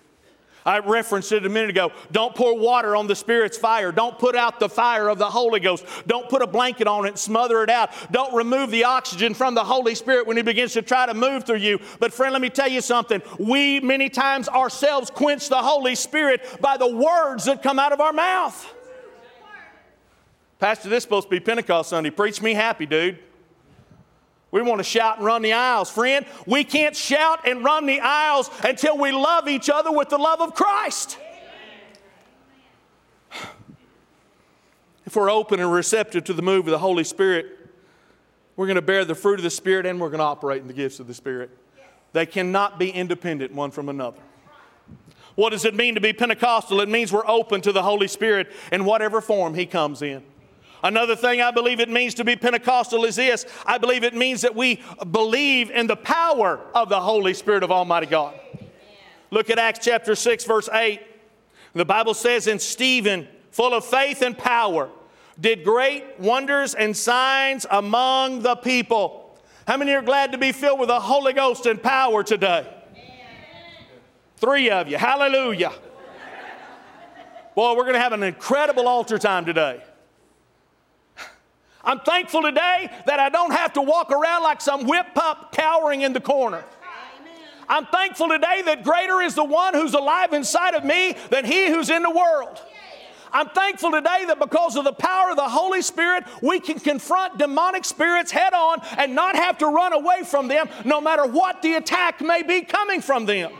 I 0.64 0.78
referenced 0.78 1.32
it 1.32 1.44
a 1.44 1.48
minute 1.48 1.70
ago. 1.70 1.92
Don't 2.12 2.34
pour 2.34 2.56
water 2.56 2.94
on 2.94 3.06
the 3.06 3.16
Spirit's 3.16 3.58
fire. 3.58 3.90
Don't 3.90 4.18
put 4.18 4.36
out 4.36 4.60
the 4.60 4.68
fire 4.68 5.08
of 5.08 5.18
the 5.18 5.28
Holy 5.28 5.60
Ghost. 5.60 5.84
Don't 6.06 6.28
put 6.28 6.42
a 6.42 6.46
blanket 6.46 6.86
on 6.86 7.04
it 7.04 7.08
and 7.08 7.18
smother 7.18 7.62
it 7.62 7.70
out. 7.70 7.90
Don't 8.12 8.34
remove 8.34 8.70
the 8.70 8.84
oxygen 8.84 9.34
from 9.34 9.54
the 9.54 9.64
Holy 9.64 9.94
Spirit 9.94 10.26
when 10.26 10.36
He 10.36 10.42
begins 10.42 10.72
to 10.74 10.82
try 10.82 11.06
to 11.06 11.14
move 11.14 11.44
through 11.44 11.56
you. 11.56 11.80
But, 11.98 12.12
friend, 12.12 12.32
let 12.32 12.42
me 12.42 12.50
tell 12.50 12.68
you 12.68 12.80
something. 12.80 13.22
We 13.38 13.80
many 13.80 14.08
times 14.08 14.48
ourselves 14.48 15.10
quench 15.10 15.48
the 15.48 15.56
Holy 15.56 15.94
Spirit 15.94 16.46
by 16.60 16.76
the 16.76 16.88
words 16.88 17.44
that 17.46 17.62
come 17.62 17.78
out 17.78 17.92
of 17.92 18.00
our 18.00 18.12
mouth. 18.12 18.74
Pastor, 20.60 20.88
this 20.88 20.98
is 20.98 21.02
supposed 21.02 21.26
to 21.26 21.30
be 21.30 21.40
Pentecost 21.40 21.90
Sunday. 21.90 22.10
Preach 22.10 22.40
me 22.40 22.54
happy, 22.54 22.86
dude. 22.86 23.18
We 24.52 24.60
want 24.60 24.80
to 24.80 24.84
shout 24.84 25.16
and 25.16 25.24
run 25.24 25.40
the 25.42 25.54
aisles. 25.54 25.90
Friend, 25.90 26.24
we 26.46 26.62
can't 26.62 26.94
shout 26.94 27.48
and 27.48 27.64
run 27.64 27.86
the 27.86 28.00
aisles 28.00 28.50
until 28.62 28.98
we 28.98 29.10
love 29.10 29.48
each 29.48 29.70
other 29.70 29.90
with 29.90 30.10
the 30.10 30.18
love 30.18 30.40
of 30.40 30.54
Christ. 30.54 31.18
If 35.06 35.16
we're 35.16 35.30
open 35.30 35.58
and 35.58 35.72
receptive 35.72 36.24
to 36.24 36.34
the 36.34 36.42
move 36.42 36.66
of 36.66 36.70
the 36.70 36.78
Holy 36.78 37.02
Spirit, 37.02 37.46
we're 38.56 38.66
going 38.66 38.76
to 38.76 38.82
bear 38.82 39.06
the 39.06 39.14
fruit 39.14 39.40
of 39.40 39.42
the 39.42 39.50
Spirit 39.50 39.86
and 39.86 39.98
we're 39.98 40.10
going 40.10 40.18
to 40.18 40.24
operate 40.24 40.60
in 40.60 40.68
the 40.68 40.74
gifts 40.74 41.00
of 41.00 41.06
the 41.06 41.14
Spirit. 41.14 41.50
They 42.12 42.26
cannot 42.26 42.78
be 42.78 42.90
independent 42.90 43.54
one 43.54 43.70
from 43.70 43.88
another. 43.88 44.20
What 45.34 45.50
does 45.50 45.64
it 45.64 45.74
mean 45.74 45.94
to 45.94 46.00
be 46.00 46.12
Pentecostal? 46.12 46.80
It 46.82 46.90
means 46.90 47.10
we're 47.10 47.26
open 47.26 47.62
to 47.62 47.72
the 47.72 47.82
Holy 47.82 48.06
Spirit 48.06 48.48
in 48.70 48.84
whatever 48.84 49.22
form 49.22 49.54
He 49.54 49.64
comes 49.64 50.02
in. 50.02 50.22
Another 50.82 51.14
thing 51.14 51.40
I 51.40 51.52
believe 51.52 51.78
it 51.78 51.88
means 51.88 52.14
to 52.14 52.24
be 52.24 52.34
Pentecostal 52.34 53.04
is 53.04 53.16
this 53.16 53.46
I 53.64 53.78
believe 53.78 54.04
it 54.04 54.14
means 54.14 54.42
that 54.42 54.56
we 54.56 54.82
believe 55.10 55.70
in 55.70 55.86
the 55.86 55.96
power 55.96 56.60
of 56.74 56.88
the 56.88 57.00
Holy 57.00 57.34
Spirit 57.34 57.62
of 57.62 57.70
Almighty 57.70 58.06
God. 58.06 58.38
Look 59.30 59.48
at 59.48 59.58
Acts 59.58 59.84
chapter 59.84 60.14
6, 60.14 60.44
verse 60.44 60.68
8. 60.70 61.00
The 61.74 61.84
Bible 61.84 62.14
says, 62.14 62.46
In 62.46 62.58
Stephen, 62.58 63.26
full 63.50 63.72
of 63.72 63.84
faith 63.84 64.20
and 64.20 64.36
power, 64.36 64.90
did 65.40 65.64
great 65.64 66.04
wonders 66.18 66.74
and 66.74 66.94
signs 66.94 67.64
among 67.70 68.42
the 68.42 68.56
people. 68.56 69.38
How 69.66 69.76
many 69.76 69.94
are 69.94 70.02
glad 70.02 70.32
to 70.32 70.38
be 70.38 70.52
filled 70.52 70.80
with 70.80 70.88
the 70.88 71.00
Holy 71.00 71.32
Ghost 71.32 71.64
and 71.66 71.82
power 71.82 72.22
today? 72.22 72.66
Three 74.36 74.70
of 74.70 74.88
you. 74.88 74.98
Hallelujah. 74.98 75.72
Boy, 77.54 77.74
we're 77.74 77.84
going 77.84 77.94
to 77.94 78.00
have 78.00 78.12
an 78.12 78.22
incredible 78.22 78.88
altar 78.88 79.18
time 79.18 79.46
today. 79.46 79.80
I'm 81.84 82.00
thankful 82.00 82.42
today 82.42 82.90
that 83.06 83.18
I 83.18 83.28
don't 83.28 83.52
have 83.52 83.72
to 83.74 83.82
walk 83.82 84.10
around 84.10 84.42
like 84.42 84.60
some 84.60 84.86
whip 84.86 85.06
pup 85.14 85.52
cowering 85.52 86.02
in 86.02 86.12
the 86.12 86.20
corner. 86.20 86.64
I'm 87.68 87.86
thankful 87.86 88.28
today 88.28 88.62
that 88.66 88.84
greater 88.84 89.20
is 89.20 89.34
the 89.34 89.44
one 89.44 89.74
who's 89.74 89.94
alive 89.94 90.32
inside 90.32 90.74
of 90.74 90.84
me 90.84 91.16
than 91.30 91.44
he 91.44 91.68
who's 91.68 91.90
in 91.90 92.02
the 92.02 92.10
world. 92.10 92.60
I'm 93.32 93.48
thankful 93.48 93.90
today 93.90 94.26
that 94.26 94.38
because 94.38 94.76
of 94.76 94.84
the 94.84 94.92
power 94.92 95.30
of 95.30 95.36
the 95.36 95.48
Holy 95.48 95.80
Spirit, 95.80 96.24
we 96.42 96.60
can 96.60 96.78
confront 96.78 97.38
demonic 97.38 97.86
spirits 97.86 98.30
head 98.30 98.52
on 98.52 98.82
and 98.98 99.14
not 99.14 99.36
have 99.36 99.56
to 99.58 99.66
run 99.66 99.94
away 99.94 100.22
from 100.24 100.48
them 100.48 100.68
no 100.84 101.00
matter 101.00 101.26
what 101.26 101.62
the 101.62 101.74
attack 101.74 102.20
may 102.20 102.42
be 102.42 102.60
coming 102.60 103.00
from 103.00 103.24
them 103.24 103.52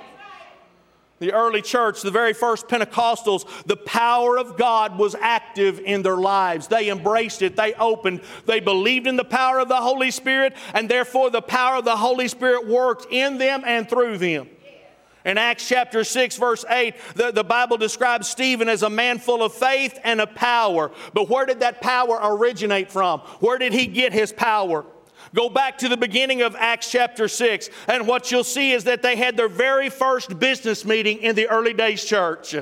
the 1.23 1.33
early 1.33 1.63
church, 1.63 2.03
the 2.03 2.11
very 2.11 2.33
first 2.33 2.67
Pentecostals, 2.67 3.47
the 3.65 3.77
power 3.77 4.37
of 4.37 4.59
God 4.59 4.99
was 4.99 5.15
active 5.15 5.79
in 5.79 6.03
their 6.03 6.17
lives. 6.17 6.67
They 6.67 6.91
embraced 6.91 7.43
it, 7.43 7.55
they 7.55 7.75
opened, 7.75 8.23
they 8.45 8.59
believed 8.59 9.07
in 9.07 9.15
the 9.15 9.25
power 9.25 9.61
of 9.61 9.69
the 9.69 9.77
Holy 9.77 10.11
Spirit, 10.11 10.53
and 10.75 10.89
therefore 10.89 11.31
the 11.31 11.41
power 11.41 11.77
of 11.77 11.85
the 11.85 11.97
Holy 11.97 12.27
Spirit 12.27 12.67
worked 12.67 13.07
in 13.13 13.39
them 13.39 13.63
and 13.65 13.89
through 13.89 14.19
them. 14.19 14.49
In 15.25 15.39
Acts 15.39 15.69
chapter 15.69 16.03
6, 16.03 16.37
verse 16.39 16.65
8, 16.69 16.95
the, 17.15 17.31
the 17.31 17.45
Bible 17.45 17.77
describes 17.77 18.27
Stephen 18.27 18.69
as 18.69 18.83
a 18.83 18.91
man 18.91 19.21
full 19.21 19.45
of 19.45 19.53
faith 19.53 19.97
and 20.03 20.21
of 20.21 20.35
power. 20.35 20.91
But 21.15 21.31
where 21.31 21.47
did 21.47 21.61
that 21.61 21.81
power 21.81 22.19
originate 22.21 22.91
from? 22.91 23.21
Where 23.39 23.59
did 23.59 23.73
he 23.73 23.87
get 23.87 24.13
his 24.13 24.33
power? 24.33 24.85
Go 25.35 25.49
back 25.49 25.79
to 25.79 25.89
the 25.89 25.97
beginning 25.97 26.43
of 26.43 26.55
Acts 26.57 26.91
chapter 26.91 27.27
6, 27.27 27.71
and 27.89 28.07
what 28.07 28.31
you'll 28.31 28.45
see 28.45 28.73
is 28.73 28.85
that 28.85 29.03
they 29.03 29.17
had 29.17 29.37
their 29.37 29.49
very 29.49 29.89
first 29.89 30.39
business 30.39 30.85
meeting 30.85 31.19
in 31.19 31.35
the 31.35 31.49
early 31.49 31.73
days 31.73 32.05
church. 32.05 32.55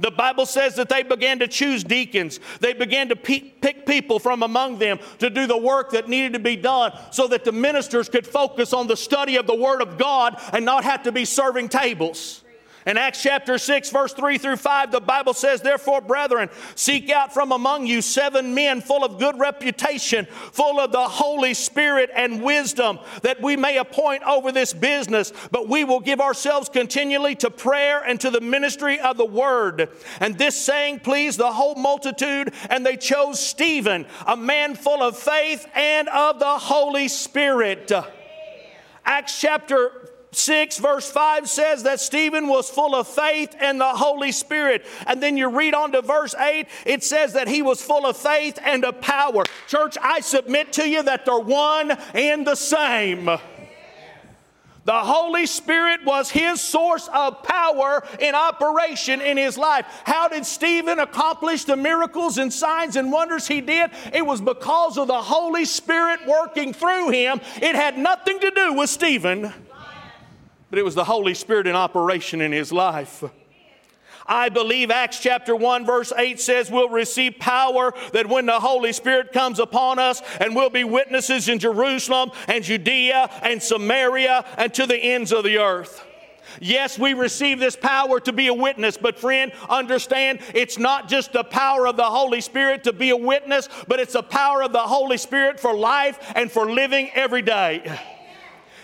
The 0.00 0.10
Bible 0.10 0.46
says 0.46 0.74
that 0.76 0.88
they 0.88 1.02
began 1.02 1.38
to 1.38 1.46
choose 1.46 1.84
deacons. 1.84 2.40
They 2.60 2.72
began 2.72 3.10
to 3.10 3.16
pick 3.16 3.86
people 3.86 4.18
from 4.18 4.42
among 4.42 4.78
them 4.78 4.98
to 5.18 5.30
do 5.30 5.46
the 5.46 5.56
work 5.56 5.90
that 5.90 6.08
needed 6.08 6.32
to 6.32 6.38
be 6.38 6.56
done 6.56 6.98
so 7.12 7.28
that 7.28 7.44
the 7.44 7.52
ministers 7.52 8.08
could 8.08 8.26
focus 8.26 8.72
on 8.72 8.86
the 8.86 8.96
study 8.96 9.36
of 9.36 9.46
the 9.46 9.54
Word 9.54 9.82
of 9.82 9.98
God 9.98 10.40
and 10.52 10.64
not 10.64 10.82
have 10.82 11.04
to 11.04 11.12
be 11.12 11.24
serving 11.24 11.68
tables. 11.68 12.42
In 12.86 12.98
Acts 12.98 13.22
chapter 13.22 13.56
6, 13.56 13.90
verse 13.90 14.12
3 14.12 14.36
through 14.36 14.56
5, 14.56 14.92
the 14.92 15.00
Bible 15.00 15.32
says, 15.32 15.62
Therefore, 15.62 16.02
brethren, 16.02 16.50
seek 16.74 17.08
out 17.08 17.32
from 17.32 17.50
among 17.50 17.86
you 17.86 18.02
seven 18.02 18.54
men 18.54 18.82
full 18.82 19.04
of 19.04 19.18
good 19.18 19.38
reputation, 19.38 20.26
full 20.52 20.78
of 20.78 20.92
the 20.92 21.08
Holy 21.08 21.54
Spirit 21.54 22.10
and 22.14 22.42
wisdom, 22.42 22.98
that 23.22 23.40
we 23.40 23.56
may 23.56 23.78
appoint 23.78 24.22
over 24.24 24.52
this 24.52 24.74
business. 24.74 25.32
But 25.50 25.66
we 25.68 25.84
will 25.84 26.00
give 26.00 26.20
ourselves 26.20 26.68
continually 26.68 27.34
to 27.36 27.50
prayer 27.50 28.02
and 28.02 28.20
to 28.20 28.30
the 28.30 28.42
ministry 28.42 29.00
of 29.00 29.16
the 29.16 29.24
word. 29.24 29.88
And 30.20 30.36
this 30.36 30.54
saying 30.54 31.00
pleased 31.00 31.38
the 31.38 31.52
whole 31.52 31.76
multitude, 31.76 32.52
and 32.68 32.84
they 32.84 32.96
chose 32.96 33.40
Stephen, 33.40 34.06
a 34.26 34.36
man 34.36 34.74
full 34.74 35.02
of 35.02 35.16
faith 35.16 35.66
and 35.74 36.08
of 36.10 36.38
the 36.38 36.58
Holy 36.58 37.08
Spirit. 37.08 37.90
Acts 39.06 39.40
chapter 39.40 40.03
6, 40.36 40.78
verse 40.78 41.10
5 41.10 41.48
says 41.48 41.82
that 41.84 42.00
Stephen 42.00 42.48
was 42.48 42.70
full 42.70 42.94
of 42.94 43.08
faith 43.08 43.54
and 43.60 43.80
the 43.80 43.84
Holy 43.84 44.32
Spirit. 44.32 44.84
And 45.06 45.22
then 45.22 45.36
you 45.36 45.48
read 45.48 45.74
on 45.74 45.92
to 45.92 46.02
verse 46.02 46.34
8, 46.34 46.66
it 46.86 47.02
says 47.02 47.32
that 47.34 47.48
he 47.48 47.62
was 47.62 47.82
full 47.82 48.06
of 48.06 48.16
faith 48.16 48.58
and 48.62 48.84
of 48.84 49.00
power. 49.00 49.44
Church, 49.66 49.96
I 50.00 50.20
submit 50.20 50.72
to 50.74 50.88
you 50.88 51.02
that 51.02 51.24
they're 51.24 51.38
one 51.38 51.92
and 52.14 52.46
the 52.46 52.54
same. 52.54 53.30
The 54.84 54.92
Holy 54.92 55.46
Spirit 55.46 56.04
was 56.04 56.30
his 56.30 56.60
source 56.60 57.08
of 57.12 57.42
power 57.42 58.06
in 58.20 58.34
operation 58.34 59.22
in 59.22 59.38
his 59.38 59.56
life. 59.56 59.86
How 60.04 60.28
did 60.28 60.44
Stephen 60.44 60.98
accomplish 60.98 61.64
the 61.64 61.76
miracles 61.76 62.36
and 62.36 62.52
signs 62.52 62.96
and 62.96 63.10
wonders 63.10 63.48
he 63.48 63.62
did? 63.62 63.90
It 64.12 64.26
was 64.26 64.42
because 64.42 64.98
of 64.98 65.08
the 65.08 65.22
Holy 65.22 65.64
Spirit 65.64 66.20
working 66.26 66.74
through 66.74 67.10
him. 67.10 67.40
It 67.56 67.74
had 67.74 67.96
nothing 67.96 68.38
to 68.40 68.50
do 68.50 68.74
with 68.74 68.90
Stephen 68.90 69.52
but 70.74 70.80
it 70.80 70.84
was 70.84 70.96
the 70.96 71.04
Holy 71.04 71.34
Spirit 71.34 71.68
in 71.68 71.76
operation 71.76 72.40
in 72.40 72.50
his 72.50 72.72
life. 72.72 73.22
I 74.26 74.48
believe 74.48 74.90
Acts 74.90 75.20
chapter 75.20 75.54
1, 75.54 75.86
verse 75.86 76.12
8 76.16 76.40
says 76.40 76.68
we'll 76.68 76.88
receive 76.88 77.38
power 77.38 77.94
that 78.12 78.28
when 78.28 78.46
the 78.46 78.58
Holy 78.58 78.92
Spirit 78.92 79.32
comes 79.32 79.60
upon 79.60 80.00
us, 80.00 80.20
and 80.40 80.56
we'll 80.56 80.70
be 80.70 80.82
witnesses 80.82 81.48
in 81.48 81.60
Jerusalem 81.60 82.32
and 82.48 82.64
Judea 82.64 83.30
and 83.44 83.62
Samaria 83.62 84.44
and 84.58 84.74
to 84.74 84.84
the 84.84 84.96
ends 84.96 85.32
of 85.32 85.44
the 85.44 85.58
earth. 85.58 86.04
Yes, 86.60 86.98
we 86.98 87.14
receive 87.14 87.60
this 87.60 87.76
power 87.76 88.18
to 88.18 88.32
be 88.32 88.48
a 88.48 88.54
witness, 88.54 88.96
but 88.96 89.16
friend, 89.16 89.52
understand 89.68 90.40
it's 90.54 90.76
not 90.76 91.08
just 91.08 91.32
the 91.32 91.44
power 91.44 91.86
of 91.86 91.96
the 91.96 92.02
Holy 92.02 92.40
Spirit 92.40 92.82
to 92.82 92.92
be 92.92 93.10
a 93.10 93.16
witness, 93.16 93.68
but 93.86 94.00
it's 94.00 94.14
the 94.14 94.24
power 94.24 94.60
of 94.60 94.72
the 94.72 94.80
Holy 94.80 95.18
Spirit 95.18 95.60
for 95.60 95.72
life 95.72 96.18
and 96.34 96.50
for 96.50 96.68
living 96.68 97.10
every 97.14 97.42
day. 97.42 97.96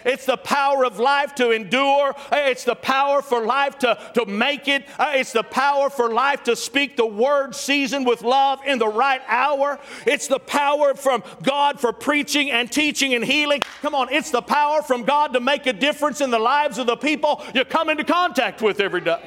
It's 0.05 0.27
the 0.27 0.37
power 0.37 0.85
of 0.85 0.99
life 0.99 1.35
to 1.37 1.51
endure. 1.51 2.15
It's 2.33 2.65
the 2.65 2.75
power 2.75 3.23
for 3.23 3.45
life 3.45 3.79
to, 3.81 3.99
to 4.15 4.27
make 4.27 4.69
it. 4.69 4.85
It's 4.99 5.33
the 5.33 5.43
power 5.43 5.91
for 5.91 6.13
life 6.13 6.45
to 6.45 6.57
speak 6.57 6.97
the 6.97 7.07
word 7.07 7.55
seasoned 7.55 8.07
with 8.07 8.23
love 8.23 8.61
in 8.67 8.79
the 8.79 8.89
right 8.89 9.23
hour. 9.27 9.79
It's 10.07 10.27
the 10.27 10.39
power 10.39 10.95
from 10.95 11.23
God 11.43 11.81
for 11.81 11.93
preaching 11.93 12.51
and 12.51 12.71
teaching 12.71 13.15
and 13.15 13.25
healing. 13.25 13.61
Come 13.83 13.95
on, 13.95 14.13
it's 14.13 14.31
the 14.31 14.43
power 14.43 14.83
from 14.83 15.05
God 15.05 15.33
to 15.35 15.41
make 15.41 15.67
a 15.67 15.73
difference 15.73 16.21
in 16.21 16.31
the 16.31 16.39
lives 16.39 16.79
of 16.79 16.87
the 16.87 16.97
people 16.97 17.45
you 17.55 17.65
come 17.65 17.89
into 17.89 18.05
contact 18.05 18.63
with 18.63 18.81
every 18.81 19.01
day. 19.01 19.23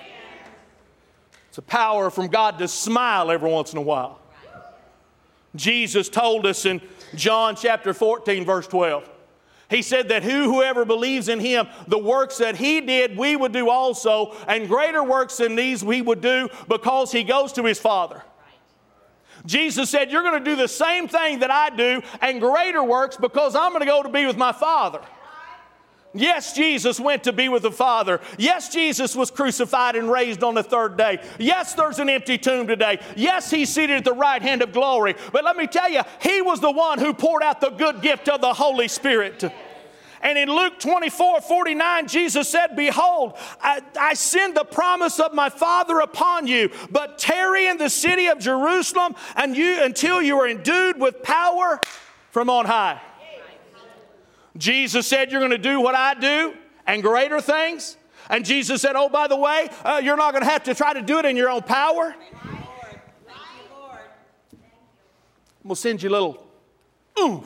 It's 1.50 1.58
a 1.60 1.62
power 1.62 2.10
from 2.10 2.30
God 2.30 2.58
to 2.60 2.68
smile 2.68 3.30
every 3.30 3.52
once 3.52 3.74
in 3.74 3.78
a 3.78 3.82
while. 3.82 4.20
Jesus 5.56 6.10
told 6.10 6.48
us 6.48 6.66
in 6.66 6.82
John 7.14 7.56
chapter 7.56 7.94
14, 7.94 8.44
verse 8.44 8.66
12. 8.68 9.08
He 9.74 9.82
said 9.82 10.10
that 10.10 10.22
who, 10.22 10.44
whoever 10.44 10.86
believes 10.86 11.30
in 11.30 11.40
him, 11.40 11.68
the 11.88 11.98
works 11.98 12.38
that 12.38 12.56
he 12.56 12.80
did, 12.80 13.18
we 13.18 13.36
would 13.36 13.54
do 13.54 13.72
also, 13.72 14.36
and 14.48 14.68
greater 14.68 15.04
works 15.04 15.38
than 15.38 15.56
these 15.56 15.84
we 15.84 16.00
would 16.00 16.22
do 16.22 16.48
because 16.68 17.12
he 17.12 17.24
goes 17.24 17.54
to 17.54 17.64
his 17.64 17.80
Father. 17.80 18.22
Jesus 19.48 19.90
said, 19.90 20.12
You're 20.12 20.22
going 20.22 20.44
to 20.44 20.48
do 20.48 20.56
the 20.56 20.68
same 20.68 21.08
thing 21.08 21.40
that 21.40 21.50
I 21.50 21.72
do 21.72 22.04
and 22.22 22.40
greater 22.40 22.84
works 22.84 23.18
because 23.18 23.56
I'm 23.56 23.72
going 23.72 23.80
to 23.80 23.88
go 23.88 24.04
to 24.04 24.10
be 24.10 24.28
with 24.28 24.38
my 24.38 24.52
Father. 24.52 25.02
Yes, 26.14 26.54
Jesus 26.54 27.00
went 27.00 27.24
to 27.24 27.34
be 27.34 27.50
with 27.50 27.64
the 27.64 27.72
Father. 27.72 28.22
Yes, 28.38 28.70
Jesus 28.70 29.16
was 29.16 29.32
crucified 29.32 29.96
and 29.96 30.12
raised 30.12 30.44
on 30.44 30.54
the 30.54 30.62
third 30.62 30.96
day. 30.96 31.20
Yes, 31.40 31.74
there's 31.74 31.98
an 31.98 32.08
empty 32.08 32.38
tomb 32.38 32.68
today. 32.68 33.00
Yes, 33.16 33.50
he's 33.50 33.74
seated 33.74 33.98
at 33.98 34.06
the 34.06 34.14
right 34.14 34.42
hand 34.42 34.62
of 34.62 34.72
glory. 34.72 35.16
But 35.32 35.44
let 35.44 35.58
me 35.58 35.66
tell 35.66 35.90
you, 35.90 36.02
he 36.22 36.42
was 36.42 36.60
the 36.60 36.72
one 36.72 37.00
who 37.00 37.16
poured 37.16 37.42
out 37.42 37.62
the 37.62 37.72
good 37.72 38.02
gift 38.04 38.30
of 38.30 38.42
the 38.42 38.54
Holy 38.54 38.88
Spirit. 38.88 39.44
And 40.22 40.38
in 40.38 40.50
Luke 40.50 40.80
24 40.80 41.42
49, 41.42 42.08
Jesus 42.08 42.48
said, 42.48 42.76
Behold, 42.76 43.36
I, 43.62 43.82
I, 44.00 44.14
send 44.14 44.56
the 44.56 44.64
promise 44.64 45.20
of 45.20 45.34
my 45.34 45.50
Father 45.50 46.00
upon 46.00 46.48
you, 46.48 46.70
but 46.90 47.18
tarry 47.18 47.68
in 47.68 47.78
the 47.78 47.90
city 47.90 48.28
of 48.28 48.40
Jerusalem 48.40 49.16
and 49.36 49.58
you, 49.58 49.84
until 49.84 50.22
you 50.22 50.40
are 50.40 50.48
endued 50.48 50.98
with 51.00 51.24
power 51.24 51.82
from 52.32 52.50
on 52.50 52.66
high. 52.66 53.02
Jesus 54.58 55.08
said, 55.08 55.32
You're 55.32 55.42
going 55.42 55.52
to 55.52 55.58
do 55.58 55.82
what 55.82 55.96
I 55.96 56.14
do 56.14 56.54
and 56.86 57.02
greater 57.02 57.42
things. 57.42 57.98
And 58.30 58.46
Jesus 58.46 58.82
said, 58.82 58.96
Oh, 58.96 59.10
by 59.10 59.28
the 59.28 59.38
way, 59.38 59.70
uh, 59.84 60.02
you're 60.04 60.18
not 60.18 60.32
going 60.32 60.44
to 60.44 60.50
have 60.50 60.64
to 60.64 60.76
try 60.76 60.94
to 60.94 61.02
do 61.02 61.20
it 61.20 61.26
in 61.26 61.36
your 61.36 61.50
own 61.50 61.62
power. 61.62 62.16
We'll 65.64 65.76
send 65.76 66.04
you 66.04 66.10
a 66.10 66.12
little 66.12 66.46
ooh. 67.20 67.46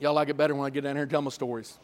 Y'all 0.00 0.14
like 0.14 0.28
it 0.28 0.36
better 0.36 0.54
when 0.54 0.64
I 0.64 0.70
get 0.70 0.82
down 0.82 0.94
here 0.94 1.02
and 1.02 1.10
tell 1.10 1.22
my 1.22 1.30
stories. 1.30 1.76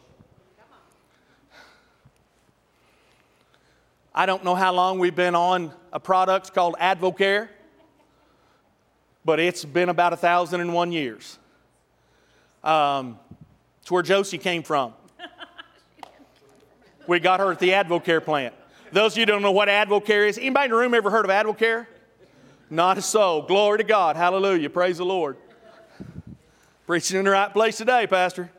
I 4.17 4.25
don't 4.25 4.45
know 4.45 4.55
how 4.55 4.71
long 4.71 4.97
we've 4.97 5.13
been 5.13 5.35
on 5.35 5.73
a 5.91 5.99
product 5.99 6.53
called 6.53 6.75
Advocare, 6.79 7.49
but 9.25 9.41
it's 9.41 9.65
been 9.65 9.89
about 9.89 10.13
a 10.13 10.15
thousand 10.15 10.61
and 10.61 10.73
one 10.73 10.93
years. 10.93 11.37
Um, 12.63 13.19
it's 13.81 13.91
where 13.91 14.01
Josie 14.01 14.37
came 14.37 14.63
from. 14.63 14.93
We 17.07 17.19
got 17.19 17.39
her 17.39 17.51
at 17.51 17.59
the 17.59 17.69
Advocare 17.69 18.23
plant. 18.23 18.55
Those 18.91 19.11
of 19.11 19.19
you 19.19 19.27
don't 19.27 19.43
know 19.43 19.51
what 19.51 19.67
Advocare 19.67 20.27
is, 20.27 20.39
anybody 20.39 20.65
in 20.65 20.71
the 20.71 20.77
room 20.77 20.95
ever 20.95 21.11
heard 21.11 21.25
of 21.25 21.29
Advocare? 21.29 21.85
Not 22.69 22.97
a 22.97 23.01
soul. 23.01 23.43
Glory 23.43 23.77
to 23.77 23.83
God. 23.83 24.15
Hallelujah. 24.15 24.71
Praise 24.71 24.97
the 24.97 25.05
Lord. 25.05 25.37
Preaching 26.87 27.19
in 27.19 27.25
the 27.25 27.31
right 27.31 27.53
place 27.53 27.77
today, 27.77 28.07
Pastor. 28.07 28.49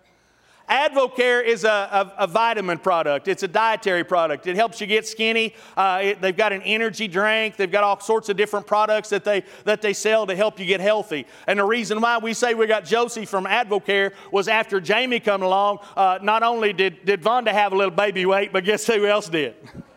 Advocare 0.68 1.44
is 1.44 1.64
a, 1.64 1.68
a, 1.68 2.12
a, 2.24 2.26
vitamin 2.26 2.78
product. 2.78 3.28
It's 3.28 3.44
a 3.44 3.48
dietary 3.48 4.02
product. 4.02 4.48
It 4.48 4.56
helps 4.56 4.80
you 4.80 4.88
get 4.88 5.06
skinny. 5.06 5.54
Uh, 5.76 6.00
it, 6.02 6.20
they've 6.20 6.36
got 6.36 6.52
an 6.52 6.62
energy 6.62 7.06
drink. 7.06 7.56
They've 7.56 7.70
got 7.70 7.84
all 7.84 8.00
sorts 8.00 8.28
of 8.28 8.36
different 8.36 8.66
products 8.66 9.08
that 9.10 9.22
they, 9.22 9.44
that 9.64 9.80
they 9.80 9.92
sell 9.92 10.26
to 10.26 10.34
help 10.34 10.58
you 10.58 10.66
get 10.66 10.80
healthy. 10.80 11.26
And 11.46 11.60
the 11.60 11.64
reason 11.64 12.00
why 12.00 12.18
we 12.18 12.34
say 12.34 12.54
we 12.54 12.66
got 12.66 12.84
Josie 12.84 13.26
from 13.26 13.44
Advocare 13.44 14.12
was 14.32 14.48
after 14.48 14.80
Jamie 14.80 15.20
come 15.20 15.42
along, 15.42 15.78
uh, 15.96 16.18
not 16.20 16.42
only 16.42 16.72
did, 16.72 17.04
did 17.04 17.22
Vonda 17.22 17.52
have 17.52 17.72
a 17.72 17.76
little 17.76 17.94
baby 17.94 18.26
weight, 18.26 18.52
but 18.52 18.64
guess 18.64 18.84
who 18.86 19.06
else 19.06 19.28
did? 19.28 19.54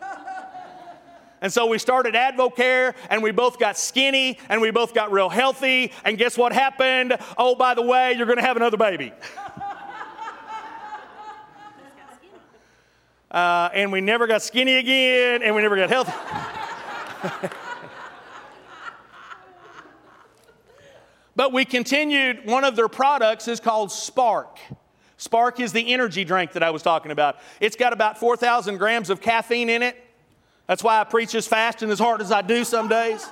And 1.42 1.50
so 1.50 1.66
we 1.66 1.78
started 1.78 2.14
Advocare, 2.14 2.94
and 3.08 3.22
we 3.22 3.30
both 3.30 3.58
got 3.58 3.78
skinny, 3.78 4.38
and 4.50 4.60
we 4.60 4.70
both 4.70 4.92
got 4.92 5.10
real 5.10 5.30
healthy. 5.30 5.90
And 6.04 6.18
guess 6.18 6.36
what 6.36 6.52
happened? 6.52 7.16
Oh, 7.38 7.54
by 7.54 7.72
the 7.74 7.82
way, 7.82 8.12
you're 8.12 8.26
going 8.26 8.38
to 8.38 8.44
have 8.44 8.58
another 8.58 8.76
baby. 8.76 9.12
Uh, 13.30 13.68
and 13.72 13.92
we 13.92 14.00
never 14.00 14.26
got 14.26 14.42
skinny 14.42 14.76
again, 14.76 15.42
and 15.42 15.54
we 15.54 15.62
never 15.62 15.76
got 15.76 15.88
healthy. 15.88 16.12
but 21.36 21.52
we 21.52 21.64
continued, 21.64 22.44
one 22.44 22.64
of 22.64 22.74
their 22.74 22.88
products 22.88 23.46
is 23.46 23.60
called 23.60 23.92
Spark. 23.92 24.58
Spark 25.16 25.60
is 25.60 25.72
the 25.72 25.92
energy 25.92 26.24
drink 26.24 26.52
that 26.52 26.62
I 26.62 26.70
was 26.70 26.82
talking 26.82 27.12
about. 27.12 27.36
It's 27.60 27.76
got 27.76 27.92
about 27.92 28.18
4,000 28.18 28.78
grams 28.78 29.10
of 29.10 29.20
caffeine 29.20 29.68
in 29.68 29.82
it. 29.82 29.96
That's 30.66 30.82
why 30.82 30.98
I 31.00 31.04
preach 31.04 31.34
as 31.34 31.46
fast 31.46 31.82
and 31.82 31.92
as 31.92 31.98
hard 31.98 32.20
as 32.20 32.32
I 32.32 32.42
do 32.42 32.64
some 32.64 32.88
days. 32.88 33.28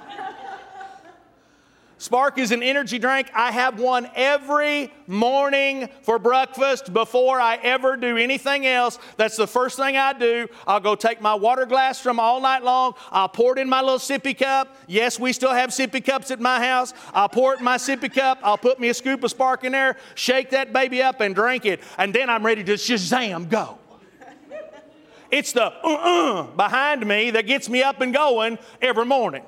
Spark 1.99 2.39
is 2.39 2.53
an 2.53 2.63
energy 2.63 3.01
drink. 3.01 3.29
I 3.35 3.51
have 3.51 3.81
one 3.81 4.09
every 4.15 4.93
morning 5.09 5.89
for 6.03 6.21
breakfast 6.21 6.93
before 6.93 7.41
I 7.41 7.57
ever 7.57 7.97
do 7.97 8.17
anything 8.17 8.67
else. 8.67 9.01
That's 9.17 9.37
the 9.37 9.49
first 9.49 9.77
thing 9.77 9.97
I 9.97 10.13
do. 10.13 10.47
I'll 10.65 10.79
go 10.79 10.95
take 10.95 11.21
my 11.21 11.35
water 11.35 11.67
glass 11.67 12.01
from 12.01 12.21
all 12.21 12.41
night 12.41 12.63
long. 12.63 12.95
I'll 13.11 13.29
pour 13.29 13.59
it 13.59 13.61
in 13.61 13.69
my 13.69 13.81
little 13.81 13.99
sippy 13.99 14.39
cup. 14.39 14.77
Yes, 14.87 15.19
we 15.19 15.33
still 15.33 15.53
have 15.53 15.71
sippy 15.71 16.05
cups 16.05 16.31
at 16.31 16.41
my 16.41 16.65
house. 16.65 16.95
I'll 17.13 17.29
pour 17.29 17.55
it 17.55 17.59
in 17.59 17.65
my 17.65 17.79
sippy 17.79 18.15
cup. 18.15 18.39
I'll 18.45 18.59
put 18.59 18.79
me 18.79 18.91
a 18.91 18.95
scoop 18.95 19.25
of 19.25 19.31
Spark 19.31 19.65
in 19.65 19.73
there, 19.73 19.97
shake 20.15 20.51
that 20.51 20.73
baby 20.73 21.03
up, 21.03 21.21
and 21.21 21.35
drink 21.35 21.67
it. 21.67 21.81
And 21.99 22.15
then 22.15 22.31
I'm 22.31 22.47
ready 22.47 22.63
to 22.63 22.75
shazam, 22.75 23.51
go. 23.51 23.77
It's 25.31 25.53
the 25.53 25.65
uh 25.65 25.73
uh 25.85 26.43
behind 26.45 27.07
me 27.07 27.33
that 27.33 27.47
gets 27.47 27.69
me 27.69 27.83
up 27.83 28.01
and 28.01 28.15
going 28.15 28.59
every 28.81 29.05
morning. 29.05 29.43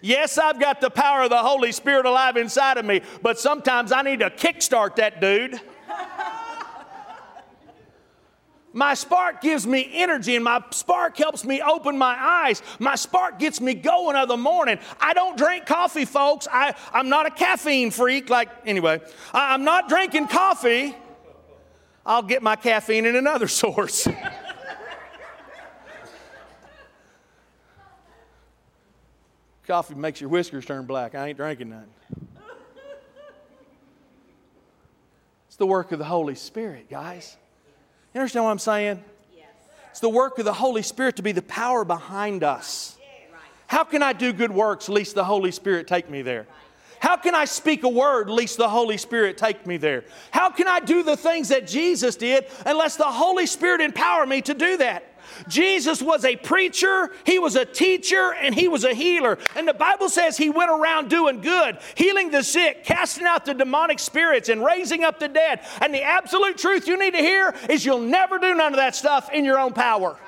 Yes, 0.00 0.38
I've 0.38 0.58
got 0.58 0.80
the 0.80 0.90
power 0.90 1.22
of 1.22 1.30
the 1.30 1.38
Holy 1.38 1.72
Spirit 1.72 2.06
alive 2.06 2.36
inside 2.36 2.78
of 2.78 2.84
me, 2.84 3.02
but 3.22 3.38
sometimes 3.38 3.92
I 3.92 4.02
need 4.02 4.20
to 4.20 4.30
kickstart 4.30 4.96
that 4.96 5.20
dude. 5.20 5.60
My 8.72 8.94
spark 8.94 9.42
gives 9.42 9.66
me 9.66 9.88
energy, 9.92 10.34
and 10.34 10.44
my 10.44 10.62
spark 10.70 11.18
helps 11.18 11.44
me 11.44 11.60
open 11.60 11.98
my 11.98 12.16
eyes. 12.18 12.62
My 12.78 12.94
spark 12.94 13.38
gets 13.38 13.60
me 13.60 13.74
going 13.74 14.16
of 14.16 14.28
the 14.28 14.36
morning. 14.36 14.78
I 14.98 15.12
don't 15.12 15.36
drink 15.36 15.66
coffee, 15.66 16.06
folks. 16.06 16.48
I, 16.50 16.74
I'm 16.92 17.10
not 17.10 17.26
a 17.26 17.30
caffeine 17.30 17.90
freak. 17.90 18.30
Like, 18.30 18.48
anyway, 18.64 19.00
I, 19.34 19.52
I'm 19.52 19.64
not 19.64 19.88
drinking 19.88 20.28
coffee. 20.28 20.96
I'll 22.04 22.22
get 22.22 22.42
my 22.42 22.56
caffeine 22.56 23.04
in 23.04 23.14
another 23.14 23.48
source. 23.48 24.08
Coffee 29.66 29.94
makes 29.94 30.20
your 30.20 30.30
whiskers 30.30 30.64
turn 30.64 30.86
black. 30.86 31.14
I 31.14 31.28
ain't 31.28 31.36
drinking 31.36 31.70
none. 31.70 31.86
It's 35.46 35.56
the 35.56 35.66
work 35.66 35.92
of 35.92 35.98
the 35.98 36.04
Holy 36.04 36.34
Spirit, 36.34 36.90
guys. 36.90 37.36
You 38.14 38.20
understand 38.20 38.44
what 38.44 38.50
I'm 38.50 38.58
saying? 38.58 39.04
Yes. 39.36 39.46
It's 39.90 40.00
the 40.00 40.08
work 40.08 40.38
of 40.38 40.44
the 40.44 40.52
Holy 40.52 40.82
Spirit 40.82 41.16
to 41.16 41.22
be 41.22 41.32
the 41.32 41.42
power 41.42 41.84
behind 41.84 42.42
us. 42.42 42.96
How 43.66 43.84
can 43.84 44.02
I 44.02 44.12
do 44.12 44.32
good 44.32 44.50
works, 44.50 44.88
lest 44.88 45.14
the 45.14 45.24
Holy 45.24 45.50
Spirit 45.50 45.86
take 45.86 46.10
me 46.10 46.22
there? 46.22 46.46
How 46.98 47.16
can 47.16 47.34
I 47.34 47.46
speak 47.46 47.84
a 47.84 47.88
word, 47.88 48.30
lest 48.30 48.58
the 48.58 48.68
Holy 48.68 48.96
Spirit 48.96 49.36
take 49.36 49.66
me 49.66 49.76
there? 49.76 50.04
How 50.30 50.50
can 50.50 50.68
I 50.68 50.80
do 50.80 51.02
the 51.02 51.16
things 51.16 51.48
that 51.48 51.66
Jesus 51.66 52.16
did 52.16 52.46
unless 52.66 52.96
the 52.96 53.04
Holy 53.04 53.46
Spirit 53.46 53.80
empower 53.80 54.26
me 54.26 54.40
to 54.42 54.54
do 54.54 54.76
that? 54.76 55.11
Jesus 55.48 56.02
was 56.02 56.24
a 56.24 56.36
preacher, 56.36 57.10
he 57.24 57.38
was 57.38 57.56
a 57.56 57.64
teacher, 57.64 58.34
and 58.34 58.54
he 58.54 58.68
was 58.68 58.84
a 58.84 58.94
healer. 58.94 59.38
And 59.56 59.66
the 59.66 59.74
Bible 59.74 60.08
says 60.08 60.36
he 60.36 60.50
went 60.50 60.70
around 60.70 61.10
doing 61.10 61.40
good, 61.40 61.78
healing 61.94 62.30
the 62.30 62.42
sick, 62.42 62.84
casting 62.84 63.26
out 63.26 63.44
the 63.44 63.54
demonic 63.54 63.98
spirits, 63.98 64.48
and 64.48 64.64
raising 64.64 65.04
up 65.04 65.18
the 65.18 65.28
dead. 65.28 65.60
And 65.80 65.94
the 65.94 66.02
absolute 66.02 66.58
truth 66.58 66.86
you 66.86 66.98
need 66.98 67.14
to 67.14 67.20
hear 67.20 67.54
is 67.68 67.84
you'll 67.84 68.00
never 68.00 68.38
do 68.38 68.54
none 68.54 68.72
of 68.72 68.78
that 68.78 68.94
stuff 68.94 69.30
in 69.32 69.44
your 69.44 69.58
own 69.58 69.72
power. 69.72 70.18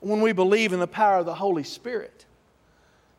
When 0.00 0.20
we 0.20 0.32
believe 0.32 0.72
in 0.72 0.80
the 0.80 0.86
power 0.86 1.18
of 1.18 1.26
the 1.26 1.34
Holy 1.34 1.64
Spirit 1.64 2.24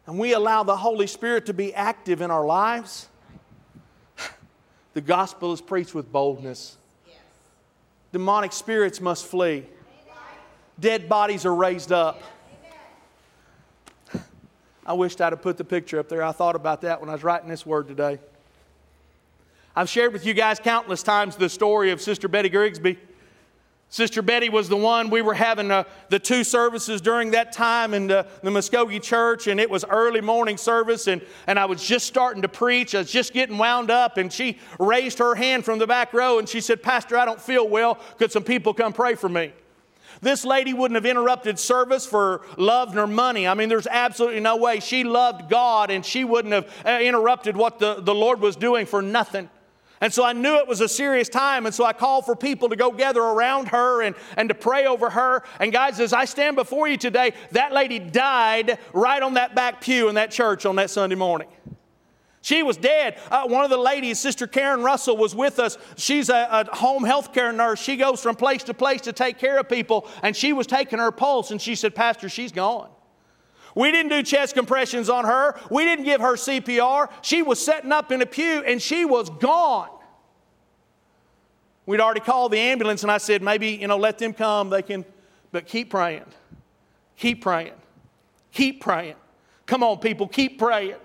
and 0.08 0.18
we 0.18 0.34
allow 0.34 0.64
the 0.64 0.78
Holy 0.78 1.08
Spirit 1.08 1.46
to 1.48 1.54
be 1.54 1.74
active 1.74 2.22
in 2.22 2.32
our 2.32 2.46
lives, 2.46 3.10
the 4.94 5.02
gospel 5.02 5.54
is 5.54 5.62
preached 5.62 5.94
with 5.94 6.12
boldness 6.12 6.79
demonic 8.12 8.54
spirits 8.54 9.00
must 9.02 9.26
flee. 9.26 9.66
Dead 10.80 11.10
bodies 11.10 11.46
are 11.46 11.54
raised 11.54 11.92
up. 11.92 12.22
I 14.86 14.94
wished 14.94 15.22
I'd 15.22 15.34
have 15.34 15.42
put 15.42 15.58
the 15.58 15.64
picture 15.64 16.00
up 16.00 16.10
there. 16.10 16.24
I 16.24 16.32
thought 16.32 16.56
about 16.56 16.82
that 16.82 17.00
when 17.00 17.10
I 17.10 17.14
was 17.14 17.24
writing 17.24 17.50
this 17.50 17.66
word 17.66 17.88
today. 17.88 18.20
I've 19.76 19.90
shared 19.90 20.14
with 20.14 20.26
you 20.26 20.34
guys 20.34 20.60
countless 20.60 21.04
times 21.04 21.36
the 21.36 21.48
story 21.48 21.92
of 21.92 22.02
Sister 22.02 22.28
Betty 22.28 22.50
Grigsby. 22.50 22.98
Sister 23.92 24.22
Betty 24.22 24.50
was 24.50 24.70
the 24.70 24.78
one, 24.78 25.10
we 25.10 25.24
were 25.24 25.34
having 25.34 25.72
uh, 25.72 25.84
the 26.10 26.20
two 26.20 26.44
services 26.44 27.02
during 27.02 27.32
that 27.32 27.52
time 27.52 27.96
in 27.96 28.06
the, 28.06 28.28
the 28.44 28.52
Muskogee 28.52 29.02
church, 29.02 29.48
and 29.48 29.60
it 29.60 29.68
was 29.68 29.84
early 29.90 30.22
morning 30.22 30.58
service, 30.58 31.08
and, 31.08 31.24
and 31.48 31.58
I 31.58 31.66
was 31.66 31.84
just 31.84 32.06
starting 32.06 32.44
to 32.44 32.48
preach. 32.48 32.94
I 32.94 33.00
was 33.00 33.12
just 33.12 33.34
getting 33.34 33.58
wound 33.58 33.90
up, 33.90 34.18
and 34.18 34.32
she 34.32 34.60
raised 34.80 35.18
her 35.18 35.34
hand 35.34 35.66
from 35.66 35.80
the 35.80 35.88
back 35.88 36.14
row 36.14 36.38
and 36.38 36.48
she 36.48 36.62
said, 36.62 36.84
Pastor, 36.84 37.18
I 37.18 37.26
don't 37.26 37.42
feel 37.42 37.68
well. 37.68 37.96
Could 38.20 38.32
some 38.32 38.44
people 38.44 38.76
come 38.76 38.94
pray 38.94 39.16
for 39.16 39.28
me? 39.28 39.54
This 40.22 40.46
lady 40.46 40.74
wouldn't 40.74 40.96
have 40.96 41.06
interrupted 41.06 41.58
service 41.58 42.06
for 42.06 42.42
love 42.58 42.94
nor 42.94 43.08
money. 43.08 43.48
I 43.48 43.54
mean, 43.54 43.70
there's 43.70 43.88
absolutely 43.88 44.42
no 44.42 44.58
way. 44.58 44.82
She 44.82 45.04
loved 45.04 45.50
God, 45.50 45.90
and 45.90 46.06
she 46.06 46.24
wouldn't 46.24 46.54
have 46.54 46.86
uh, 46.86 47.00
interrupted 47.02 47.58
what 47.58 47.80
the, 47.80 47.96
the 48.02 48.14
Lord 48.14 48.40
was 48.40 48.56
doing 48.56 48.86
for 48.86 49.02
nothing. 49.02 49.50
And 50.02 50.14
so 50.14 50.24
I 50.24 50.34
knew 50.34 50.56
it 50.56 50.68
was 50.68 50.82
a 50.82 50.88
serious 50.88 51.28
time. 51.28 51.66
And 51.66 51.76
so 51.76 51.84
I 51.84 51.94
called 51.94 52.26
for 52.26 52.36
people 52.36 52.70
to 52.70 52.76
go 52.76 52.92
gather 52.92 53.22
around 53.22 53.68
her 53.70 54.02
and, 54.02 54.16
and 54.38 54.48
to 54.50 54.56
pray 54.56 54.86
over 54.86 55.10
her. 55.10 55.44
And 55.60 55.72
guys, 55.74 56.00
as 56.00 56.14
I 56.14 56.26
stand 56.26 56.56
before 56.56 56.88
you 56.88 56.98
today, 56.98 57.34
that 57.52 57.74
lady 57.74 58.00
died 58.00 58.80
right 58.94 59.22
on 59.22 59.34
that 59.34 59.56
back 59.56 59.82
pew 59.82 60.08
in 60.08 60.16
that 60.16 60.32
church 60.32 60.66
on 60.66 60.78
that 60.78 60.90
Sunday 60.90 61.16
morning. 61.16 61.50
She 62.42 62.64
was 62.64 62.78
dead. 62.78 63.18
Uh, 63.30 63.46
one 63.48 63.66
of 63.66 63.70
the 63.70 63.78
ladies, 63.78 64.18
Sister 64.18 64.48
Karen 64.48 64.82
Russell, 64.82 65.18
was 65.18 65.36
with 65.36 65.60
us. 65.60 65.78
She's 65.98 66.30
a, 66.30 66.48
a, 66.50 66.76
home 66.76 67.04
health 67.04 67.34
care 67.34 67.52
nurse. 67.52 67.82
She 67.82 67.98
goes 67.98 68.22
from 68.22 68.36
place 68.36 68.64
to 68.64 68.74
place 68.74 69.02
to 69.02 69.14
take 69.14 69.38
care 69.38 69.60
of 69.60 69.68
people, 69.68 70.08
and 70.24 70.36
she 70.36 70.54
was 70.54 70.66
taking 70.66 71.00
her 71.00 71.12
pulse, 71.12 71.52
and 71.52 71.62
she 71.62 71.76
said, 71.76 71.94
Pastor, 71.94 72.30
she's 72.30 72.54
gone. 72.54 72.90
We 73.80 73.94
didn't 73.94 74.10
do 74.10 74.22
chest 74.24 74.56
compressions 74.56 75.08
on 75.08 75.24
her. 75.24 75.58
We 75.72 75.86
didn't 75.86 76.04
give 76.04 76.20
her 76.20 76.34
CPR. 76.34 77.10
She 77.22 77.42
was 77.42 77.64
setting 77.64 77.94
up 77.94 78.12
in 78.12 78.22
a 78.22 78.26
pew 78.26 78.62
and 78.66 78.82
she 78.82 79.06
was 79.06 79.30
gone. 79.30 79.88
We'd 81.86 82.02
already 82.02 82.20
called 82.20 82.52
the 82.52 82.60
ambulance 82.60 83.04
and 83.04 83.12
I 83.12 83.20
said, 83.20 83.42
maybe, 83.42 83.70
you 83.70 83.88
know, 83.88 83.96
let 83.96 84.18
them 84.18 84.34
come. 84.34 84.70
They 84.70 84.82
can, 84.82 85.06
but 85.54 85.66
keep 85.66 85.92
praying. 85.92 86.26
Keep 87.16 87.42
praying. 87.42 87.72
Keep 88.52 88.82
praying. 88.82 89.16
Come 89.66 89.82
on, 89.82 90.00
people, 90.00 90.28
keep 90.28 90.60
praying. 90.60 90.98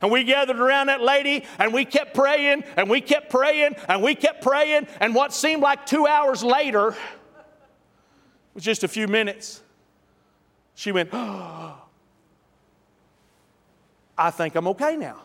And 0.00 0.10
we 0.10 0.24
gathered 0.24 0.58
around 0.58 0.86
that 0.86 1.02
lady 1.02 1.44
and 1.58 1.70
we 1.74 1.84
kept 1.84 2.14
praying 2.14 2.64
and 2.78 2.88
we 2.88 3.02
kept 3.02 3.28
praying 3.28 3.76
and 3.90 4.02
we 4.02 4.14
kept 4.14 4.40
praying. 4.40 4.86
And 5.00 5.14
what 5.14 5.34
seemed 5.34 5.60
like 5.60 5.84
two 5.84 6.06
hours 6.06 6.42
later 6.42 6.96
was 8.54 8.64
just 8.64 8.84
a 8.84 8.88
few 8.88 9.06
minutes. 9.06 9.60
She 10.74 10.92
went, 10.92 11.10
oh, 11.12 11.76
I 14.20 14.30
think 14.30 14.54
I'm 14.54 14.68
okay 14.68 14.96
now. 14.96 15.16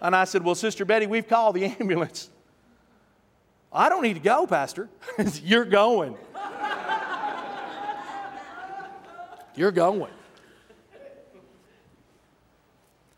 And 0.00 0.16
I 0.16 0.24
said, 0.24 0.42
Well, 0.42 0.54
Sister 0.54 0.86
Betty, 0.86 1.06
we've 1.06 1.28
called 1.28 1.54
the 1.54 1.64
ambulance. 1.80 2.30
I 3.70 3.90
don't 3.90 4.02
need 4.02 4.14
to 4.14 4.20
go, 4.20 4.46
Pastor. 4.46 4.88
You're 5.44 5.66
going. 5.66 6.16
You're 9.54 9.70
going. 9.70 10.10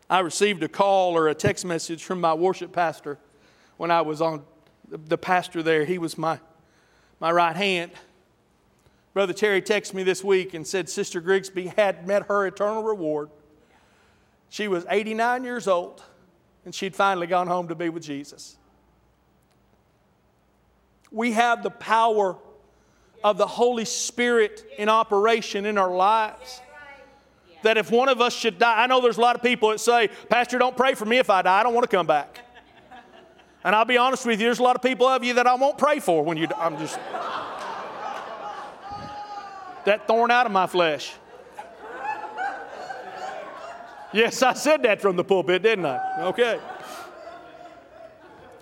I 0.09 0.19
received 0.19 0.61
a 0.61 0.67
call 0.67 1.15
or 1.15 1.29
a 1.29 1.33
text 1.33 1.63
message 1.63 2.03
from 2.03 2.19
my 2.19 2.33
worship 2.33 2.73
pastor 2.73 3.17
when 3.77 3.89
I 3.89 4.01
was 4.01 4.21
on 4.21 4.43
the 4.89 5.17
pastor 5.17 5.63
there. 5.63 5.85
He 5.85 5.97
was 5.97 6.17
my, 6.17 6.41
my 7.21 7.31
right 7.31 7.55
hand. 7.55 7.91
Brother 9.15 9.31
Terry 9.31 9.61
texted 9.61 9.93
me 9.93 10.03
this 10.03 10.25
week 10.25 10.53
and 10.53 10.67
said 10.67 10.89
Sister 10.89 11.21
Grigsby 11.21 11.67
had 11.67 12.05
met 12.05 12.23
her 12.23 12.45
eternal 12.45 12.83
reward. 12.83 13.29
She 14.49 14.67
was 14.67 14.85
89 14.89 15.45
years 15.45 15.69
old 15.69 16.03
and 16.65 16.75
she'd 16.75 16.93
finally 16.93 17.25
gone 17.25 17.47
home 17.47 17.69
to 17.69 17.75
be 17.75 17.87
with 17.87 18.03
Jesus. 18.03 18.57
We 21.11 21.31
have 21.31 21.63
the 21.63 21.69
power 21.69 22.35
of 23.23 23.37
the 23.37 23.47
Holy 23.47 23.85
Spirit 23.85 24.65
in 24.77 24.89
operation 24.89 25.65
in 25.65 25.77
our 25.77 25.95
lives. 25.95 26.59
That 27.63 27.77
if 27.77 27.91
one 27.91 28.09
of 28.09 28.19
us 28.19 28.35
should 28.35 28.59
die, 28.59 28.83
I 28.83 28.87
know 28.87 28.99
there's 28.99 29.17
a 29.17 29.21
lot 29.21 29.37
of 29.37 29.41
people 29.41 29.69
that 29.69 29.79
say, 29.79 30.09
Pastor, 30.27 30.57
don't 30.57 30.75
pray 30.75 30.93
for 30.93 31.05
me 31.05 31.19
if 31.19 31.29
I 31.29 31.41
die. 31.41 31.61
I 31.61 31.63
don't 31.63 31.73
want 31.73 31.89
to 31.89 31.95
come 31.95 32.05
back. 32.05 32.41
And 33.63 33.73
I'll 33.73 33.85
be 33.85 33.97
honest 33.97 34.25
with 34.25 34.41
you, 34.41 34.47
there's 34.47 34.59
a 34.59 34.63
lot 34.63 34.75
of 34.75 34.81
people 34.81 35.07
of 35.07 35.23
you 35.23 35.35
that 35.35 35.47
I 35.47 35.55
won't 35.55 35.77
pray 35.77 36.01
for 36.01 36.21
when 36.21 36.35
you. 36.35 36.49
I'm 36.57 36.77
just 36.77 36.99
that 39.85 40.07
thorn 40.07 40.31
out 40.31 40.45
of 40.45 40.51
my 40.51 40.67
flesh. 40.67 41.13
Yes, 44.13 44.43
I 44.43 44.53
said 44.53 44.83
that 44.83 45.01
from 45.01 45.15
the 45.15 45.23
pulpit, 45.23 45.63
didn't 45.63 45.85
I? 45.85 46.23
Okay. 46.27 46.59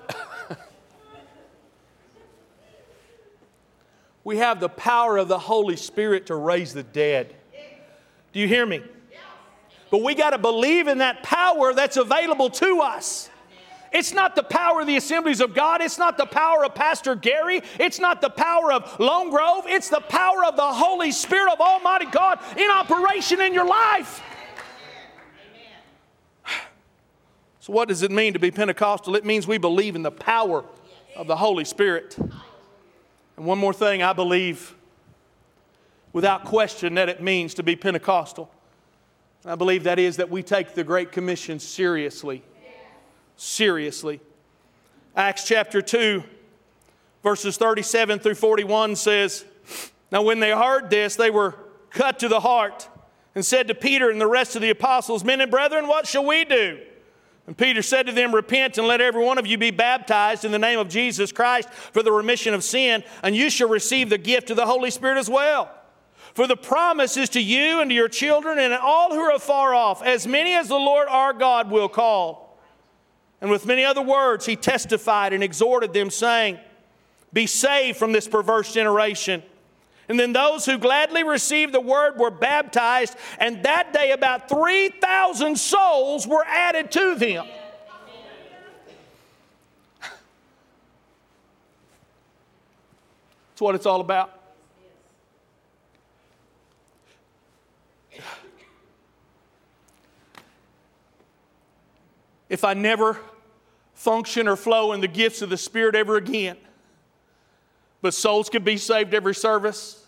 we 4.24 4.38
have 4.38 4.60
the 4.60 4.70
power 4.70 5.18
of 5.18 5.28
the 5.28 5.38
Holy 5.38 5.76
Spirit 5.76 6.26
to 6.28 6.36
raise 6.36 6.74
the 6.74 6.84
dead. 6.84 7.36
Do 8.32 8.40
you 8.40 8.48
hear 8.48 8.66
me? 8.66 8.82
But 9.92 10.02
we 10.02 10.16
got 10.16 10.32
to 10.32 10.40
believe 10.40 10.88
in 10.88 10.98
that 10.98 11.22
power 11.22 11.72
that's 11.72 11.98
available 11.98 12.50
to 12.50 12.80
us. 12.80 13.30
It's 13.94 14.12
not 14.12 14.36
the 14.36 14.44
power 14.44 14.82
of 14.82 14.88
the 14.88 14.98
assemblies 14.98 15.40
of 15.40 15.54
God. 15.54 15.80
It's 15.80 16.00
not 16.00 16.18
the 16.18 16.26
power 16.26 16.66
of 16.66 16.74
Pastor 16.74 17.14
Gary. 17.16 17.62
It's 17.80 18.00
not 18.00 18.22
the 18.22 18.30
power 18.30 18.74
of 18.74 19.00
Lone 19.00 19.30
Grove. 19.30 19.66
It's 19.68 19.88
the 19.90 20.02
power 20.02 20.44
of 20.44 20.56
the 20.56 20.64
Holy 20.64 21.12
Spirit 21.12 21.54
of 21.54 21.62
Almighty 21.62 22.08
God 22.08 22.40
in 22.58 22.70
operation 22.72 23.40
in 23.40 23.54
your 23.54 23.68
life. 23.68 24.22
So, 27.60 27.72
what 27.72 27.88
does 27.88 28.02
it 28.02 28.12
mean 28.12 28.34
to 28.34 28.40
be 28.40 28.52
Pentecostal? 28.52 29.16
It 29.16 29.24
means 29.24 29.48
we 29.48 29.60
believe 29.60 29.96
in 29.96 30.02
the 30.02 30.12
power 30.12 30.66
of 31.16 31.28
the 31.28 31.36
Holy 31.38 31.64
Spirit. 31.64 32.18
And 33.38 33.46
one 33.46 33.58
more 33.60 33.74
thing, 33.74 34.02
I 34.02 34.12
believe 34.12 34.76
without 36.14 36.46
question 36.46 36.96
that 36.96 37.10
it 37.10 37.22
means 37.22 37.54
to 37.54 37.64
be 37.64 37.76
Pentecostal. 37.76 38.50
I 39.46 39.56
believe 39.56 39.84
that 39.84 40.00
is 40.00 40.18
that 40.18 40.30
we 40.30 40.42
take 40.42 40.74
the 40.74 40.84
Great 40.84 41.12
Commission 41.12 41.60
seriously. 41.60 42.44
Seriously. 43.44 44.22
Acts 45.18 45.46
chapter 45.46 45.82
2, 45.82 46.24
verses 47.24 47.58
37 47.58 48.20
through 48.20 48.36
41 48.36 48.96
says, 48.96 49.44
Now 50.14 50.22
when 50.22 50.40
they 50.40 50.52
heard 50.52 50.90
this, 50.90 51.18
they 51.18 51.30
were 51.30 51.56
cut 51.90 52.20
to 52.20 52.30
the 52.30 52.40
heart 52.40 52.88
and 53.36 53.46
said 53.46 53.68
to 53.68 53.76
Peter 53.76 54.10
and 54.10 54.22
the 54.22 54.28
rest 54.28 54.56
of 54.56 54.62
the 54.62 54.70
apostles, 54.70 55.26
Men 55.26 55.42
and 55.42 55.52
brethren, 55.52 55.90
what 55.90 56.08
shall 56.08 56.26
we 56.26 56.46
do? 56.46 56.80
And 57.46 57.58
Peter 57.58 57.82
said 57.82 58.06
to 58.06 58.14
them, 58.14 58.34
Repent 58.34 58.78
and 58.78 58.88
let 58.88 59.02
every 59.02 59.26
one 59.26 59.38
of 59.38 59.46
you 59.46 59.58
be 59.58 59.72
baptized 59.72 60.46
in 60.46 60.54
the 60.54 60.58
name 60.58 60.80
of 60.80 60.88
Jesus 60.88 61.34
Christ 61.34 61.70
for 61.70 62.02
the 62.02 62.14
remission 62.14 62.54
of 62.54 62.64
sin, 62.64 63.04
and 63.24 63.36
you 63.36 63.50
shall 63.50 63.68
receive 63.68 64.10
the 64.10 64.18
gift 64.18 64.52
of 64.52 64.56
the 64.56 64.66
Holy 64.66 64.90
Spirit 64.90 65.18
as 65.18 65.30
well. 65.30 65.70
For 66.34 66.48
the 66.48 66.56
promise 66.56 67.18
is 67.18 67.28
to 67.32 67.42
you 67.42 67.82
and 67.82 67.92
to 67.92 67.94
your 67.94 68.08
children 68.08 68.58
and 68.58 68.74
all 68.74 69.10
who 69.10 69.20
are 69.20 69.38
far 69.38 69.76
off, 69.76 70.02
as 70.02 70.26
many 70.26 70.54
as 70.54 70.70
the 70.70 70.76
Lord 70.76 71.10
our 71.10 71.34
God 71.34 71.70
will 71.70 71.90
call. 71.90 72.43
And 73.44 73.52
with 73.52 73.66
many 73.66 73.84
other 73.84 74.02
words, 74.02 74.46
he 74.46 74.56
testified 74.56 75.34
and 75.34 75.44
exhorted 75.44 75.92
them, 75.92 76.10
saying, 76.10 76.60
Be 77.34 77.46
saved 77.46 77.98
from 77.98 78.14
this 78.14 78.26
perverse 78.26 78.74
generation. 78.74 79.44
And 80.08 80.18
then 80.18 80.32
those 80.32 80.66
who 80.66 80.78
gladly 80.78 81.26
received 81.26 81.74
the 81.74 81.82
word 81.82 82.18
were 82.18 82.32
baptized, 82.32 83.18
and 83.40 83.62
that 83.64 83.92
day 83.92 84.12
about 84.12 84.48
3,000 84.48 85.58
souls 85.58 86.26
were 86.26 86.46
added 86.46 86.90
to 86.92 87.16
them. 87.16 87.46
That's 93.50 93.60
what 93.60 93.76
it's 93.76 93.86
all 93.86 94.00
about. 94.00 94.40
If 102.48 102.64
I 102.64 102.74
never 102.74 103.20
function 104.04 104.50
or 104.50 104.58
flow 104.58 104.92
in 104.92 105.00
the 105.00 105.08
gifts 105.08 105.42
of 105.42 105.50
the 105.50 105.56
Spirit 105.56 105.96
ever 105.96 106.18
again, 106.18 106.58
but 108.02 108.14
souls 108.14 108.50
can 108.50 108.62
be 108.62 108.76
saved 108.76 109.14
every 109.14 109.34
service. 109.34 110.06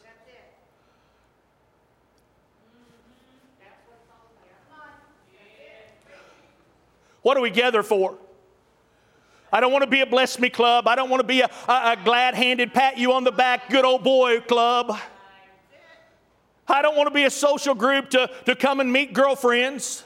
What 7.21 7.35
do 7.35 7.41
we 7.41 7.49
gather 7.49 7.81
for? 7.81 8.17
I 9.51 9.61
don't 9.61 9.71
want 9.71 9.83
to 9.83 9.89
be 9.89 10.01
a 10.01 10.05
bless 10.05 10.37
me 10.37 10.49
club. 10.49 10.87
I 10.87 10.95
don't 10.95 11.09
want 11.09 11.21
to 11.21 11.27
be 11.27 11.39
a, 11.39 11.49
a, 11.67 11.93
a 11.93 11.97
glad 12.03 12.35
handed 12.35 12.73
pat 12.73 12.97
you 12.97 13.13
on 13.13 13.23
the 13.23 13.31
back, 13.31 13.69
good 13.69 13.85
old 13.85 14.03
boy 14.03 14.41
club. 14.41 14.95
I 16.67 16.81
don't 16.81 16.97
want 16.97 17.07
to 17.07 17.13
be 17.13 17.23
a 17.23 17.31
social 17.31 17.73
group 17.73 18.09
to, 18.09 18.29
to 18.45 18.55
come 18.55 18.81
and 18.81 18.91
meet 18.91 19.13
girlfriends 19.13 20.03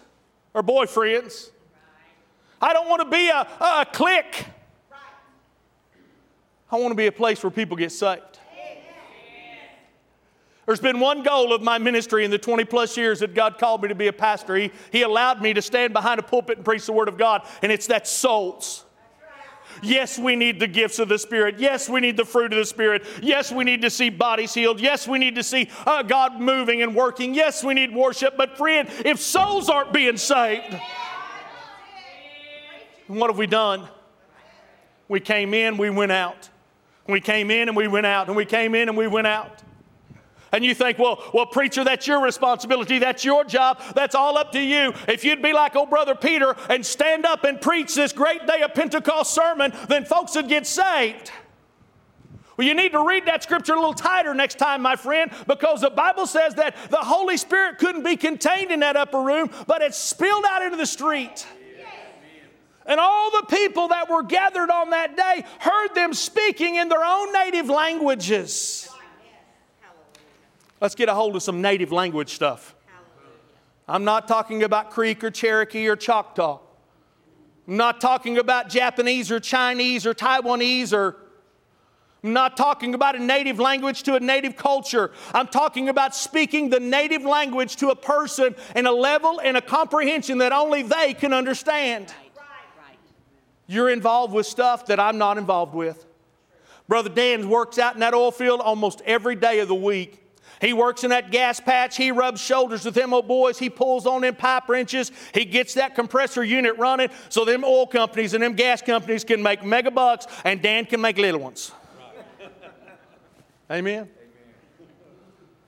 or 0.53 0.61
boyfriends. 0.61 1.49
I 2.61 2.73
don't 2.73 2.89
want 2.89 3.01
to 3.01 3.09
be 3.09 3.29
a, 3.29 3.47
a 3.61 3.85
clique. 3.91 4.45
I 6.71 6.75
want 6.75 6.91
to 6.91 6.95
be 6.95 7.07
a 7.07 7.11
place 7.11 7.41
where 7.43 7.51
people 7.51 7.77
get 7.77 7.91
saved. 7.91 8.39
There's 10.65 10.79
been 10.79 10.99
one 10.99 11.23
goal 11.23 11.51
of 11.51 11.63
my 11.63 11.79
ministry 11.79 12.23
in 12.23 12.29
the 12.29 12.37
20 12.37 12.63
plus 12.65 12.95
years 12.95 13.21
that 13.21 13.33
God 13.33 13.57
called 13.57 13.81
me 13.81 13.87
to 13.87 13.95
be 13.95 14.05
a 14.05 14.13
pastor. 14.13 14.55
He, 14.55 14.71
he 14.91 15.01
allowed 15.01 15.41
me 15.41 15.51
to 15.55 15.63
stand 15.63 15.93
behind 15.93 16.19
a 16.19 16.23
pulpit 16.23 16.57
and 16.57 16.65
preach 16.65 16.85
the 16.85 16.93
Word 16.93 17.07
of 17.07 17.17
God, 17.17 17.41
and 17.63 17.71
it's 17.71 17.87
that 17.87 18.07
souls. 18.07 18.85
Yes, 19.81 20.19
we 20.19 20.35
need 20.35 20.59
the 20.59 20.67
gifts 20.67 20.99
of 20.99 21.09
the 21.09 21.17
Spirit. 21.17 21.57
Yes, 21.57 21.89
we 21.89 22.01
need 22.01 22.17
the 22.17 22.25
fruit 22.25 22.53
of 22.53 22.59
the 22.59 22.65
Spirit. 22.65 23.03
Yes, 23.19 23.51
we 23.51 23.63
need 23.63 23.81
to 23.81 23.89
see 23.89 24.11
bodies 24.11 24.53
healed. 24.53 24.79
Yes, 24.79 25.07
we 25.07 25.17
need 25.17 25.33
to 25.35 25.43
see 25.43 25.71
uh, 25.87 26.03
God 26.03 26.39
moving 26.39 26.83
and 26.83 26.93
working. 26.93 27.33
Yes, 27.33 27.63
we 27.63 27.73
need 27.73 27.91
worship. 27.91 28.37
But, 28.37 28.55
friend, 28.55 28.87
if 29.05 29.19
souls 29.19 29.69
aren't 29.69 29.91
being 29.91 30.17
saved, 30.17 30.79
what 33.17 33.29
have 33.29 33.37
we 33.37 33.47
done? 33.47 33.87
We 35.07 35.19
came 35.19 35.53
in, 35.53 35.77
we 35.77 35.89
went 35.89 36.11
out. 36.11 36.49
We 37.07 37.19
came 37.19 37.49
in 37.49 37.67
and 37.67 37.75
we 37.75 37.87
went 37.87 38.05
out, 38.05 38.27
and 38.27 38.35
we 38.35 38.45
came 38.45 38.75
in 38.75 38.87
and 38.87 38.97
we 38.97 39.07
went 39.07 39.25
out. 39.25 39.63
And 40.51 40.63
you 40.65 40.73
think, 40.73 40.97
well, 40.97 41.23
well, 41.33 41.45
preacher, 41.45 41.83
that's 41.83 42.07
your 42.07 42.23
responsibility. 42.23 42.99
That's 42.99 43.23
your 43.23 43.43
job. 43.43 43.81
That's 43.93 44.15
all 44.15 44.37
up 44.37 44.51
to 44.53 44.61
you. 44.61 44.93
If 45.07 45.23
you'd 45.23 45.41
be 45.41 45.53
like 45.53 45.75
old 45.75 45.89
brother 45.89 46.15
Peter 46.15 46.55
and 46.69 46.85
stand 46.85 47.25
up 47.25 47.43
and 47.43 47.61
preach 47.61 47.93
this 47.93 48.13
great 48.13 48.47
day 48.47 48.61
of 48.61 48.73
Pentecost 48.73 49.33
sermon, 49.33 49.73
then 49.87 50.05
folks 50.05 50.35
would 50.35 50.47
get 50.47 50.65
saved. 50.65 51.31
Well, 52.57 52.67
you 52.67 52.73
need 52.73 52.91
to 52.91 53.07
read 53.07 53.25
that 53.27 53.41
scripture 53.41 53.73
a 53.73 53.75
little 53.75 53.93
tighter 53.93 54.33
next 54.33 54.55
time, 54.55 54.81
my 54.81 54.95
friend, 54.95 55.31
because 55.47 55.81
the 55.81 55.91
Bible 55.91 56.25
says 56.25 56.55
that 56.55 56.75
the 56.89 56.97
Holy 56.97 57.37
Spirit 57.37 57.77
couldn't 57.77 58.03
be 58.03 58.17
contained 58.17 58.71
in 58.71 58.81
that 58.81 58.97
upper 58.97 59.21
room, 59.21 59.49
but 59.65 59.81
it 59.81 59.93
spilled 59.93 60.45
out 60.45 60.63
into 60.63 60.77
the 60.77 60.85
street. 60.85 61.45
And 62.89 62.99
all 62.99 63.29
the 63.29 63.45
people 63.45 63.89
that 63.89 64.09
were 64.09 64.23
gathered 64.23 64.71
on 64.71 64.89
that 64.89 65.15
day 65.15 65.45
heard 65.59 65.93
them 65.93 66.11
speaking 66.11 66.75
in 66.75 66.89
their 66.89 67.03
own 67.03 67.31
native 67.31 67.69
languages. 67.69 68.89
Let's 70.81 70.95
get 70.95 71.07
a 71.07 71.13
hold 71.13 71.35
of 71.35 71.43
some 71.43 71.61
native 71.61 71.91
language 71.91 72.33
stuff. 72.33 72.75
I'm 73.87 74.03
not 74.03 74.27
talking 74.27 74.63
about 74.63 74.89
Creek 74.89 75.23
or 75.23 75.29
Cherokee 75.29 75.87
or 75.87 75.95
Choctaw. 75.95 76.59
I'm 77.67 77.77
not 77.77 78.01
talking 78.01 78.39
about 78.39 78.69
Japanese 78.69 79.31
or 79.31 79.39
Chinese 79.39 80.07
or 80.07 80.15
Taiwanese 80.15 80.91
or 80.91 81.15
I'm 82.23 82.33
not 82.33 82.57
talking 82.57 82.95
about 82.95 83.15
a 83.15 83.19
native 83.19 83.59
language 83.59 84.03
to 84.03 84.15
a 84.15 84.19
native 84.19 84.57
culture. 84.57 85.11
I'm 85.33 85.47
talking 85.47 85.87
about 85.87 86.15
speaking 86.15 86.69
the 86.69 86.79
native 86.79 87.23
language 87.23 87.77
to 87.77 87.89
a 87.89 87.95
person 87.95 88.55
in 88.75 88.85
a 88.85 88.91
level 88.91 89.39
and 89.39 89.55
a 89.55 89.61
comprehension 89.61 90.39
that 90.39 90.51
only 90.51 90.81
they 90.81 91.13
can 91.13 91.33
understand. 91.33 92.13
You're 93.69 93.91
involved 93.91 94.33
with 94.33 94.47
stuff 94.47 94.87
that 94.87 94.99
I'm 94.99 95.19
not 95.19 95.37
involved 95.37 95.75
with. 95.75 96.03
Brother 96.87 97.09
Dan 97.09 97.47
works 97.49 97.77
out 97.77 97.93
in 97.93 97.99
that 97.99 98.15
oil 98.15 98.31
field 98.31 98.61
almost 98.61 98.99
every 99.05 99.35
day 99.35 99.59
of 99.59 99.67
the 99.67 99.75
week. 99.75 100.25
He 100.59 100.73
works 100.73 101.03
in 101.03 101.11
that 101.11 101.29
gas 101.29 101.59
patch. 101.59 101.95
He 101.95 102.11
rubs 102.11 102.41
shoulders 102.41 102.83
with 102.83 102.95
them 102.95 103.13
old 103.13 103.27
boys. 103.27 103.59
He 103.59 103.69
pulls 103.69 104.07
on 104.07 104.21
them 104.21 104.33
pipe 104.35 104.67
wrenches. 104.67 105.11
He 105.35 105.45
gets 105.45 105.75
that 105.75 105.93
compressor 105.93 106.43
unit 106.43 106.79
running 106.79 107.09
so 107.29 107.45
them 107.45 107.63
oil 107.63 107.85
companies 107.85 108.33
and 108.33 108.41
them 108.41 108.53
gas 108.53 108.81
companies 108.81 109.23
can 109.23 109.43
make 109.43 109.63
mega 109.63 109.91
bucks 109.91 110.25
and 110.43 110.63
Dan 110.63 110.85
can 110.85 110.99
make 110.99 111.19
little 111.19 111.39
ones. 111.39 111.71
Amen? 113.69 113.93
Amen. 113.93 114.09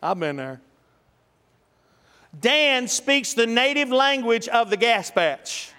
I've 0.01 0.19
been 0.19 0.37
there. 0.37 0.59
Dan 2.39 2.87
speaks 2.87 3.35
the 3.35 3.45
native 3.45 3.89
language 3.89 4.47
of 4.47 4.71
the 4.71 4.77
gas 4.77 5.11
patch. 5.11 5.70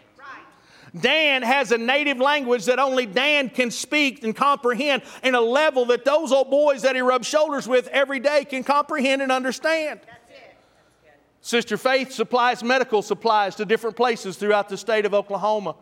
Dan 0.98 1.42
has 1.42 1.72
a 1.72 1.78
native 1.78 2.18
language 2.18 2.66
that 2.66 2.78
only 2.78 3.06
Dan 3.06 3.48
can 3.48 3.70
speak 3.70 4.24
and 4.24 4.36
comprehend 4.36 5.02
in 5.22 5.34
a 5.34 5.40
level 5.40 5.86
that 5.86 6.04
those 6.04 6.32
old 6.32 6.50
boys 6.50 6.82
that 6.82 6.94
he 6.94 7.00
rubs 7.00 7.26
shoulders 7.26 7.66
with 7.66 7.88
every 7.88 8.20
day 8.20 8.44
can 8.44 8.62
comprehend 8.62 9.22
and 9.22 9.32
understand. 9.32 10.00
Sister 11.40 11.76
Faith 11.76 12.12
supplies 12.12 12.62
medical 12.62 13.02
supplies 13.02 13.56
to 13.56 13.64
different 13.64 13.96
places 13.96 14.36
throughout 14.36 14.68
the 14.68 14.76
state 14.76 15.06
of 15.06 15.14
Oklahoma. 15.14 15.74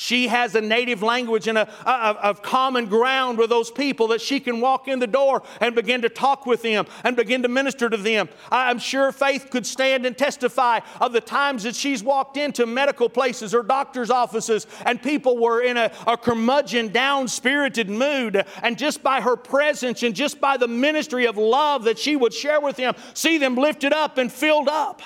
She 0.00 0.28
has 0.28 0.54
a 0.54 0.60
native 0.60 1.02
language 1.02 1.48
and 1.48 1.58
a, 1.58 1.68
a, 1.84 2.30
a, 2.30 2.34
common 2.36 2.86
ground 2.86 3.36
with 3.36 3.50
those 3.50 3.68
people 3.68 4.06
that 4.08 4.20
she 4.20 4.38
can 4.38 4.60
walk 4.60 4.86
in 4.86 5.00
the 5.00 5.08
door 5.08 5.42
and 5.60 5.74
begin 5.74 6.02
to 6.02 6.08
talk 6.08 6.46
with 6.46 6.62
them 6.62 6.86
and 7.02 7.16
begin 7.16 7.42
to 7.42 7.48
minister 7.48 7.90
to 7.90 7.96
them. 7.96 8.28
I'm 8.52 8.78
sure 8.78 9.10
Faith 9.10 9.48
could 9.50 9.66
stand 9.66 10.06
and 10.06 10.16
testify 10.16 10.78
of 11.00 11.12
the 11.12 11.20
times 11.20 11.64
that 11.64 11.74
she's 11.74 12.00
walked 12.00 12.36
into 12.36 12.64
medical 12.64 13.08
places 13.08 13.52
or 13.52 13.64
doctor's 13.64 14.08
offices 14.08 14.68
and 14.86 15.02
people 15.02 15.36
were 15.36 15.62
in 15.62 15.76
a, 15.76 15.90
a 16.06 16.16
curmudgeon, 16.16 16.92
down 16.92 17.26
spirited 17.26 17.90
mood. 17.90 18.44
And 18.62 18.78
just 18.78 19.02
by 19.02 19.20
her 19.20 19.34
presence 19.36 20.04
and 20.04 20.14
just 20.14 20.40
by 20.40 20.58
the 20.58 20.68
ministry 20.68 21.26
of 21.26 21.36
love 21.36 21.82
that 21.84 21.98
she 21.98 22.14
would 22.14 22.32
share 22.32 22.60
with 22.60 22.76
them, 22.76 22.94
see 23.14 23.36
them 23.36 23.56
lifted 23.56 23.92
up 23.92 24.16
and 24.16 24.30
filled 24.30 24.68
up. 24.68 25.02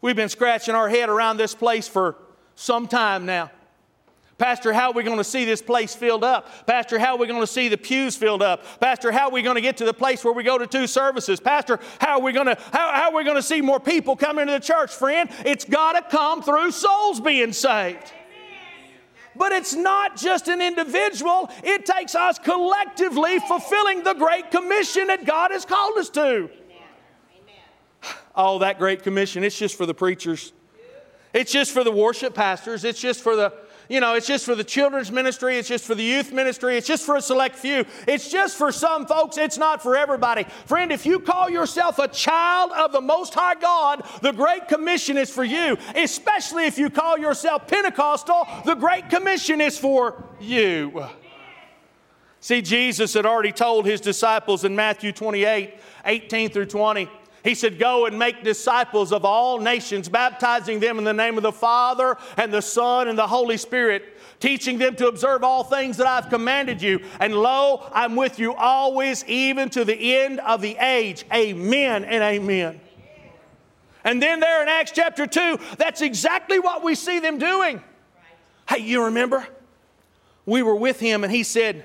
We've 0.00 0.16
been 0.16 0.28
scratching 0.28 0.74
our 0.74 0.88
head 0.88 1.08
around 1.08 1.36
this 1.36 1.54
place 1.54 1.88
for 1.88 2.16
some 2.54 2.86
time 2.86 3.26
now. 3.26 3.50
Pastor, 4.38 4.74
how 4.74 4.90
are 4.90 4.92
we 4.92 5.02
going 5.02 5.16
to 5.16 5.24
see 5.24 5.46
this 5.46 5.62
place 5.62 5.94
filled 5.94 6.22
up? 6.22 6.66
Pastor, 6.66 6.98
how 6.98 7.12
are 7.12 7.18
we 7.18 7.26
going 7.26 7.40
to 7.40 7.46
see 7.46 7.68
the 7.68 7.78
pews 7.78 8.16
filled 8.16 8.42
up? 8.42 8.80
Pastor, 8.80 9.10
how 9.10 9.28
are 9.28 9.30
we 9.30 9.40
going 9.40 9.54
to 9.54 9.62
get 9.62 9.78
to 9.78 9.86
the 9.86 9.94
place 9.94 10.22
where 10.24 10.34
we 10.34 10.42
go 10.42 10.58
to 10.58 10.66
two 10.66 10.86
services? 10.86 11.40
Pastor, 11.40 11.80
how 12.00 12.18
are 12.18 12.20
we 12.20 12.32
going 12.32 12.46
to 12.46 12.58
how, 12.70 12.92
how 12.92 13.10
are 13.10 13.16
we 13.16 13.24
going 13.24 13.36
to 13.36 13.42
see 13.42 13.62
more 13.62 13.80
people 13.80 14.14
come 14.14 14.38
into 14.38 14.52
the 14.52 14.60
church? 14.60 14.92
Friend, 14.92 15.30
it's 15.46 15.64
got 15.64 15.92
to 15.92 16.02
come 16.14 16.42
through 16.42 16.70
souls 16.72 17.18
being 17.18 17.54
saved. 17.54 18.12
But 19.34 19.52
it's 19.52 19.74
not 19.74 20.16
just 20.16 20.48
an 20.48 20.60
individual, 20.60 21.50
it 21.62 21.86
takes 21.86 22.14
us 22.14 22.38
collectively 22.38 23.38
fulfilling 23.40 24.02
the 24.02 24.14
great 24.14 24.50
commission 24.50 25.06
that 25.08 25.24
God 25.24 25.50
has 25.50 25.64
called 25.64 25.96
us 25.98 26.10
to. 26.10 26.50
Oh, 28.36 28.58
that 28.58 28.78
great 28.78 29.02
commission, 29.02 29.44
it's 29.44 29.58
just 29.58 29.76
for 29.76 29.86
the 29.86 29.94
preachers. 29.94 30.52
It's 31.32 31.52
just 31.52 31.72
for 31.72 31.84
the 31.84 31.92
worship 31.92 32.34
pastors. 32.34 32.84
It's 32.84 33.00
just 33.00 33.22
for 33.22 33.36
the 33.36 33.52
you 33.88 34.00
know, 34.00 34.14
it's 34.14 34.26
just 34.26 34.44
for 34.44 34.54
the 34.54 34.64
children's 34.64 35.12
ministry, 35.12 35.58
it's 35.58 35.68
just 35.68 35.84
for 35.84 35.94
the 35.94 36.02
youth 36.02 36.32
ministry, 36.32 36.76
it's 36.76 36.86
just 36.86 37.06
for 37.06 37.16
a 37.16 37.22
select 37.22 37.56
few. 37.56 37.84
It's 38.08 38.28
just 38.30 38.56
for 38.56 38.72
some 38.72 39.06
folks, 39.06 39.38
it's 39.38 39.58
not 39.58 39.82
for 39.82 39.96
everybody. 39.96 40.44
Friend, 40.64 40.90
if 40.90 41.06
you 41.06 41.20
call 41.20 41.48
yourself 41.48 41.98
a 41.98 42.08
child 42.08 42.72
of 42.72 42.92
the 42.92 43.00
Most 43.00 43.34
High 43.34 43.54
God, 43.54 44.04
the 44.22 44.32
Great 44.32 44.68
Commission 44.68 45.16
is 45.16 45.30
for 45.30 45.44
you. 45.44 45.76
Especially 45.94 46.66
if 46.66 46.78
you 46.78 46.90
call 46.90 47.18
yourself 47.18 47.68
Pentecostal, 47.68 48.46
the 48.64 48.74
Great 48.74 49.08
Commission 49.08 49.60
is 49.60 49.78
for 49.78 50.24
you. 50.40 51.06
See, 52.40 52.62
Jesus 52.62 53.14
had 53.14 53.26
already 53.26 53.52
told 53.52 53.86
his 53.86 54.00
disciples 54.00 54.64
in 54.64 54.76
Matthew 54.76 55.12
28 55.12 55.74
18 56.04 56.50
through 56.50 56.66
20 56.66 57.08
he 57.46 57.54
said, 57.54 57.78
Go 57.78 58.06
and 58.06 58.18
make 58.18 58.42
disciples 58.42 59.12
of 59.12 59.24
all 59.24 59.60
nations, 59.60 60.08
baptizing 60.08 60.80
them 60.80 60.98
in 60.98 61.04
the 61.04 61.12
name 61.12 61.36
of 61.36 61.44
the 61.44 61.52
Father 61.52 62.16
and 62.36 62.52
the 62.52 62.60
Son 62.60 63.06
and 63.06 63.16
the 63.16 63.28
Holy 63.28 63.56
Spirit, 63.56 64.18
teaching 64.40 64.78
them 64.78 64.96
to 64.96 65.06
observe 65.06 65.44
all 65.44 65.62
things 65.62 65.96
that 65.98 66.08
I've 66.08 66.28
commanded 66.28 66.82
you. 66.82 67.00
And 67.20 67.36
lo, 67.36 67.88
I'm 67.94 68.16
with 68.16 68.40
you 68.40 68.52
always, 68.54 69.24
even 69.26 69.70
to 69.70 69.84
the 69.84 70.16
end 70.16 70.40
of 70.40 70.60
the 70.60 70.76
age. 70.76 71.24
Amen 71.32 72.04
and 72.04 72.20
amen. 72.20 72.80
And 74.02 74.20
then 74.20 74.40
there 74.40 74.62
in 74.62 74.68
Acts 74.68 74.90
chapter 74.92 75.26
2, 75.26 75.58
that's 75.78 76.00
exactly 76.00 76.58
what 76.58 76.82
we 76.82 76.96
see 76.96 77.20
them 77.20 77.38
doing. 77.38 77.80
Hey, 78.68 78.78
you 78.78 79.04
remember? 79.04 79.46
We 80.46 80.62
were 80.62 80.74
with 80.74 80.98
him 80.98 81.22
and 81.22 81.32
he 81.32 81.44
said, 81.44 81.84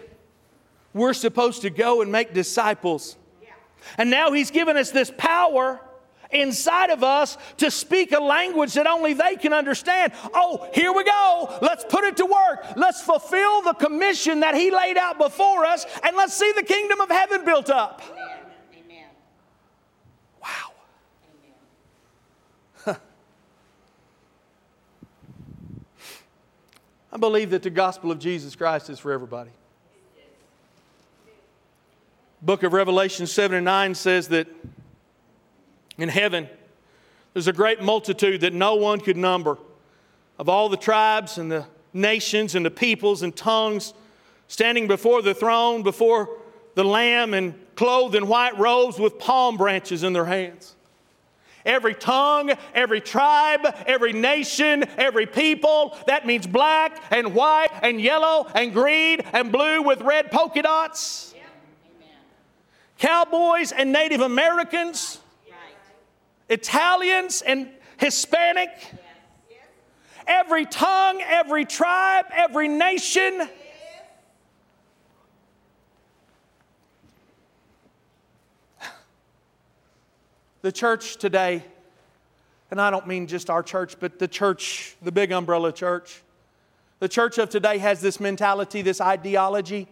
We're 0.91 1.13
supposed 1.13 1.61
to 1.61 1.69
go 1.69 2.01
and 2.01 2.11
make 2.11 2.33
disciples 2.33 3.15
and 3.97 4.09
now 4.09 4.31
He's 4.31 4.51
given 4.51 4.77
us 4.77 4.91
this 4.91 5.11
power 5.17 5.79
inside 6.31 6.89
of 6.89 7.03
us 7.03 7.37
to 7.57 7.69
speak 7.69 8.11
a 8.11 8.19
language 8.19 8.73
that 8.73 8.87
only 8.87 9.13
they 9.13 9.35
can 9.35 9.53
understand. 9.53 10.13
Oh, 10.33 10.69
here 10.73 10.93
we 10.93 11.03
go. 11.03 11.57
Let's 11.61 11.83
put 11.83 12.03
it 12.03 12.17
to 12.17 12.25
work. 12.25 12.65
Let's 12.75 13.01
fulfill 13.01 13.61
the 13.63 13.73
commission 13.73 14.41
that 14.41 14.55
He 14.55 14.71
laid 14.71 14.97
out 14.97 15.17
before 15.17 15.65
us, 15.65 15.85
and 16.03 16.15
let's 16.15 16.33
see 16.33 16.51
the 16.55 16.63
kingdom 16.63 17.01
of 17.01 17.09
heaven 17.09 17.45
built 17.45 17.69
up. 17.69 18.01
Amen. 18.73 19.05
Wow. 20.41 20.73
I 27.13 27.17
believe 27.17 27.49
that 27.49 27.63
the 27.63 27.69
gospel 27.69 28.09
of 28.09 28.19
Jesus 28.19 28.55
Christ 28.55 28.89
is 28.89 28.97
for 28.97 29.11
everybody 29.11 29.51
book 32.41 32.63
of 32.63 32.73
Revelation 32.73 33.27
7 33.27 33.55
and 33.57 33.65
9 33.65 33.93
says 33.93 34.29
that 34.29 34.47
in 35.97 36.09
heaven 36.09 36.49
there's 37.33 37.47
a 37.47 37.53
great 37.53 37.81
multitude 37.81 38.41
that 38.41 38.53
no 38.53 38.75
one 38.75 38.99
could 38.99 39.15
number 39.15 39.59
of 40.39 40.49
all 40.49 40.67
the 40.67 40.77
tribes 40.77 41.37
and 41.37 41.51
the 41.51 41.65
nations 41.93 42.55
and 42.55 42.65
the 42.65 42.71
peoples 42.71 43.21
and 43.21 43.35
tongues 43.35 43.93
standing 44.47 44.87
before 44.87 45.21
the 45.21 45.35
throne, 45.35 45.83
before 45.83 46.29
the 46.73 46.83
Lamb, 46.83 47.33
and 47.35 47.53
clothed 47.75 48.15
in 48.15 48.27
white 48.27 48.57
robes 48.57 48.97
with 48.97 49.19
palm 49.19 49.55
branches 49.55 50.03
in 50.03 50.11
their 50.11 50.25
hands. 50.25 50.75
Every 51.63 51.93
tongue, 51.93 52.51
every 52.73 53.01
tribe, 53.01 53.61
every 53.85 54.13
nation, 54.13 54.83
every 54.97 55.27
people. 55.27 55.95
That 56.07 56.25
means 56.25 56.47
black 56.47 57.03
and 57.11 57.35
white 57.35 57.69
and 57.83 58.01
yellow 58.01 58.47
and 58.55 58.73
green 58.73 59.19
and 59.31 59.51
blue 59.51 59.83
with 59.83 60.01
red 60.01 60.31
polka 60.31 60.63
dots 60.63 61.30
cowboys 63.01 63.71
and 63.71 63.91
Native 63.91 64.21
Americans, 64.21 65.17
Italians 66.47 67.41
and 67.41 67.67
Hispanic, 67.97 68.69
every 70.27 70.65
tongue, 70.67 71.21
every 71.25 71.65
tribe, 71.65 72.25
every 72.31 72.67
nation. 72.67 73.49
The 80.61 80.71
church 80.71 81.17
today, 81.17 81.63
and 82.69 82.79
I 82.79 82.91
don't 82.91 83.07
mean 83.07 83.25
just 83.25 83.49
our 83.49 83.63
church, 83.63 83.99
but 83.99 84.19
the 84.19 84.27
church, 84.27 84.95
the 85.01 85.11
big 85.11 85.31
umbrella 85.31 85.73
church, 85.73 86.21
the 86.99 87.09
church 87.09 87.39
of 87.39 87.49
today 87.49 87.79
has 87.79 87.99
this 87.99 88.19
mentality, 88.19 88.83
this 88.83 89.01
ideology 89.01 89.87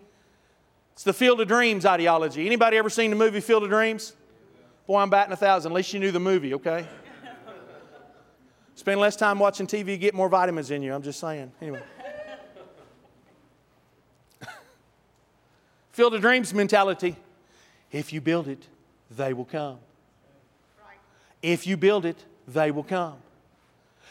it's 1.00 1.06
the 1.06 1.14
Field 1.14 1.40
of 1.40 1.48
Dreams 1.48 1.86
ideology. 1.86 2.46
Anybody 2.46 2.76
ever 2.76 2.90
seen 2.90 3.10
the 3.10 3.16
movie 3.16 3.40
Field 3.40 3.64
of 3.64 3.70
Dreams? 3.70 4.12
Boy, 4.86 5.00
I'm 5.00 5.10
batting 5.10 5.32
a 5.32 5.38
thousand. 5.38 5.72
At 5.72 5.76
least 5.78 5.94
you 5.94 6.00
knew 6.02 6.12
the 6.12 6.20
movie, 6.20 6.54
okay? 6.56 6.86
Spend 8.76 9.00
less 9.00 9.16
time 9.16 9.40
watching 9.40 9.66
TV, 9.66 9.98
get 9.98 10.14
more 10.14 10.28
vitamins 10.28 10.72
in 10.72 10.82
you. 10.82 10.94
I'm 10.94 11.02
just 11.02 11.22
saying. 11.22 11.54
Anyway. 11.62 11.82
Field 15.94 16.16
of 16.16 16.20
Dreams 16.20 16.54
mentality. 16.54 17.16
If 17.94 18.12
you 18.12 18.20
build 18.20 18.50
it, 18.50 18.68
they 19.10 19.32
will 19.32 19.46
come. 19.46 19.78
If 21.42 21.66
you 21.66 21.78
build 21.78 22.06
it, 22.06 22.26
they 22.46 22.72
will 22.72 22.84
come. 22.84 23.16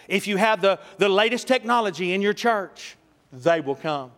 If 0.09 0.27
you 0.27 0.39
have 0.39 0.63
the, 0.63 0.81
the 0.97 1.11
latest 1.11 1.49
technology 1.49 2.15
in 2.15 2.23
your 2.23 2.33
church, 2.33 2.97
they 3.31 3.61
will 3.61 3.75
come. 3.75 4.11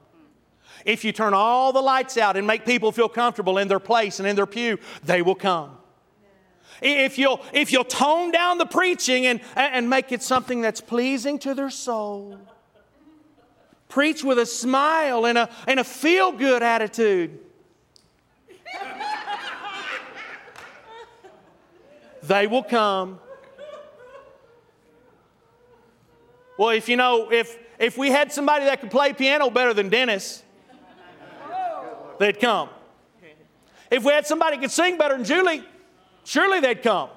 If 0.85 1.05
you 1.05 1.12
turn 1.12 1.35
all 1.35 1.73
the 1.73 1.81
lights 1.81 2.16
out 2.16 2.36
and 2.36 2.47
make 2.47 2.65
people 2.65 2.93
feel 2.93 3.09
comfortable 3.09 3.59
in 3.59 3.69
their 3.69 3.81
place 3.81 4.19
and 4.19 4.28
in 4.28 4.36
their 4.36 4.47
pew, 4.47 4.78
they 5.05 5.23
will 5.23 5.35
come. 5.35 5.77
If 6.82 7.19
you'll, 7.19 7.40
if 7.52 7.73
you'll 7.73 7.85
tone 7.85 8.31
down 8.31 8.59
the 8.59 8.66
preaching 8.66 9.27
and, 9.27 9.40
and 9.55 9.90
make 9.90 10.12
it 10.12 10.23
something 10.23 10.62
that's 10.62 10.81
pleasing 10.81 11.39
to 11.40 11.55
their 11.55 11.70
soul, 11.70 12.39
preach 13.89 14.24
with 14.24 14.39
a 14.39 14.47
smile 14.47 15.27
and 15.27 15.36
a, 15.36 15.51
and 15.66 15.78
a 15.78 15.85
feel 15.85 16.32
good 16.32 16.62
attitude. 16.62 17.39
they 22.23 22.47
will 22.47 22.62
come. 22.62 23.19
Well, 26.57 26.70
if 26.70 26.89
you 26.89 26.97
know, 26.97 27.31
if, 27.32 27.59
if 27.78 27.98
we 27.98 28.11
had 28.11 28.32
somebody 28.32 28.66
that 28.66 28.81
could 28.81 28.90
play 28.90 29.12
piano 29.12 29.51
better 29.51 29.74
than 29.74 29.89
Dennis, 29.89 30.43
they'd 32.20 32.38
come. 32.38 32.68
If 33.90 34.05
we 34.05 34.12
had 34.12 34.26
somebody 34.26 34.59
could 34.59 34.70
sing 34.70 34.97
better 34.97 35.16
than 35.16 35.24
Julie, 35.24 35.64
surely 36.24 36.60
they'd 36.60 36.82
come. 36.82 37.10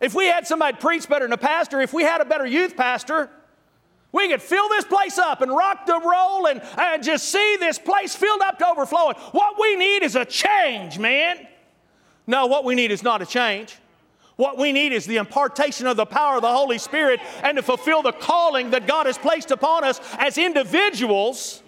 If 0.00 0.14
we 0.14 0.26
had 0.26 0.46
somebody 0.46 0.78
preach 0.78 1.08
better 1.08 1.26
than 1.26 1.32
a 1.32 1.38
pastor, 1.38 1.80
if 1.80 1.92
we 1.92 2.02
had 2.02 2.20
a 2.20 2.24
better 2.24 2.46
youth 2.46 2.76
pastor, 2.76 3.28
we 4.10 4.28
could 4.28 4.42
fill 4.42 4.68
this 4.68 4.84
place 4.84 5.18
up 5.18 5.42
and 5.42 5.50
rock 5.50 5.86
the 5.86 6.00
roll 6.00 6.46
and, 6.46 6.62
and 6.78 7.02
just 7.02 7.28
see 7.28 7.56
this 7.58 7.78
place 7.78 8.14
filled 8.14 8.40
up 8.40 8.58
to 8.58 8.66
overflowing. 8.66 9.16
What 9.32 9.60
we 9.60 9.76
need 9.76 10.02
is 10.02 10.16
a 10.16 10.24
change, 10.24 10.98
man. 10.98 11.46
No, 12.26 12.46
what 12.46 12.64
we 12.64 12.74
need 12.74 12.90
is 12.90 13.02
not 13.02 13.20
a 13.20 13.26
change. 13.26 13.76
What 14.36 14.58
we 14.58 14.72
need 14.72 14.92
is 14.92 15.06
the 15.06 15.16
impartation 15.18 15.86
of 15.86 15.96
the 15.96 16.06
power 16.06 16.36
of 16.36 16.42
the 16.42 16.52
Holy 16.52 16.78
Spirit 16.78 17.20
and 17.42 17.56
to 17.56 17.62
fulfill 17.62 18.02
the 18.02 18.12
calling 18.12 18.70
that 18.70 18.86
God 18.86 19.06
has 19.06 19.18
placed 19.18 19.50
upon 19.50 19.84
us 19.84 20.00
as 20.18 20.38
individuals 20.38 21.61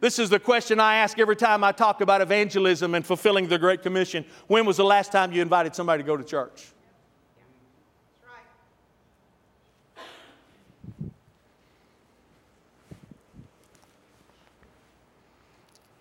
this 0.00 0.18
is 0.18 0.30
the 0.30 0.38
question 0.38 0.80
I 0.80 0.96
ask 0.96 1.18
every 1.18 1.36
time 1.36 1.64
I 1.64 1.72
talk 1.72 2.00
about 2.00 2.20
evangelism 2.20 2.94
and 2.94 3.04
fulfilling 3.04 3.48
the 3.48 3.58
Great 3.58 3.82
Commission. 3.82 4.24
When 4.46 4.66
was 4.66 4.76
the 4.76 4.84
last 4.84 5.12
time 5.12 5.32
you 5.32 5.42
invited 5.42 5.74
somebody 5.74 6.02
to 6.02 6.06
go 6.06 6.16
to 6.16 6.24
church? 6.24 6.66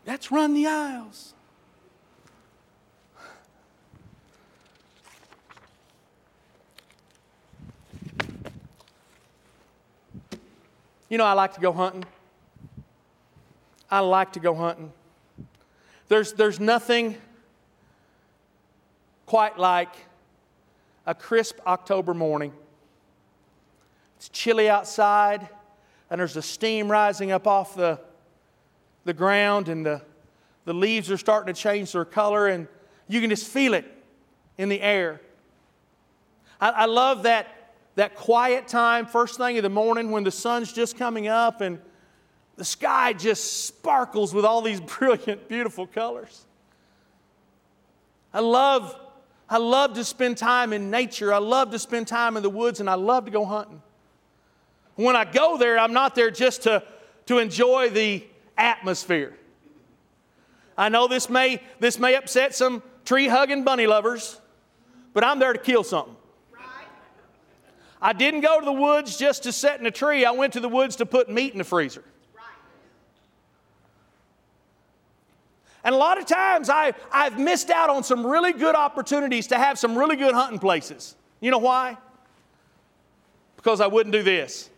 That's 0.05 0.31
run 0.31 0.53
the 0.53 0.67
aisles. 0.67 1.33
You 11.09 11.17
know, 11.17 11.25
I 11.25 11.33
like 11.33 11.53
to 11.53 11.61
go 11.61 11.71
hunting. 11.71 12.03
I 13.95 13.99
like 13.99 14.33
to 14.33 14.41
go 14.41 14.53
hunting. 14.53 14.91
There's, 16.09 16.33
there's 16.33 16.59
nothing 16.59 17.15
quite 19.25 19.57
like 19.57 19.87
a 21.05 21.15
crisp 21.15 21.59
October 21.65 22.13
morning. 22.13 22.51
It's 24.17 24.27
chilly 24.27 24.69
outside. 24.69 25.47
and 26.09 26.19
there's 26.19 26.33
the 26.33 26.41
steam 26.41 26.91
rising 26.91 27.31
up 27.31 27.47
off 27.47 27.73
the, 27.73 27.97
the 29.05 29.13
ground, 29.13 29.69
and 29.69 29.85
the, 29.85 30.01
the 30.65 30.73
leaves 30.73 31.09
are 31.09 31.17
starting 31.17 31.53
to 31.53 31.57
change 31.57 31.93
their 31.93 32.03
color, 32.03 32.47
and 32.47 32.67
you 33.07 33.21
can 33.21 33.29
just 33.29 33.47
feel 33.47 33.73
it 33.73 33.85
in 34.57 34.67
the 34.67 34.81
air. 34.81 35.21
I, 36.59 36.69
I 36.69 36.85
love 36.85 37.23
that, 37.23 37.47
that 37.95 38.13
quiet 38.13 38.67
time, 38.67 39.05
first 39.05 39.37
thing 39.37 39.55
in 39.55 39.63
the 39.63 39.69
morning 39.69 40.11
when 40.11 40.25
the 40.25 40.31
sun's 40.31 40.73
just 40.73 40.97
coming 40.97 41.29
up 41.29 41.61
and 41.61 41.79
the 42.57 42.65
sky 42.65 43.13
just 43.13 43.65
sparkles 43.65 44.33
with 44.33 44.45
all 44.45 44.61
these 44.61 44.79
brilliant, 44.97 45.47
beautiful 45.47 45.87
colors. 45.87 46.45
I 48.33 48.39
love, 48.39 48.97
I 49.49 49.57
love 49.57 49.93
to 49.93 50.03
spend 50.03 50.37
time 50.37 50.73
in 50.73 50.89
nature. 50.89 51.33
I 51.33 51.37
love 51.37 51.71
to 51.71 51.79
spend 51.79 52.07
time 52.07 52.37
in 52.37 52.43
the 52.43 52.49
woods, 52.49 52.79
and 52.79 52.89
I 52.89 52.95
love 52.95 53.25
to 53.25 53.31
go 53.31 53.45
hunting. 53.45 53.81
When 54.95 55.15
I 55.15 55.25
go 55.25 55.57
there, 55.57 55.77
I'm 55.77 55.93
not 55.93 56.15
there 56.15 56.31
just 56.31 56.63
to, 56.63 56.83
to 57.27 57.37
enjoy 57.39 57.89
the 57.89 58.25
atmosphere. 58.57 59.37
I 60.77 60.89
know 60.89 61.07
this 61.07 61.29
may, 61.29 61.61
this 61.79 61.99
may 61.99 62.15
upset 62.15 62.55
some 62.55 62.83
tree 63.05 63.27
hugging 63.27 63.63
bunny 63.63 63.87
lovers, 63.87 64.39
but 65.13 65.23
I'm 65.23 65.39
there 65.39 65.53
to 65.53 65.59
kill 65.59 65.83
something. 65.83 66.15
I 68.01 68.13
didn't 68.13 68.41
go 68.41 68.59
to 68.59 68.65
the 68.65 68.73
woods 68.73 69.17
just 69.17 69.43
to 69.43 69.51
sit 69.51 69.79
in 69.79 69.85
a 69.85 69.91
tree, 69.91 70.25
I 70.25 70.31
went 70.31 70.53
to 70.53 70.59
the 70.59 70.69
woods 70.69 70.97
to 70.97 71.05
put 71.05 71.29
meat 71.29 71.53
in 71.53 71.57
the 71.57 71.63
freezer. 71.63 72.03
And 75.85 75.93
a 75.93 75.97
lot 75.99 76.17
of 76.17 76.25
times 76.25 76.67
I, 76.67 76.93
I've 77.11 77.39
missed 77.39 77.69
out 77.69 77.91
on 77.91 78.03
some 78.03 78.25
really 78.25 78.53
good 78.53 78.73
opportunities 78.73 79.45
to 79.47 79.57
have 79.57 79.77
some 79.77 79.95
really 79.95 80.15
good 80.15 80.33
hunting 80.33 80.57
places. 80.57 81.15
You 81.39 81.51
know 81.51 81.59
why? 81.59 81.95
Because 83.55 83.79
I 83.79 83.87
wouldn't 83.87 84.11
do 84.11 84.23
this. 84.23 84.71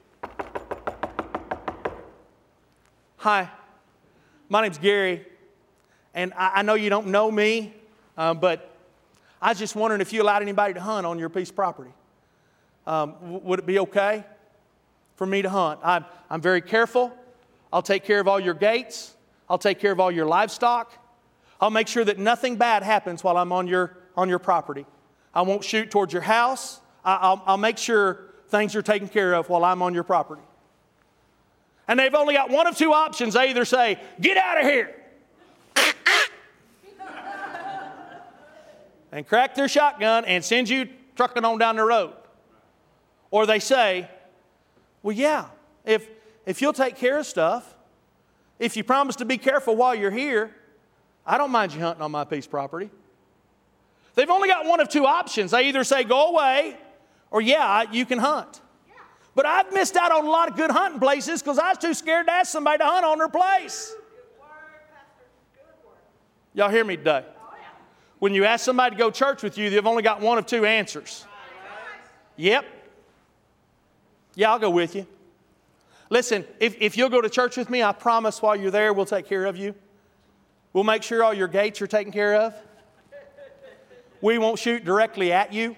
Hi, 3.15 3.49
my 4.49 4.61
name's 4.61 4.77
Gary, 4.77 5.25
and 6.13 6.33
I, 6.33 6.51
I 6.55 6.61
know 6.61 6.75
you 6.75 6.89
don't 6.89 7.07
know 7.07 7.31
me, 7.31 7.73
uh, 8.17 8.33
but 8.33 8.75
I 9.41 9.49
was 9.49 9.59
just 9.59 9.75
wondering 9.75 10.01
if 10.01 10.11
you 10.11 10.21
allowed 10.21 10.41
anybody 10.41 10.73
to 10.73 10.81
hunt 10.81 11.05
on 11.05 11.17
your 11.17 11.29
piece 11.29 11.49
of 11.49 11.55
property. 11.55 11.91
Um, 12.85 13.13
w- 13.21 13.39
would 13.43 13.59
it 13.59 13.65
be 13.65 13.79
okay 13.79 14.25
for 15.15 15.25
me 15.25 15.41
to 15.41 15.49
hunt? 15.49 15.79
I'm, 15.83 16.05
I'm 16.29 16.41
very 16.41 16.61
careful. 16.61 17.11
I'll 17.71 17.81
take 17.81 18.03
care 18.03 18.19
of 18.19 18.27
all 18.27 18.39
your 18.39 18.53
gates. 18.53 19.15
I'll 19.49 19.57
take 19.57 19.79
care 19.79 19.91
of 19.91 19.99
all 19.99 20.11
your 20.11 20.25
livestock. 20.25 20.91
I'll 21.59 21.69
make 21.69 21.87
sure 21.87 22.05
that 22.05 22.19
nothing 22.19 22.57
bad 22.57 22.83
happens 22.83 23.23
while 23.23 23.37
I'm 23.37 23.51
on 23.51 23.67
your, 23.67 23.97
on 24.15 24.29
your 24.29 24.39
property. 24.39 24.85
I 25.33 25.41
won't 25.41 25.63
shoot 25.63 25.89
towards 25.89 26.13
your 26.13 26.21
house. 26.21 26.81
I, 27.03 27.29
will 27.29 27.41
I'll 27.45 27.57
make 27.57 27.77
sure 27.77 28.25
things 28.49 28.75
are 28.75 28.81
taken 28.81 29.07
care 29.07 29.33
of 29.33 29.49
while 29.49 29.63
I'm 29.63 29.81
on 29.81 29.93
your 29.93 30.03
property. 30.03 30.41
And 31.87 31.99
they've 31.99 32.13
only 32.13 32.33
got 32.33 32.49
one 32.49 32.67
of 32.67 32.75
two 32.77 32.91
options. 32.91 33.33
They 33.33 33.49
either 33.49 33.63
say, 33.65 33.99
Get 34.19 34.35
out 34.35 34.59
of 34.59 34.65
here, 34.65 34.93
and 39.11 39.25
crack 39.25 39.55
their 39.55 39.69
shotgun 39.69 40.25
and 40.25 40.43
send 40.43 40.67
you 40.69 40.89
trucking 41.15 41.45
on 41.45 41.57
down 41.57 41.77
the 41.77 41.83
road. 41.83 42.13
Or 43.31 43.45
they 43.45 43.59
say, 43.59 44.09
Well, 45.01 45.15
yeah, 45.15 45.45
if, 45.85 46.09
if 46.45 46.61
you'll 46.61 46.73
take 46.73 46.97
care 46.97 47.19
of 47.19 47.25
stuff, 47.25 47.76
if 48.59 48.75
you 48.75 48.83
promise 48.83 49.15
to 49.17 49.25
be 49.25 49.37
careful 49.37 49.75
while 49.75 49.95
you're 49.95 50.11
here, 50.11 50.55
I 51.25 51.37
don't 51.37 51.51
mind 51.51 51.73
you 51.73 51.79
hunting 51.81 52.01
on 52.01 52.11
my 52.11 52.23
piece 52.23 52.47
property. 52.47 52.89
They've 54.15 54.29
only 54.29 54.47
got 54.47 54.65
one 54.65 54.79
of 54.79 54.89
two 54.89 55.05
options. 55.05 55.51
They 55.51 55.67
either 55.67 55.83
say, 55.83 56.03
Go 56.03 56.29
away, 56.29 56.77
or 57.29 57.41
yeah, 57.41 57.83
you 57.91 58.05
can 58.05 58.17
hunt. 58.17 58.61
But 59.35 59.45
I've 59.45 59.71
missed 59.71 59.95
out 59.95 60.11
on 60.11 60.25
a 60.25 60.29
lot 60.29 60.49
of 60.49 60.55
good 60.55 60.71
hunting 60.71 60.99
places 60.99 61.43
because 61.43 61.59
I 61.59 61.69
was 61.69 61.77
too 61.77 61.93
scared 61.93 62.25
to 62.25 62.33
ask 62.33 62.51
somebody 62.51 62.79
to 62.79 62.85
hunt 62.85 63.05
on 63.05 63.19
their 63.19 63.29
place. 63.29 63.93
Y'all 66.55 66.69
hear 66.69 66.83
me 66.83 66.97
today? 66.97 67.23
When 68.17 68.33
you 68.33 68.45
ask 68.45 68.65
somebody 68.65 68.95
to 68.95 68.97
go 68.97 69.11
church 69.11 69.43
with 69.43 69.59
you, 69.59 69.69
they've 69.69 69.85
only 69.85 70.01
got 70.01 70.21
one 70.21 70.39
of 70.39 70.47
two 70.47 70.65
answers. 70.65 71.23
Yep. 72.37 72.65
Yeah, 74.33 74.51
I'll 74.51 74.59
go 74.59 74.71
with 74.71 74.95
you. 74.95 75.05
Listen, 76.09 76.45
if, 76.59 76.75
if 76.79 76.97
you'll 76.97 77.09
go 77.09 77.21
to 77.21 77.29
church 77.29 77.57
with 77.57 77.69
me, 77.69 77.83
I 77.83 77.91
promise 77.91 78.41
while 78.41 78.55
you're 78.55 78.71
there, 78.71 78.93
we'll 78.93 79.05
take 79.05 79.27
care 79.27 79.45
of 79.45 79.57
you. 79.57 79.75
We'll 80.73 80.83
make 80.83 81.03
sure 81.03 81.23
all 81.23 81.33
your 81.33 81.47
gates 81.47 81.81
are 81.81 81.87
taken 81.87 82.11
care 82.11 82.35
of. 82.35 82.53
We 84.21 84.37
won't 84.37 84.59
shoot 84.59 84.85
directly 84.85 85.31
at 85.31 85.53
you. 85.53 85.75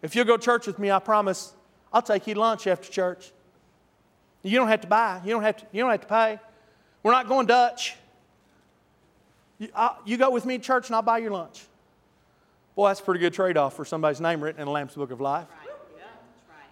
If 0.00 0.14
you'll 0.14 0.24
go 0.24 0.36
to 0.36 0.42
church 0.42 0.66
with 0.66 0.78
me, 0.78 0.90
I 0.90 1.00
promise 1.00 1.52
I'll 1.92 2.02
take 2.02 2.26
you 2.26 2.34
lunch 2.34 2.66
after 2.66 2.90
church. 2.90 3.32
You 4.42 4.56
don't 4.56 4.68
have 4.68 4.82
to 4.82 4.86
buy, 4.86 5.20
you 5.24 5.32
don't 5.32 5.42
have 5.42 5.56
to, 5.56 5.66
you 5.72 5.82
don't 5.82 5.90
have 5.90 6.02
to 6.02 6.06
pay. 6.06 6.38
We're 7.02 7.12
not 7.12 7.28
going 7.28 7.46
Dutch. 7.46 7.96
You, 9.58 9.68
I, 9.74 9.96
you 10.04 10.16
go 10.16 10.30
with 10.30 10.46
me 10.46 10.58
to 10.58 10.64
church 10.64 10.86
and 10.86 10.96
I'll 10.96 11.02
buy 11.02 11.18
your 11.18 11.32
lunch. 11.32 11.64
Boy, 12.78 12.90
that's 12.90 13.00
a 13.00 13.02
pretty 13.02 13.18
good 13.18 13.34
trade 13.34 13.56
off 13.56 13.74
for 13.74 13.84
somebody's 13.84 14.20
name 14.20 14.40
written 14.40 14.60
in 14.60 14.66
the 14.66 14.70
Lamb's 14.70 14.94
Book 14.94 15.10
of 15.10 15.20
Life. 15.20 15.48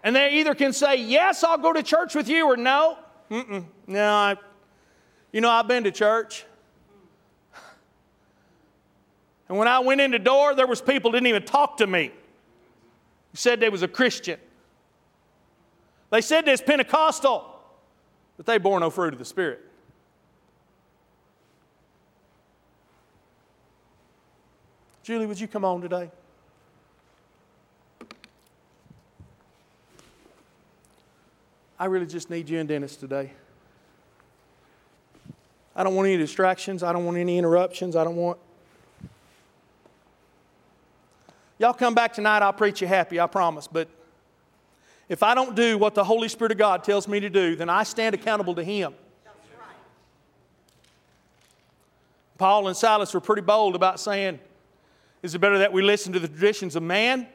And 0.04 0.14
they 0.14 0.34
either 0.34 0.54
can 0.54 0.72
say, 0.72 0.94
Yes, 0.94 1.42
I'll 1.42 1.58
go 1.58 1.72
to 1.72 1.82
church 1.82 2.14
with 2.14 2.28
you, 2.28 2.46
or 2.46 2.56
No, 2.56 2.96
Mm-mm. 3.28 3.64
no, 3.88 4.12
I, 4.14 4.36
you 5.32 5.40
know, 5.40 5.50
I've 5.50 5.66
been 5.66 5.82
to 5.82 5.90
church. 5.90 6.44
And 9.48 9.58
when 9.58 9.66
I 9.66 9.80
went 9.80 10.00
in 10.00 10.12
the 10.12 10.20
door, 10.20 10.54
there 10.54 10.68
was 10.68 10.80
people 10.80 11.10
didn't 11.10 11.26
even 11.26 11.42
talk 11.42 11.78
to 11.78 11.88
me 11.88 12.12
They 13.32 13.36
said 13.36 13.58
they 13.58 13.68
was 13.68 13.82
a 13.82 13.88
Christian. 13.88 14.38
They 16.10 16.20
said 16.20 16.44
they 16.44 16.52
was 16.52 16.62
Pentecostal, 16.62 17.52
but 18.36 18.46
they 18.46 18.58
bore 18.58 18.78
no 18.78 18.90
fruit 18.90 19.12
of 19.12 19.18
the 19.18 19.24
Spirit. 19.24 19.65
Julie, 25.06 25.26
would 25.26 25.38
you 25.38 25.46
come 25.46 25.64
on 25.64 25.80
today? 25.80 26.10
I 31.78 31.84
really 31.84 32.06
just 32.06 32.28
need 32.28 32.48
you 32.48 32.58
and 32.58 32.68
Dennis 32.68 32.96
today. 32.96 33.30
I 35.76 35.84
don't 35.84 35.94
want 35.94 36.08
any 36.08 36.16
distractions. 36.16 36.82
I 36.82 36.92
don't 36.92 37.04
want 37.04 37.18
any 37.18 37.38
interruptions. 37.38 37.94
I 37.94 38.02
don't 38.02 38.16
want 38.16 38.40
Y'all 41.60 41.72
come 41.72 41.94
back 41.94 42.12
tonight, 42.12 42.42
I'll 42.42 42.52
preach 42.52 42.80
you 42.80 42.88
happy, 42.88 43.20
I 43.20 43.28
promise. 43.28 43.68
But 43.68 43.86
if 45.08 45.22
I 45.22 45.36
don't 45.36 45.54
do 45.54 45.78
what 45.78 45.94
the 45.94 46.02
Holy 46.02 46.28
Spirit 46.28 46.50
of 46.50 46.58
God 46.58 46.82
tells 46.82 47.06
me 47.06 47.20
to 47.20 47.30
do, 47.30 47.54
then 47.54 47.70
I 47.70 47.84
stand 47.84 48.16
accountable 48.16 48.56
to 48.56 48.64
Him. 48.64 48.92
Paul 52.38 52.66
and 52.66 52.76
Silas 52.76 53.14
were 53.14 53.20
pretty 53.20 53.42
bold 53.42 53.76
about 53.76 54.00
saying, 54.00 54.40
Is 55.26 55.34
it 55.34 55.40
better 55.40 55.58
that 55.58 55.72
we 55.72 55.82
listen 55.82 56.12
to 56.12 56.20
the 56.20 56.28
traditions 56.28 56.76
of 56.76 56.84
man 56.84 57.26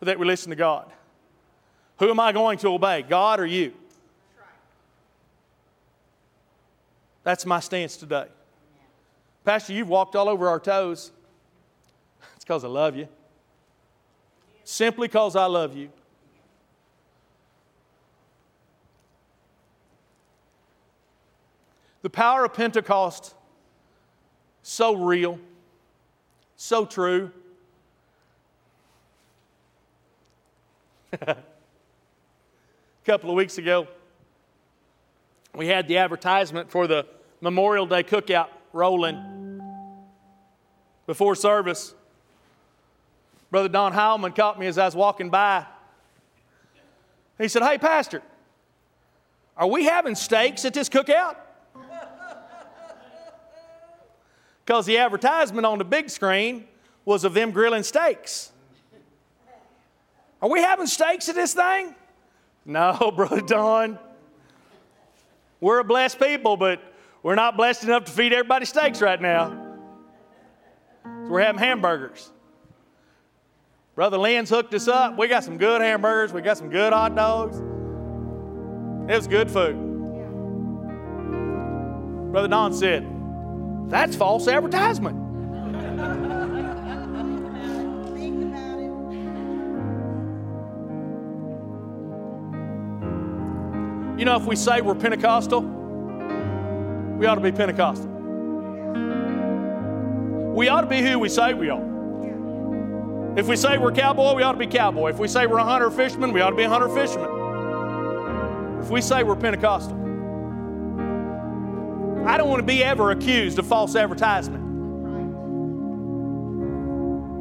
or 0.00 0.06
that 0.06 0.18
we 0.18 0.24
listen 0.24 0.48
to 0.48 0.56
God? 0.56 0.90
Who 1.98 2.08
am 2.08 2.18
I 2.18 2.32
going 2.32 2.56
to 2.60 2.68
obey, 2.68 3.02
God 3.02 3.38
or 3.38 3.44
you? 3.44 3.74
That's 7.24 7.44
my 7.44 7.60
stance 7.60 7.98
today. 7.98 8.28
Pastor, 9.44 9.74
you've 9.74 9.90
walked 9.90 10.16
all 10.16 10.30
over 10.30 10.48
our 10.48 10.58
toes. 10.58 11.12
It's 12.34 12.46
because 12.46 12.64
I 12.64 12.68
love 12.68 12.96
you 12.96 13.08
simply 14.64 15.06
because 15.06 15.36
I 15.36 15.44
love 15.44 15.76
you. 15.76 15.90
The 22.00 22.08
power 22.08 22.46
of 22.46 22.54
Pentecost, 22.54 23.34
so 24.62 24.94
real, 24.94 25.38
so 26.58 26.84
true. 26.84 27.30
A 31.22 31.36
couple 33.06 33.30
of 33.30 33.36
weeks 33.36 33.56
ago, 33.58 33.86
we 35.54 35.68
had 35.68 35.88
the 35.88 35.98
advertisement 35.98 36.70
for 36.70 36.86
the 36.86 37.06
Memorial 37.40 37.86
Day 37.86 38.02
cookout 38.02 38.48
rolling 38.72 39.62
before 41.06 41.36
service. 41.36 41.94
Brother 43.50 43.68
Don 43.68 43.92
Heilman 43.92 44.34
caught 44.34 44.58
me 44.58 44.66
as 44.66 44.76
I 44.78 44.84
was 44.84 44.96
walking 44.96 45.30
by. 45.30 45.64
He 47.38 47.46
said, 47.46 47.62
Hey, 47.62 47.78
Pastor, 47.78 48.20
are 49.56 49.68
we 49.68 49.84
having 49.84 50.16
steaks 50.16 50.64
at 50.64 50.74
this 50.74 50.88
cookout? 50.88 51.36
Because 54.68 54.84
the 54.84 54.98
advertisement 54.98 55.64
on 55.64 55.78
the 55.78 55.84
big 55.84 56.10
screen 56.10 56.66
was 57.06 57.24
of 57.24 57.32
them 57.32 57.52
grilling 57.52 57.82
steaks. 57.82 58.52
Are 60.42 60.50
we 60.50 60.60
having 60.60 60.86
steaks 60.86 61.26
at 61.30 61.34
this 61.34 61.54
thing? 61.54 61.94
No, 62.66 63.10
Brother 63.16 63.40
Don. 63.40 63.98
We're 65.58 65.78
a 65.78 65.84
blessed 65.84 66.20
people, 66.20 66.58
but 66.58 66.82
we're 67.22 67.34
not 67.34 67.56
blessed 67.56 67.84
enough 67.84 68.04
to 68.04 68.12
feed 68.12 68.34
everybody 68.34 68.66
steaks 68.66 69.00
right 69.00 69.18
now. 69.18 69.78
So 71.02 71.30
we're 71.30 71.40
having 71.40 71.60
hamburgers. 71.60 72.30
Brother 73.94 74.18
Lynn's 74.18 74.50
hooked 74.50 74.74
us 74.74 74.86
up. 74.86 75.16
We 75.16 75.28
got 75.28 75.44
some 75.44 75.56
good 75.56 75.80
hamburgers. 75.80 76.34
We 76.34 76.42
got 76.42 76.58
some 76.58 76.68
good 76.68 76.92
hot 76.92 77.16
dogs. 77.16 77.56
It 79.10 79.16
was 79.16 79.26
good 79.28 79.50
food. 79.50 79.76
Brother 82.32 82.48
Don 82.48 82.74
said, 82.74 83.17
That's 83.88 84.14
false 84.14 84.46
advertisement. 84.48 85.16
You 94.18 94.24
know, 94.24 94.36
if 94.36 94.44
we 94.46 94.56
say 94.56 94.80
we're 94.80 94.94
Pentecostal, 94.94 95.62
we 95.62 97.26
ought 97.26 97.36
to 97.36 97.40
be 97.40 97.52
Pentecostal. 97.52 98.06
We 100.54 100.68
ought 100.68 100.80
to 100.80 100.86
be 100.88 101.00
who 101.00 101.18
we 101.20 101.28
say 101.28 101.54
we 101.54 101.70
are. 101.70 101.88
If 103.38 103.46
we 103.46 103.54
say 103.54 103.78
we're 103.78 103.92
cowboy, 103.92 104.34
we 104.34 104.42
ought 104.42 104.52
to 104.52 104.58
be 104.58 104.66
cowboy. 104.66 105.10
If 105.10 105.18
we 105.18 105.28
say 105.28 105.46
we're 105.46 105.58
a 105.58 105.64
hunter 105.64 105.90
fisherman, 105.90 106.32
we 106.32 106.40
ought 106.40 106.50
to 106.50 106.56
be 106.56 106.64
a 106.64 106.68
hunter 106.68 106.88
fisherman. 106.88 107.30
If 108.80 108.90
we 108.90 109.00
say 109.00 109.22
we're 109.22 109.36
Pentecostal, 109.36 109.96
I 112.28 112.36
don't 112.36 112.50
want 112.50 112.60
to 112.60 112.66
be 112.66 112.84
ever 112.84 113.10
accused 113.10 113.58
of 113.58 113.66
false 113.66 113.96
advertisement. 113.96 114.62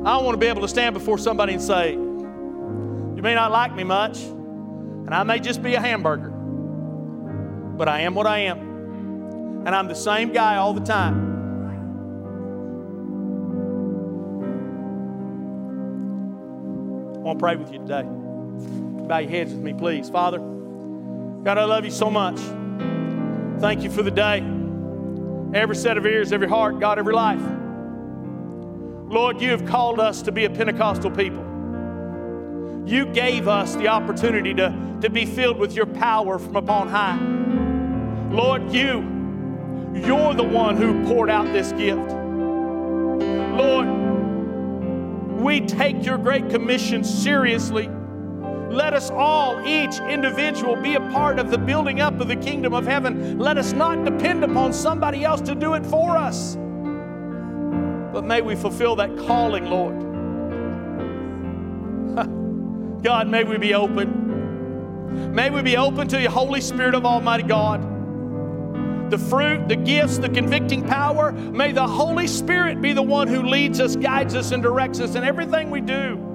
I 0.08 0.16
want 0.20 0.32
to 0.34 0.38
be 0.38 0.46
able 0.46 0.62
to 0.62 0.68
stand 0.70 0.94
before 0.94 1.18
somebody 1.18 1.52
and 1.52 1.62
say, 1.62 1.92
You 1.92 3.22
may 3.22 3.36
not 3.36 3.52
like 3.52 3.76
me 3.76 3.84
much, 3.84 4.22
and 4.22 5.14
I 5.14 5.24
may 5.24 5.42
just 5.42 5.62
be 5.62 5.74
a 5.74 5.82
hamburger, 5.82 6.30
but 6.30 7.90
I 7.90 8.00
am 8.02 8.16
what 8.16 8.28
I 8.28 8.40
am. 8.40 9.66
And 9.66 9.76
I'm 9.76 9.90
the 9.90 9.94
same 9.94 10.32
guy 10.32 10.56
all 10.56 10.74
the 10.74 10.86
time. 10.86 11.26
I 17.14 17.20
want 17.20 17.40
to 17.40 17.44
pray 17.44 17.58
with 17.58 17.74
you 17.74 17.80
today. 17.80 18.04
Bow 18.04 19.18
your 19.18 19.30
heads 19.30 19.52
with 19.52 19.62
me, 19.62 19.74
please. 19.74 20.10
Father, 20.10 20.38
God, 20.38 21.58
I 21.58 21.66
love 21.66 21.84
you 21.84 21.92
so 21.92 22.10
much. 22.10 22.40
Thank 23.60 23.84
you 23.84 23.92
for 23.92 24.02
the 24.02 24.12
day. 24.12 24.57
Every 25.54 25.76
set 25.76 25.98
of 25.98 26.06
ears, 26.06 26.34
every 26.34 26.48
heart, 26.48 26.80
God, 26.80 27.00
every 27.00 27.14
life. 27.14 27.42
Lord, 29.10 29.42
you 29.42 29.52
have 29.52 29.66
called 29.66 30.00
us 30.00 30.22
to 30.24 30.32
be 30.32 30.46
a 30.46 30.50
Pentecostal 30.50 31.12
people. 31.12 31.44
You 32.86 33.06
gave 33.06 33.48
us 33.48 33.76
the 33.76 33.88
opportunity 33.88 34.54
to, 34.56 34.98
to 35.02 35.10
be 35.10 35.26
filled 35.26 35.58
with 35.58 35.74
your 35.74 35.86
power 35.86 36.38
from 36.40 36.56
upon 36.56 36.90
high. 36.90 37.18
Lord, 38.34 38.72
you, 38.72 39.00
you're 39.94 40.34
the 40.34 40.44
one 40.44 40.76
who 40.76 41.06
poured 41.06 41.30
out 41.30 41.52
this 41.54 41.72
gift. 41.72 42.12
Lord, 43.58 43.88
we 45.42 45.62
take 45.62 46.06
your 46.06 46.18
great 46.18 46.50
commission 46.50 47.04
seriously. 47.04 47.90
Let 48.70 48.94
us 48.94 49.10
all, 49.10 49.66
each 49.66 50.00
individual, 50.00 50.76
be 50.76 50.96
a 50.96 51.00
part 51.00 51.40
of 51.40 51.50
the 51.52 51.58
building 51.58 52.02
up 52.02 52.20
of 52.20 52.28
the 52.28 52.36
kingdom 52.36 52.74
of 52.74 52.86
heaven. 52.86 53.40
Let 53.40 53.58
us 53.58 53.74
not 53.74 54.04
depend 54.04 54.44
upon 54.44 54.74
somebody 54.74 55.24
else 55.24 55.42
to 55.42 55.56
do 55.56 55.74
it 55.76 55.86
for 55.86 56.18
us. 56.18 56.56
But 58.14 58.26
may 58.26 58.42
we 58.42 58.56
fulfill 58.56 58.96
that 58.98 59.18
calling, 59.18 59.66
Lord. 59.66 59.96
God, 63.04 63.28
may 63.28 63.44
we 63.44 63.58
be 63.58 63.74
open. 63.74 65.34
May 65.34 65.50
we 65.50 65.62
be 65.62 65.78
open 65.78 66.08
to 66.10 66.18
the 66.18 66.30
Holy 66.30 66.62
Spirit 66.62 66.96
of 66.96 67.06
Almighty 67.06 67.44
God 67.44 67.98
the 69.10 69.18
fruit, 69.18 69.68
the 69.70 69.76
gifts, 69.76 70.18
the 70.18 70.30
convicting 70.30 70.86
power. 70.86 71.32
May 71.32 71.72
the 71.72 71.88
Holy 71.88 72.28
Spirit 72.28 72.82
be 72.82 72.94
the 72.94 73.02
one 73.02 73.28
who 73.28 73.44
leads 73.44 73.80
us, 73.80 73.96
guides 73.96 74.36
us, 74.36 74.52
and 74.52 74.62
directs 74.62 75.00
us 75.00 75.16
in 75.16 75.24
everything 75.24 75.72
we 75.72 75.82
do. 75.82 76.27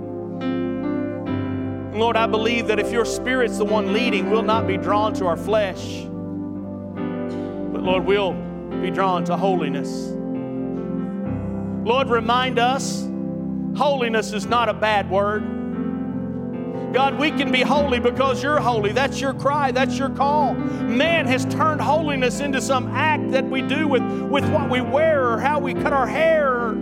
Lord, 1.95 2.17
I 2.17 2.27
believe 2.27 2.69
that 2.69 2.79
if 2.79 2.91
your 2.91 3.05
Spirit's 3.05 3.59
the 3.59 3.67
one 3.67 3.93
leading, 3.93 4.31
we'll 4.31 4.43
not 4.43 4.67
be 4.67 4.79
drawn 4.79 5.13
to 5.15 5.27
our 5.27 5.37
flesh, 5.37 6.05
but 7.73 7.83
Lord, 7.83 8.07
we'll 8.07 8.33
be 8.81 8.91
drawn 8.91 9.25
to 9.27 9.37
holiness. 9.37 10.09
Lord, 11.87 12.09
remind 12.09 12.59
us 12.59 13.07
holiness 13.77 14.33
is 14.33 14.47
not 14.47 14.71
a 14.71 14.75
bad 14.75 15.11
word. 15.11 15.43
God, 16.95 17.19
we 17.19 17.31
can 17.31 17.53
be 17.53 17.61
holy 17.61 18.01
because 18.01 18.43
you're 18.43 18.59
holy. 18.59 18.93
That's 18.93 19.21
your 19.21 19.35
cry, 19.35 19.71
that's 19.71 19.99
your 19.99 20.11
call. 20.11 20.55
Man 20.55 21.27
has 21.27 21.45
turned 21.47 21.83
holiness 21.83 22.41
into 22.41 22.63
some 22.63 22.89
act 22.89 23.31
that 23.33 23.45
we 23.45 23.61
do 23.61 23.87
with, 23.87 24.03
with 24.03 24.49
what 24.51 24.71
we 24.71 24.81
wear 24.81 25.29
or 25.29 25.39
how 25.39 25.59
we 25.59 25.75
cut 25.75 25.93
our 25.93 26.07
hair. 26.07 26.73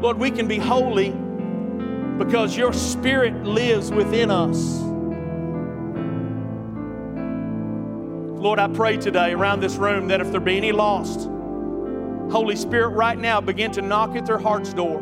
Lord, 0.00 0.18
we 0.18 0.30
can 0.30 0.48
be 0.48 0.58
holy 0.58 1.14
because 2.18 2.56
your 2.56 2.72
spirit 2.72 3.44
lives 3.44 3.90
within 3.90 4.30
us. 4.30 4.80
Lord, 8.40 8.58
I 8.58 8.68
pray 8.68 8.96
today 8.96 9.32
around 9.32 9.60
this 9.60 9.76
room 9.76 10.08
that 10.08 10.20
if 10.20 10.30
there 10.30 10.40
be 10.40 10.56
any 10.56 10.72
lost, 10.72 11.28
Holy 12.30 12.56
Spirit, 12.56 12.88
right 12.90 13.18
now 13.18 13.40
begin 13.40 13.70
to 13.72 13.82
knock 13.82 14.16
at 14.16 14.26
their 14.26 14.38
heart's 14.38 14.72
door. 14.74 15.00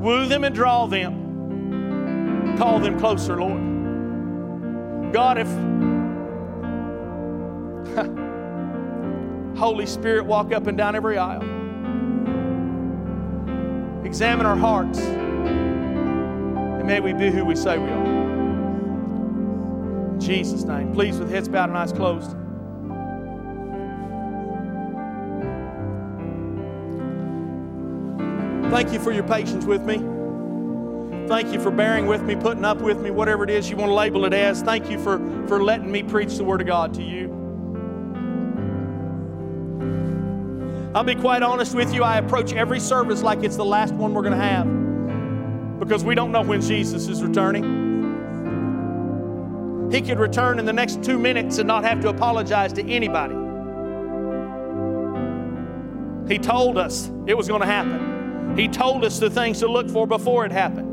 Woo 0.00 0.26
them 0.26 0.44
and 0.44 0.54
draw 0.54 0.86
them 0.86 1.30
call 2.60 2.78
them 2.78 2.98
closer, 2.98 3.40
Lord. 3.40 5.14
God, 5.14 5.38
if 5.38 5.48
Holy 9.58 9.86
Spirit 9.86 10.26
walk 10.26 10.52
up 10.52 10.66
and 10.66 10.76
down 10.76 10.94
every 10.94 11.16
aisle, 11.16 11.40
examine 14.04 14.44
our 14.44 14.58
hearts, 14.58 15.00
and 16.80 16.88
may 16.88 16.98
we 16.98 17.12
be 17.12 17.30
who 17.30 17.44
we 17.44 17.54
say 17.54 17.76
we 17.76 17.90
are. 17.90 18.04
In 20.12 20.18
Jesus' 20.18 20.64
name. 20.64 20.94
Please, 20.94 21.18
with 21.18 21.30
heads 21.30 21.46
bowed 21.46 21.68
and 21.68 21.76
eyes 21.76 21.92
closed. 21.92 22.30
Thank 28.72 28.94
you 28.94 28.98
for 28.98 29.12
your 29.12 29.24
patience 29.24 29.66
with 29.66 29.82
me. 29.82 29.98
Thank 31.28 31.52
you 31.52 31.60
for 31.60 31.70
bearing 31.70 32.06
with 32.06 32.22
me, 32.22 32.34
putting 32.34 32.64
up 32.64 32.80
with 32.80 32.98
me, 33.02 33.10
whatever 33.10 33.44
it 33.44 33.50
is 33.50 33.68
you 33.68 33.76
want 33.76 33.90
to 33.90 33.94
label 33.94 34.24
it 34.24 34.32
as. 34.32 34.62
Thank 34.62 34.90
you 34.90 34.98
for, 34.98 35.18
for 35.46 35.62
letting 35.62 35.92
me 35.92 36.02
preach 36.02 36.36
the 36.36 36.44
Word 36.44 36.62
of 36.62 36.66
God 36.66 36.94
to 36.94 37.02
you. 37.02 37.28
I'll 40.94 41.04
be 41.04 41.14
quite 41.14 41.42
honest 41.42 41.74
with 41.74 41.92
you, 41.92 42.04
I 42.04 42.16
approach 42.16 42.54
every 42.54 42.80
service 42.80 43.22
like 43.22 43.44
it's 43.44 43.56
the 43.56 43.66
last 43.66 43.92
one 43.92 44.14
we're 44.14 44.22
going 44.22 44.32
to 44.32 44.42
have 44.42 44.79
because 45.80 46.04
we 46.04 46.14
don't 46.14 46.30
know 46.30 46.42
when 46.42 46.60
Jesus 46.60 47.08
is 47.08 47.22
returning. 47.22 47.88
He 49.90 50.02
could 50.02 50.20
return 50.20 50.60
in 50.60 50.66
the 50.66 50.72
next 50.72 51.02
two 51.02 51.18
minutes 51.18 51.58
and 51.58 51.66
not 51.66 51.82
have 51.82 52.00
to 52.02 52.10
apologize 52.10 52.72
to 52.74 52.88
anybody. 52.88 53.34
He 56.32 56.38
told 56.38 56.78
us 56.78 57.10
it 57.26 57.36
was 57.36 57.48
going 57.48 57.62
to 57.62 57.66
happen. 57.66 58.56
He 58.56 58.68
told 58.68 59.04
us 59.04 59.18
the 59.18 59.30
things 59.30 59.58
to 59.60 59.66
look 59.66 59.90
for 59.90 60.06
before 60.06 60.44
it 60.44 60.52
happened. 60.52 60.88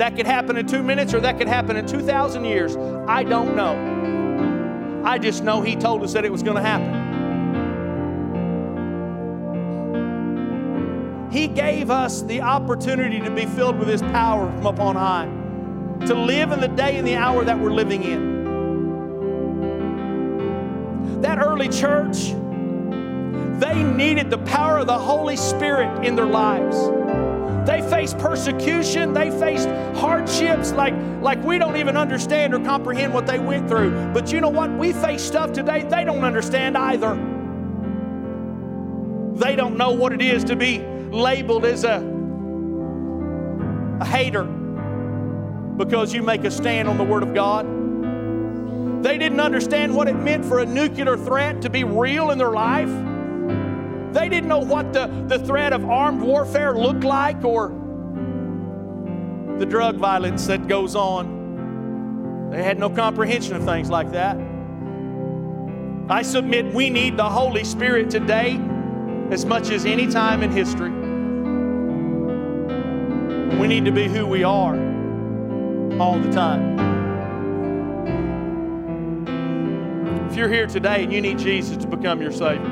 That 0.00 0.16
could 0.16 0.26
happen 0.26 0.56
in 0.56 0.66
two 0.66 0.82
minutes 0.82 1.14
or 1.14 1.20
that 1.20 1.38
could 1.38 1.46
happen 1.46 1.76
in 1.76 1.86
2,000 1.86 2.44
years. 2.44 2.76
I 3.06 3.22
don't 3.22 3.54
know. 3.54 5.02
I 5.04 5.18
just 5.18 5.44
know 5.44 5.60
He 5.60 5.76
told 5.76 6.02
us 6.02 6.14
that 6.14 6.24
it 6.24 6.32
was 6.32 6.42
going 6.42 6.56
to 6.56 6.62
happen. 6.62 7.03
He 11.34 11.48
gave 11.48 11.90
us 11.90 12.22
the 12.22 12.40
opportunity 12.42 13.18
to 13.18 13.28
be 13.28 13.44
filled 13.44 13.76
with 13.76 13.88
His 13.88 14.02
power 14.02 14.46
from 14.52 14.66
upon 14.66 14.94
high, 14.94 15.26
to 16.06 16.14
live 16.14 16.52
in 16.52 16.60
the 16.60 16.68
day 16.68 16.96
and 16.96 17.04
the 17.04 17.16
hour 17.16 17.44
that 17.44 17.58
we're 17.58 17.72
living 17.72 18.04
in. 18.04 18.44
That 21.22 21.40
early 21.40 21.68
church, 21.68 22.28
they 23.58 23.82
needed 23.82 24.30
the 24.30 24.38
power 24.46 24.78
of 24.78 24.86
the 24.86 24.96
Holy 24.96 25.34
Spirit 25.34 26.06
in 26.06 26.14
their 26.14 26.24
lives. 26.24 26.76
They 27.68 27.82
faced 27.90 28.16
persecution. 28.18 29.12
They 29.12 29.32
faced 29.32 29.66
hardships 29.98 30.70
like, 30.70 30.94
like 31.20 31.42
we 31.42 31.58
don't 31.58 31.76
even 31.76 31.96
understand 31.96 32.54
or 32.54 32.60
comprehend 32.60 33.12
what 33.12 33.26
they 33.26 33.40
went 33.40 33.68
through. 33.68 33.90
But 34.12 34.30
you 34.30 34.40
know 34.40 34.50
what? 34.50 34.70
We 34.70 34.92
face 34.92 35.24
stuff 35.24 35.52
today 35.52 35.82
they 35.82 36.04
don't 36.04 36.22
understand 36.22 36.78
either. 36.78 37.16
They 39.36 39.56
don't 39.56 39.76
know 39.76 39.90
what 39.90 40.12
it 40.12 40.22
is 40.22 40.44
to 40.44 40.54
be 40.54 40.93
labeled 41.14 41.64
as 41.64 41.84
a, 41.84 41.98
a 44.00 44.04
hater 44.04 44.44
because 45.76 46.12
you 46.12 46.22
make 46.22 46.44
a 46.44 46.50
stand 46.50 46.88
on 46.88 46.98
the 46.98 47.04
Word 47.04 47.22
of 47.22 47.34
God. 47.34 47.66
They 49.02 49.18
didn't 49.18 49.40
understand 49.40 49.94
what 49.94 50.08
it 50.08 50.14
meant 50.14 50.44
for 50.44 50.60
a 50.60 50.66
nuclear 50.66 51.16
threat 51.16 51.62
to 51.62 51.70
be 51.70 51.84
real 51.84 52.30
in 52.30 52.38
their 52.38 52.52
life. 52.52 52.88
They 54.14 54.28
didn't 54.28 54.48
know 54.48 54.60
what 54.60 54.92
the, 54.92 55.08
the 55.28 55.38
threat 55.40 55.72
of 55.72 55.84
armed 55.84 56.22
warfare 56.22 56.74
looked 56.74 57.04
like 57.04 57.44
or 57.44 57.68
the 59.58 59.66
drug 59.66 59.96
violence 59.96 60.46
that 60.46 60.68
goes 60.68 60.96
on. 60.96 62.50
They 62.50 62.62
had 62.62 62.78
no 62.78 62.88
comprehension 62.88 63.56
of 63.56 63.64
things 63.64 63.90
like 63.90 64.12
that. 64.12 64.38
I 66.08 66.22
submit 66.22 66.72
we 66.72 66.90
need 66.90 67.16
the 67.16 67.28
Holy 67.28 67.64
Spirit 67.64 68.10
today 68.10 68.60
as 69.30 69.44
much 69.44 69.70
as 69.70 69.84
any 69.84 70.06
time 70.06 70.42
in 70.42 70.50
history. 70.50 71.03
We 73.60 73.66
need 73.68 73.84
to 73.84 73.92
be 73.92 74.08
who 74.08 74.26
we 74.26 74.44
are 74.44 74.74
all 76.00 76.18
the 76.18 76.30
time. 76.32 76.74
If 80.30 80.36
you're 80.36 80.48
here 80.48 80.66
today 80.66 81.04
and 81.04 81.12
you 81.12 81.20
need 81.20 81.38
Jesus 81.38 81.76
to 81.78 81.86
become 81.86 82.20
your 82.20 82.32
Savior, 82.32 82.66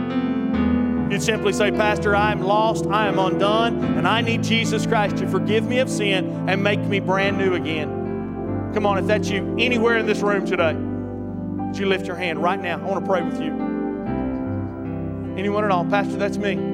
you'd 1.10 1.22
simply 1.22 1.52
say, 1.52 1.70
Pastor, 1.70 2.16
I 2.16 2.32
am 2.32 2.42
lost, 2.42 2.86
I 2.86 3.06
am 3.06 3.18
undone, 3.18 3.84
and 3.96 4.08
I 4.08 4.20
need 4.20 4.42
Jesus 4.42 4.86
Christ 4.86 5.18
to 5.18 5.28
forgive 5.28 5.64
me 5.64 5.78
of 5.78 5.88
sin 5.88 6.48
and 6.48 6.62
make 6.62 6.80
me 6.80 6.98
brand 7.00 7.38
new 7.38 7.54
again. 7.54 8.70
Come 8.74 8.86
on, 8.86 8.98
if 8.98 9.06
that's 9.06 9.28
you 9.28 9.54
anywhere 9.58 9.98
in 9.98 10.06
this 10.06 10.20
room 10.20 10.46
today, 10.46 10.74
would 10.74 11.78
you 11.78 11.86
lift 11.86 12.06
your 12.06 12.16
hand 12.16 12.42
right 12.42 12.60
now? 12.60 12.80
I 12.80 12.82
want 12.82 13.04
to 13.04 13.10
pray 13.10 13.22
with 13.22 13.40
you. 13.40 13.52
Anyone 15.36 15.64
at 15.64 15.70
all? 15.70 15.84
Pastor, 15.84 16.16
that's 16.16 16.38
me. 16.38 16.71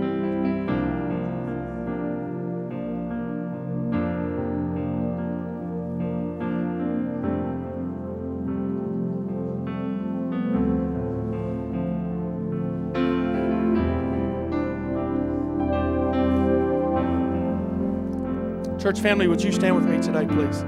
Church 18.88 19.00
family, 19.00 19.28
would 19.28 19.42
you 19.42 19.52
stand 19.52 19.76
with 19.76 19.84
me 19.84 20.00
today, 20.00 20.24
please? 20.24 20.64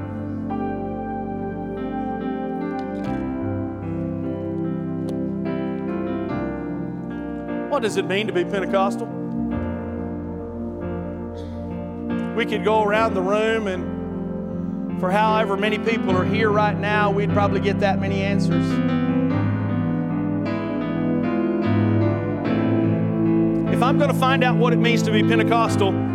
What 7.70 7.80
does 7.80 7.97
it 7.97 8.05
mean 8.05 8.26
to 8.26 8.32
be 8.34 8.44
Pentecostal? 8.44 9.06
We 12.36 12.44
could 12.44 12.62
go 12.62 12.82
around 12.82 13.14
the 13.14 13.22
room, 13.22 13.66
and 13.66 15.01
for 15.01 15.10
however 15.10 15.56
many 15.56 15.78
people 15.78 16.14
are 16.14 16.26
here 16.26 16.51
right 16.51 16.78
now, 16.78 17.10
we'd 17.10 17.30
probably 17.30 17.60
get 17.60 17.80
that 17.80 18.02
many 18.02 18.20
answers. 18.20 18.66
If 23.72 23.82
I'm 23.82 23.97
going 23.97 24.12
to 24.12 24.18
find 24.18 24.44
out 24.44 24.59
what 24.59 24.74
it 24.74 24.78
means 24.78 25.02
to 25.05 25.10
be 25.10 25.22
Pentecostal, 25.22 26.10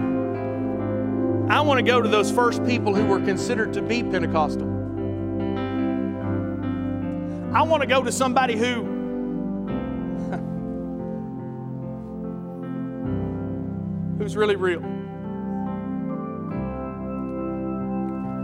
I 1.50 1.62
want 1.62 1.78
to 1.78 1.84
go 1.84 2.02
to 2.02 2.10
those 2.10 2.32
first 2.32 2.66
people 2.66 2.96
who 2.96 3.06
were 3.06 3.20
considered 3.22 3.74
to 3.74 3.82
be 3.82 4.02
Pentecostal. 4.02 4.68
I 7.54 7.62
want 7.62 7.82
to 7.82 7.88
go 7.88 8.04
to 8.04 8.12
somebody 8.12 8.58
who 8.58 8.84
who's 14.18 14.36
really 14.36 14.56
real. 14.56 14.82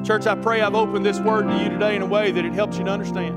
Church, 0.06 0.28
I 0.28 0.36
pray 0.36 0.62
I've 0.62 0.76
opened 0.76 1.06
this 1.06 1.20
word 1.20 1.48
to 1.48 1.58
you 1.58 1.70
today 1.70 1.96
in 1.96 2.04
a 2.04 2.06
way 2.08 2.32
that 2.32 2.46
it 2.46 2.54
helps 2.54 2.78
you 2.78 2.86
to 2.86 2.92
understand. 2.92 3.36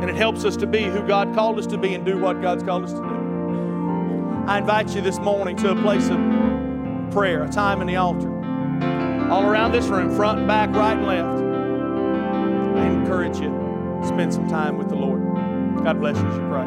And 0.00 0.08
it 0.08 0.16
helps 0.16 0.44
us 0.44 0.56
to 0.58 0.66
be 0.66 0.84
who 0.84 1.06
God 1.06 1.34
called 1.34 1.58
us 1.58 1.66
to 1.68 1.78
be 1.78 1.94
and 1.94 2.06
do 2.06 2.18
what 2.18 2.40
God's 2.40 2.62
called 2.62 2.84
us 2.84 2.92
to 2.92 2.98
do. 2.98 4.44
I 4.46 4.58
invite 4.58 4.94
you 4.94 5.00
this 5.00 5.18
morning 5.18 5.56
to 5.56 5.72
a 5.72 5.82
place 5.82 6.08
of 6.08 6.18
prayer, 7.10 7.42
a 7.44 7.48
time 7.48 7.80
in 7.80 7.86
the 7.86 7.96
altar. 7.96 8.32
All 9.30 9.44
around 9.48 9.72
this 9.72 9.86
room, 9.86 10.14
front 10.14 10.38
and 10.40 10.48
back, 10.48 10.70
right 10.70 10.96
and 10.96 11.06
left. 11.06 11.42
I 12.78 12.86
encourage 12.86 13.38
you 13.40 13.48
to 13.48 14.06
spend 14.06 14.32
some 14.32 14.48
time 14.48 14.76
with 14.76 14.88
the 14.88 14.96
Lord. 14.96 15.22
God 15.82 16.00
bless 16.00 16.16
you 16.16 16.26
as 16.26 16.36
you 16.36 16.46
pray. 16.48 16.66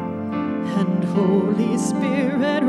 And 0.80 1.04
Holy 1.04 1.78
Spirit, 1.78 2.62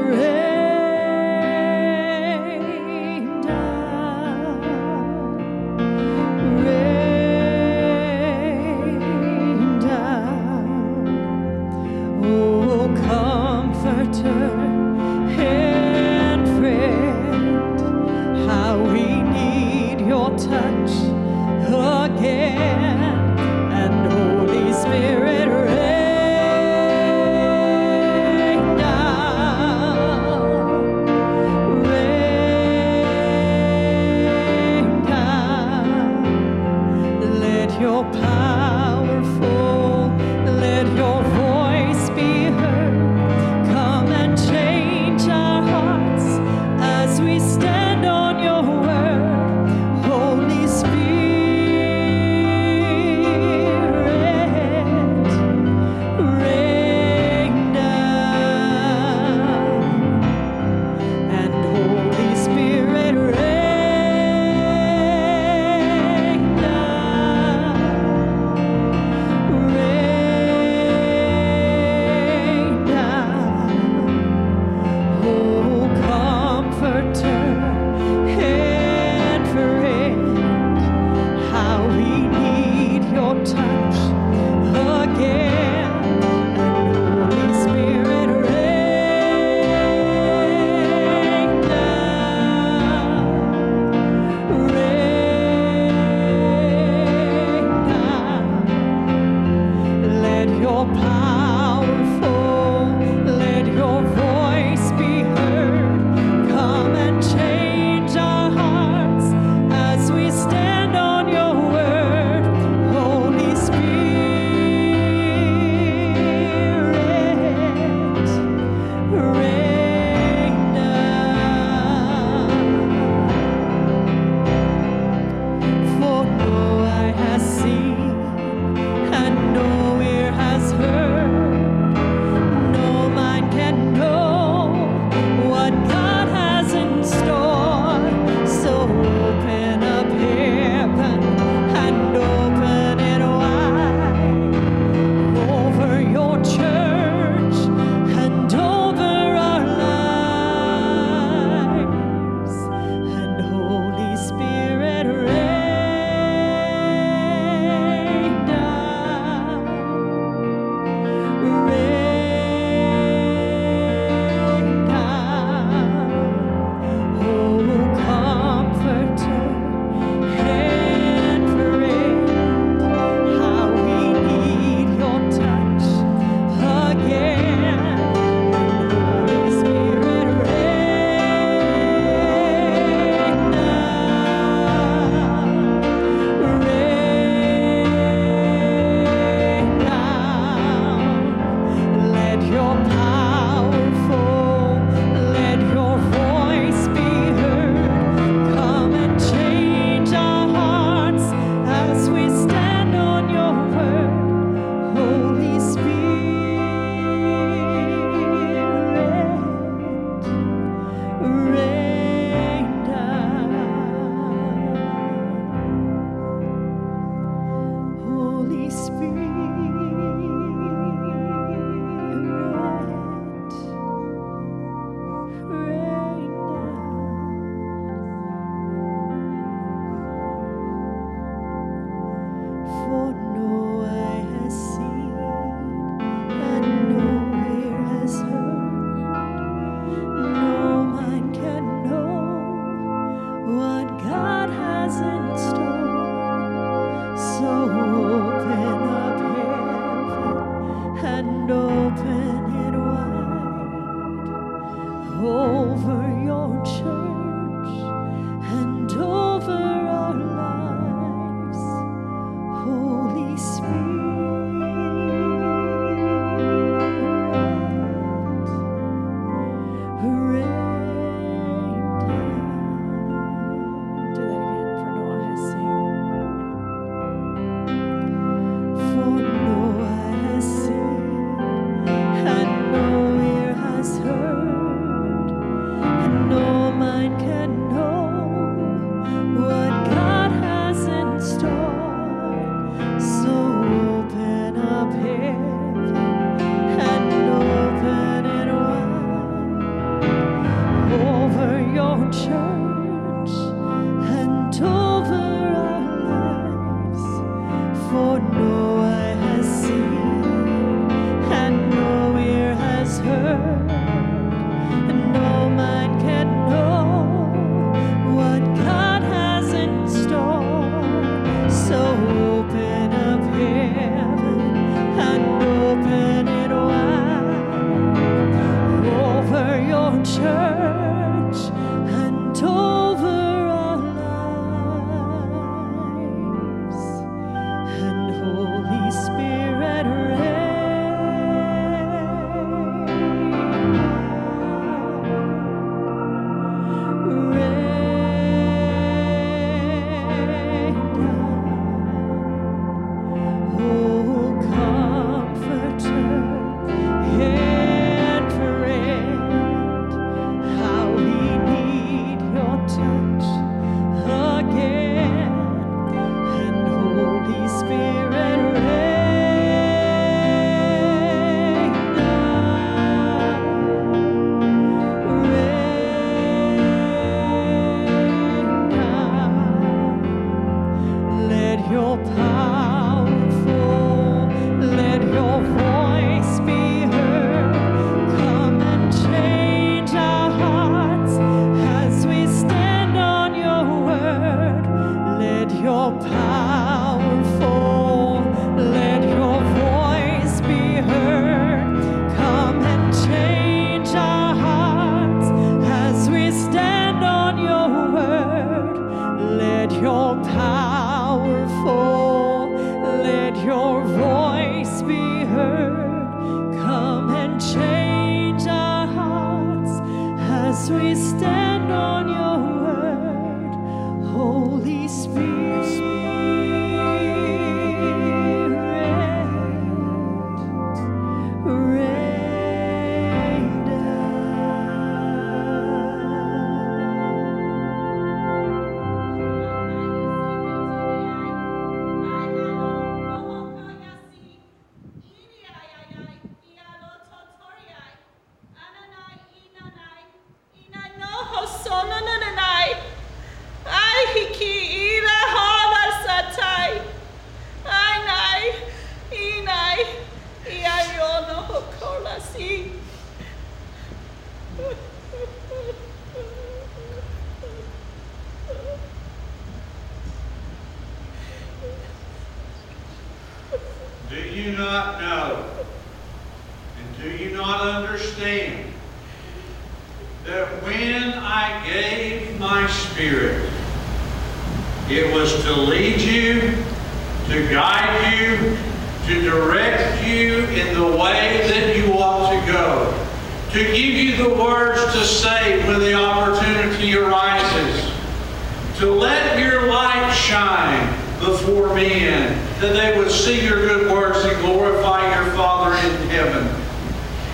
swarm 501.41 501.75
men, 501.75 502.37
that 502.59 502.73
they 502.73 502.97
would 502.97 503.11
see 503.11 503.43
your 503.45 503.57
good 503.57 503.91
works 503.91 504.23
and 504.23 504.39
glorify 504.41 505.13
your 505.15 505.31
Father 505.35 505.75
in 505.75 506.09
heaven. 506.09 506.61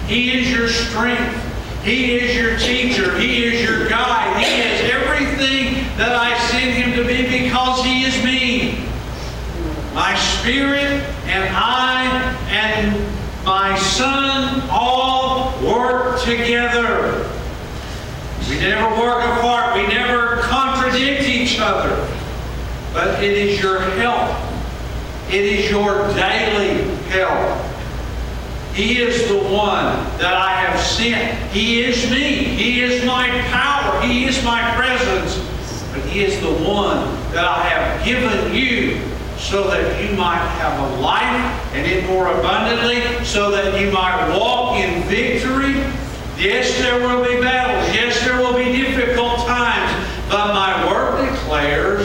He 0.08 0.40
is 0.40 0.52
your 0.52 0.68
strength. 0.68 1.44
He 1.84 2.16
is 2.16 2.36
your 2.36 2.58
teacher. 2.58 3.18
He 3.18 3.44
is 3.46 3.62
your 3.68 3.88
guide. 3.90 4.44
He 4.44 4.62
is 4.62 4.92
everything 4.92 5.76
that 5.98 6.12
I 6.12 6.38
send 6.50 6.74
him 6.74 6.94
to 6.98 7.06
be 7.08 7.44
because 7.44 7.84
he 7.84 8.04
is 8.04 8.24
me. 8.24 8.84
My 9.94 10.16
spirit 10.16 11.02
and 11.26 11.50
I 11.56 12.06
and 12.50 13.46
my 13.46 13.78
son 13.78 14.68
all 14.70 15.60
work 15.64 16.22
together. 16.22 17.30
We 18.50 18.60
never 18.60 18.90
work 19.02 19.24
apart. 19.38 19.76
We 19.76 19.88
never 19.88 20.38
contradict 20.42 21.24
each 21.24 21.60
other 21.60 21.97
but 22.94 23.24
it 23.24 23.32
is 23.32 23.62
your 23.62 23.80
help. 23.80 24.36
It 25.30 25.46
is 25.46 25.70
your 25.70 26.08
daily 26.14 26.96
help. 27.10 27.64
He 28.74 29.00
is 29.00 29.28
the 29.28 29.38
one 29.38 29.96
that 30.20 30.34
I 30.36 30.52
have 30.52 30.80
sent. 30.80 31.52
He 31.52 31.82
is 31.82 32.10
me. 32.12 32.44
He 32.44 32.82
is 32.82 33.04
my 33.06 33.28
power. 33.50 34.00
He 34.02 34.26
is 34.26 34.44
my 34.44 34.62
presence. 34.76 35.38
But 35.92 36.04
He 36.04 36.24
is 36.24 36.40
the 36.42 36.54
one 36.64 37.06
that 37.32 37.44
I 37.44 37.64
have 37.70 38.06
given 38.06 38.54
you 38.54 39.02
so 39.38 39.70
that 39.70 40.02
you 40.04 40.16
might 40.16 40.46
have 40.60 40.80
a 40.80 41.02
life 41.02 41.74
and 41.74 41.86
it 41.86 42.06
more 42.08 42.28
abundantly, 42.28 43.02
so 43.24 43.52
that 43.52 43.80
you 43.80 43.92
might 43.92 44.38
walk 44.38 44.78
in 44.78 45.04
victory. 45.04 45.74
Yes, 46.38 46.78
there 46.78 47.00
will 47.00 47.24
be 47.24 47.42
battles. 47.42 47.94
Yes, 47.96 48.24
there 48.24 48.38
will 48.38 48.54
be 48.54 48.72
difficult 48.78 49.40
times. 49.48 49.92
But 50.30 50.54
my 50.54 50.86
word 50.88 51.32
declares 51.32 51.97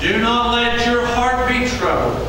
Do 0.00 0.20
not 0.20 0.52
let 0.52 0.86
your 0.86 1.04
heart 1.04 1.48
be 1.48 1.68
troubled. 1.76 2.28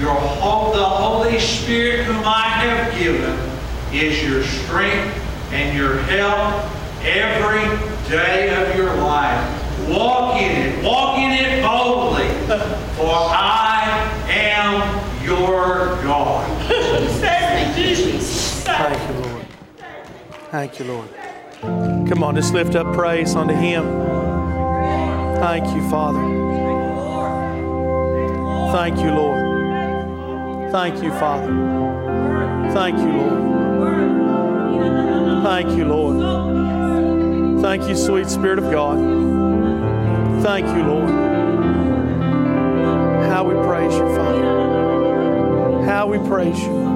Your 0.00 0.14
hope, 0.14 0.74
the 0.74 0.82
Holy 0.82 1.38
Spirit 1.38 2.06
whom 2.06 2.22
I 2.24 2.48
have 2.48 2.98
given 2.98 3.38
is 3.92 4.22
your 4.22 4.42
strength 4.42 5.14
and 5.52 5.76
your 5.76 5.98
help 5.98 6.64
every 7.02 7.64
day 8.08 8.48
of 8.54 8.74
your 8.76 8.94
life. 8.94 9.88
Walk 9.90 10.40
in 10.40 10.50
it. 10.50 10.84
Walk 10.84 11.18
in 11.18 11.32
it 11.32 11.62
boldly. 11.62 12.28
For 12.96 13.12
I 13.12 14.10
am 14.28 15.22
your 15.22 16.02
God. 16.02 16.46
Thank 18.64 19.08
you, 19.08 19.14
Lord. 19.22 19.46
Thank 20.50 20.78
you, 20.78 20.84
Lord. 20.86 21.08
Come 22.08 22.22
on, 22.22 22.36
just 22.36 22.54
lift 22.54 22.74
up 22.74 22.94
praise 22.94 23.34
unto 23.34 23.54
Him. 23.54 23.84
Thank 25.36 25.66
you, 25.74 25.88
Father. 25.90 26.45
Thank 28.72 28.98
you, 28.98 29.10
Lord. 29.10 30.72
Thank 30.72 31.02
you, 31.02 31.10
Father. 31.12 31.52
Thank 32.72 32.98
you, 32.98 33.12
Lord. 33.12 33.46
Thank 35.44 35.70
you, 35.78 35.84
Lord. 35.84 36.16
Thank 37.62 37.88
you, 37.88 37.96
sweet 37.96 38.28
Spirit 38.28 38.58
of 38.58 38.70
God. 38.70 38.98
Thank 40.42 40.66
you, 40.66 40.82
Lord. 40.82 41.10
How 43.30 43.44
we 43.44 43.54
praise 43.66 43.94
you, 43.94 44.08
Father. 44.14 45.84
How 45.84 46.06
we 46.06 46.18
praise 46.28 46.58
you. 46.60 46.86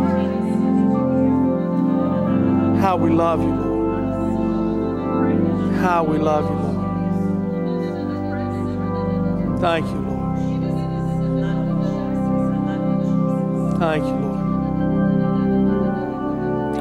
How 2.80 2.96
we 2.96 3.10
love 3.10 3.40
you, 3.42 3.54
Lord. 3.54 3.70
How 5.76 6.02
we 6.04 6.18
love 6.18 6.44
you, 6.44 6.56
Lord. 6.56 6.80
Thank 9.60 9.86
you, 9.86 9.92
Lord. 9.92 10.09
Thank 13.80 14.04
you, 14.04 14.10
Lord. 14.10 14.40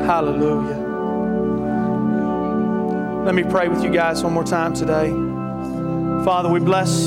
Hallelujah. 0.03 0.75
Let 3.23 3.35
me 3.35 3.43
pray 3.43 3.69
with 3.69 3.81
you 3.85 3.89
guys 3.89 4.21
one 4.21 4.33
more 4.33 4.43
time 4.43 4.73
today. 4.73 5.11
Father, 6.25 6.49
we 6.49 6.59
bless 6.59 7.05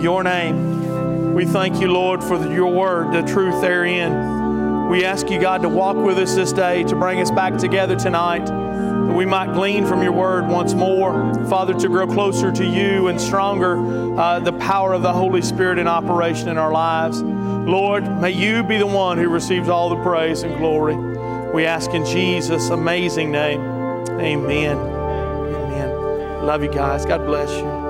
your 0.00 0.22
name. 0.22 1.34
We 1.34 1.44
thank 1.44 1.80
you, 1.80 1.88
Lord, 1.88 2.22
for 2.22 2.36
your 2.52 2.72
word, 2.72 3.12
the 3.12 3.22
truth 3.22 3.60
therein. 3.60 4.88
We 4.90 5.04
ask 5.04 5.28
you, 5.28 5.40
God, 5.40 5.62
to 5.62 5.68
walk 5.68 5.96
with 5.96 6.18
us 6.18 6.36
this 6.36 6.52
day, 6.52 6.84
to 6.84 6.94
bring 6.94 7.20
us 7.20 7.32
back 7.32 7.56
together 7.56 7.96
tonight, 7.96 8.46
that 8.46 9.12
we 9.12 9.26
might 9.26 9.52
glean 9.54 9.86
from 9.86 10.04
your 10.04 10.12
word 10.12 10.46
once 10.46 10.72
more. 10.72 11.34
Father, 11.48 11.74
to 11.74 11.88
grow 11.88 12.06
closer 12.06 12.52
to 12.52 12.64
you 12.64 13.08
and 13.08 13.20
stronger 13.20 13.76
uh, 14.20 14.38
the 14.38 14.52
power 14.52 14.92
of 14.92 15.02
the 15.02 15.12
Holy 15.12 15.42
Spirit 15.42 15.80
in 15.80 15.88
operation 15.88 16.48
in 16.48 16.58
our 16.58 16.70
lives. 16.70 17.24
Lord, 17.66 18.20
may 18.20 18.30
you 18.30 18.62
be 18.62 18.78
the 18.78 18.86
one 18.86 19.18
who 19.18 19.28
receives 19.28 19.68
all 19.68 19.88
the 19.88 20.00
praise 20.00 20.44
and 20.44 20.56
glory. 20.56 20.94
We 21.52 21.66
ask 21.66 21.90
in 21.90 22.06
Jesus' 22.06 22.70
amazing 22.70 23.32
name. 23.32 23.60
Amen. 23.60 24.76
Amen. 24.78 26.46
Love 26.46 26.62
you 26.62 26.70
guys. 26.70 27.04
God 27.04 27.26
bless 27.26 27.50
you. 27.50 27.85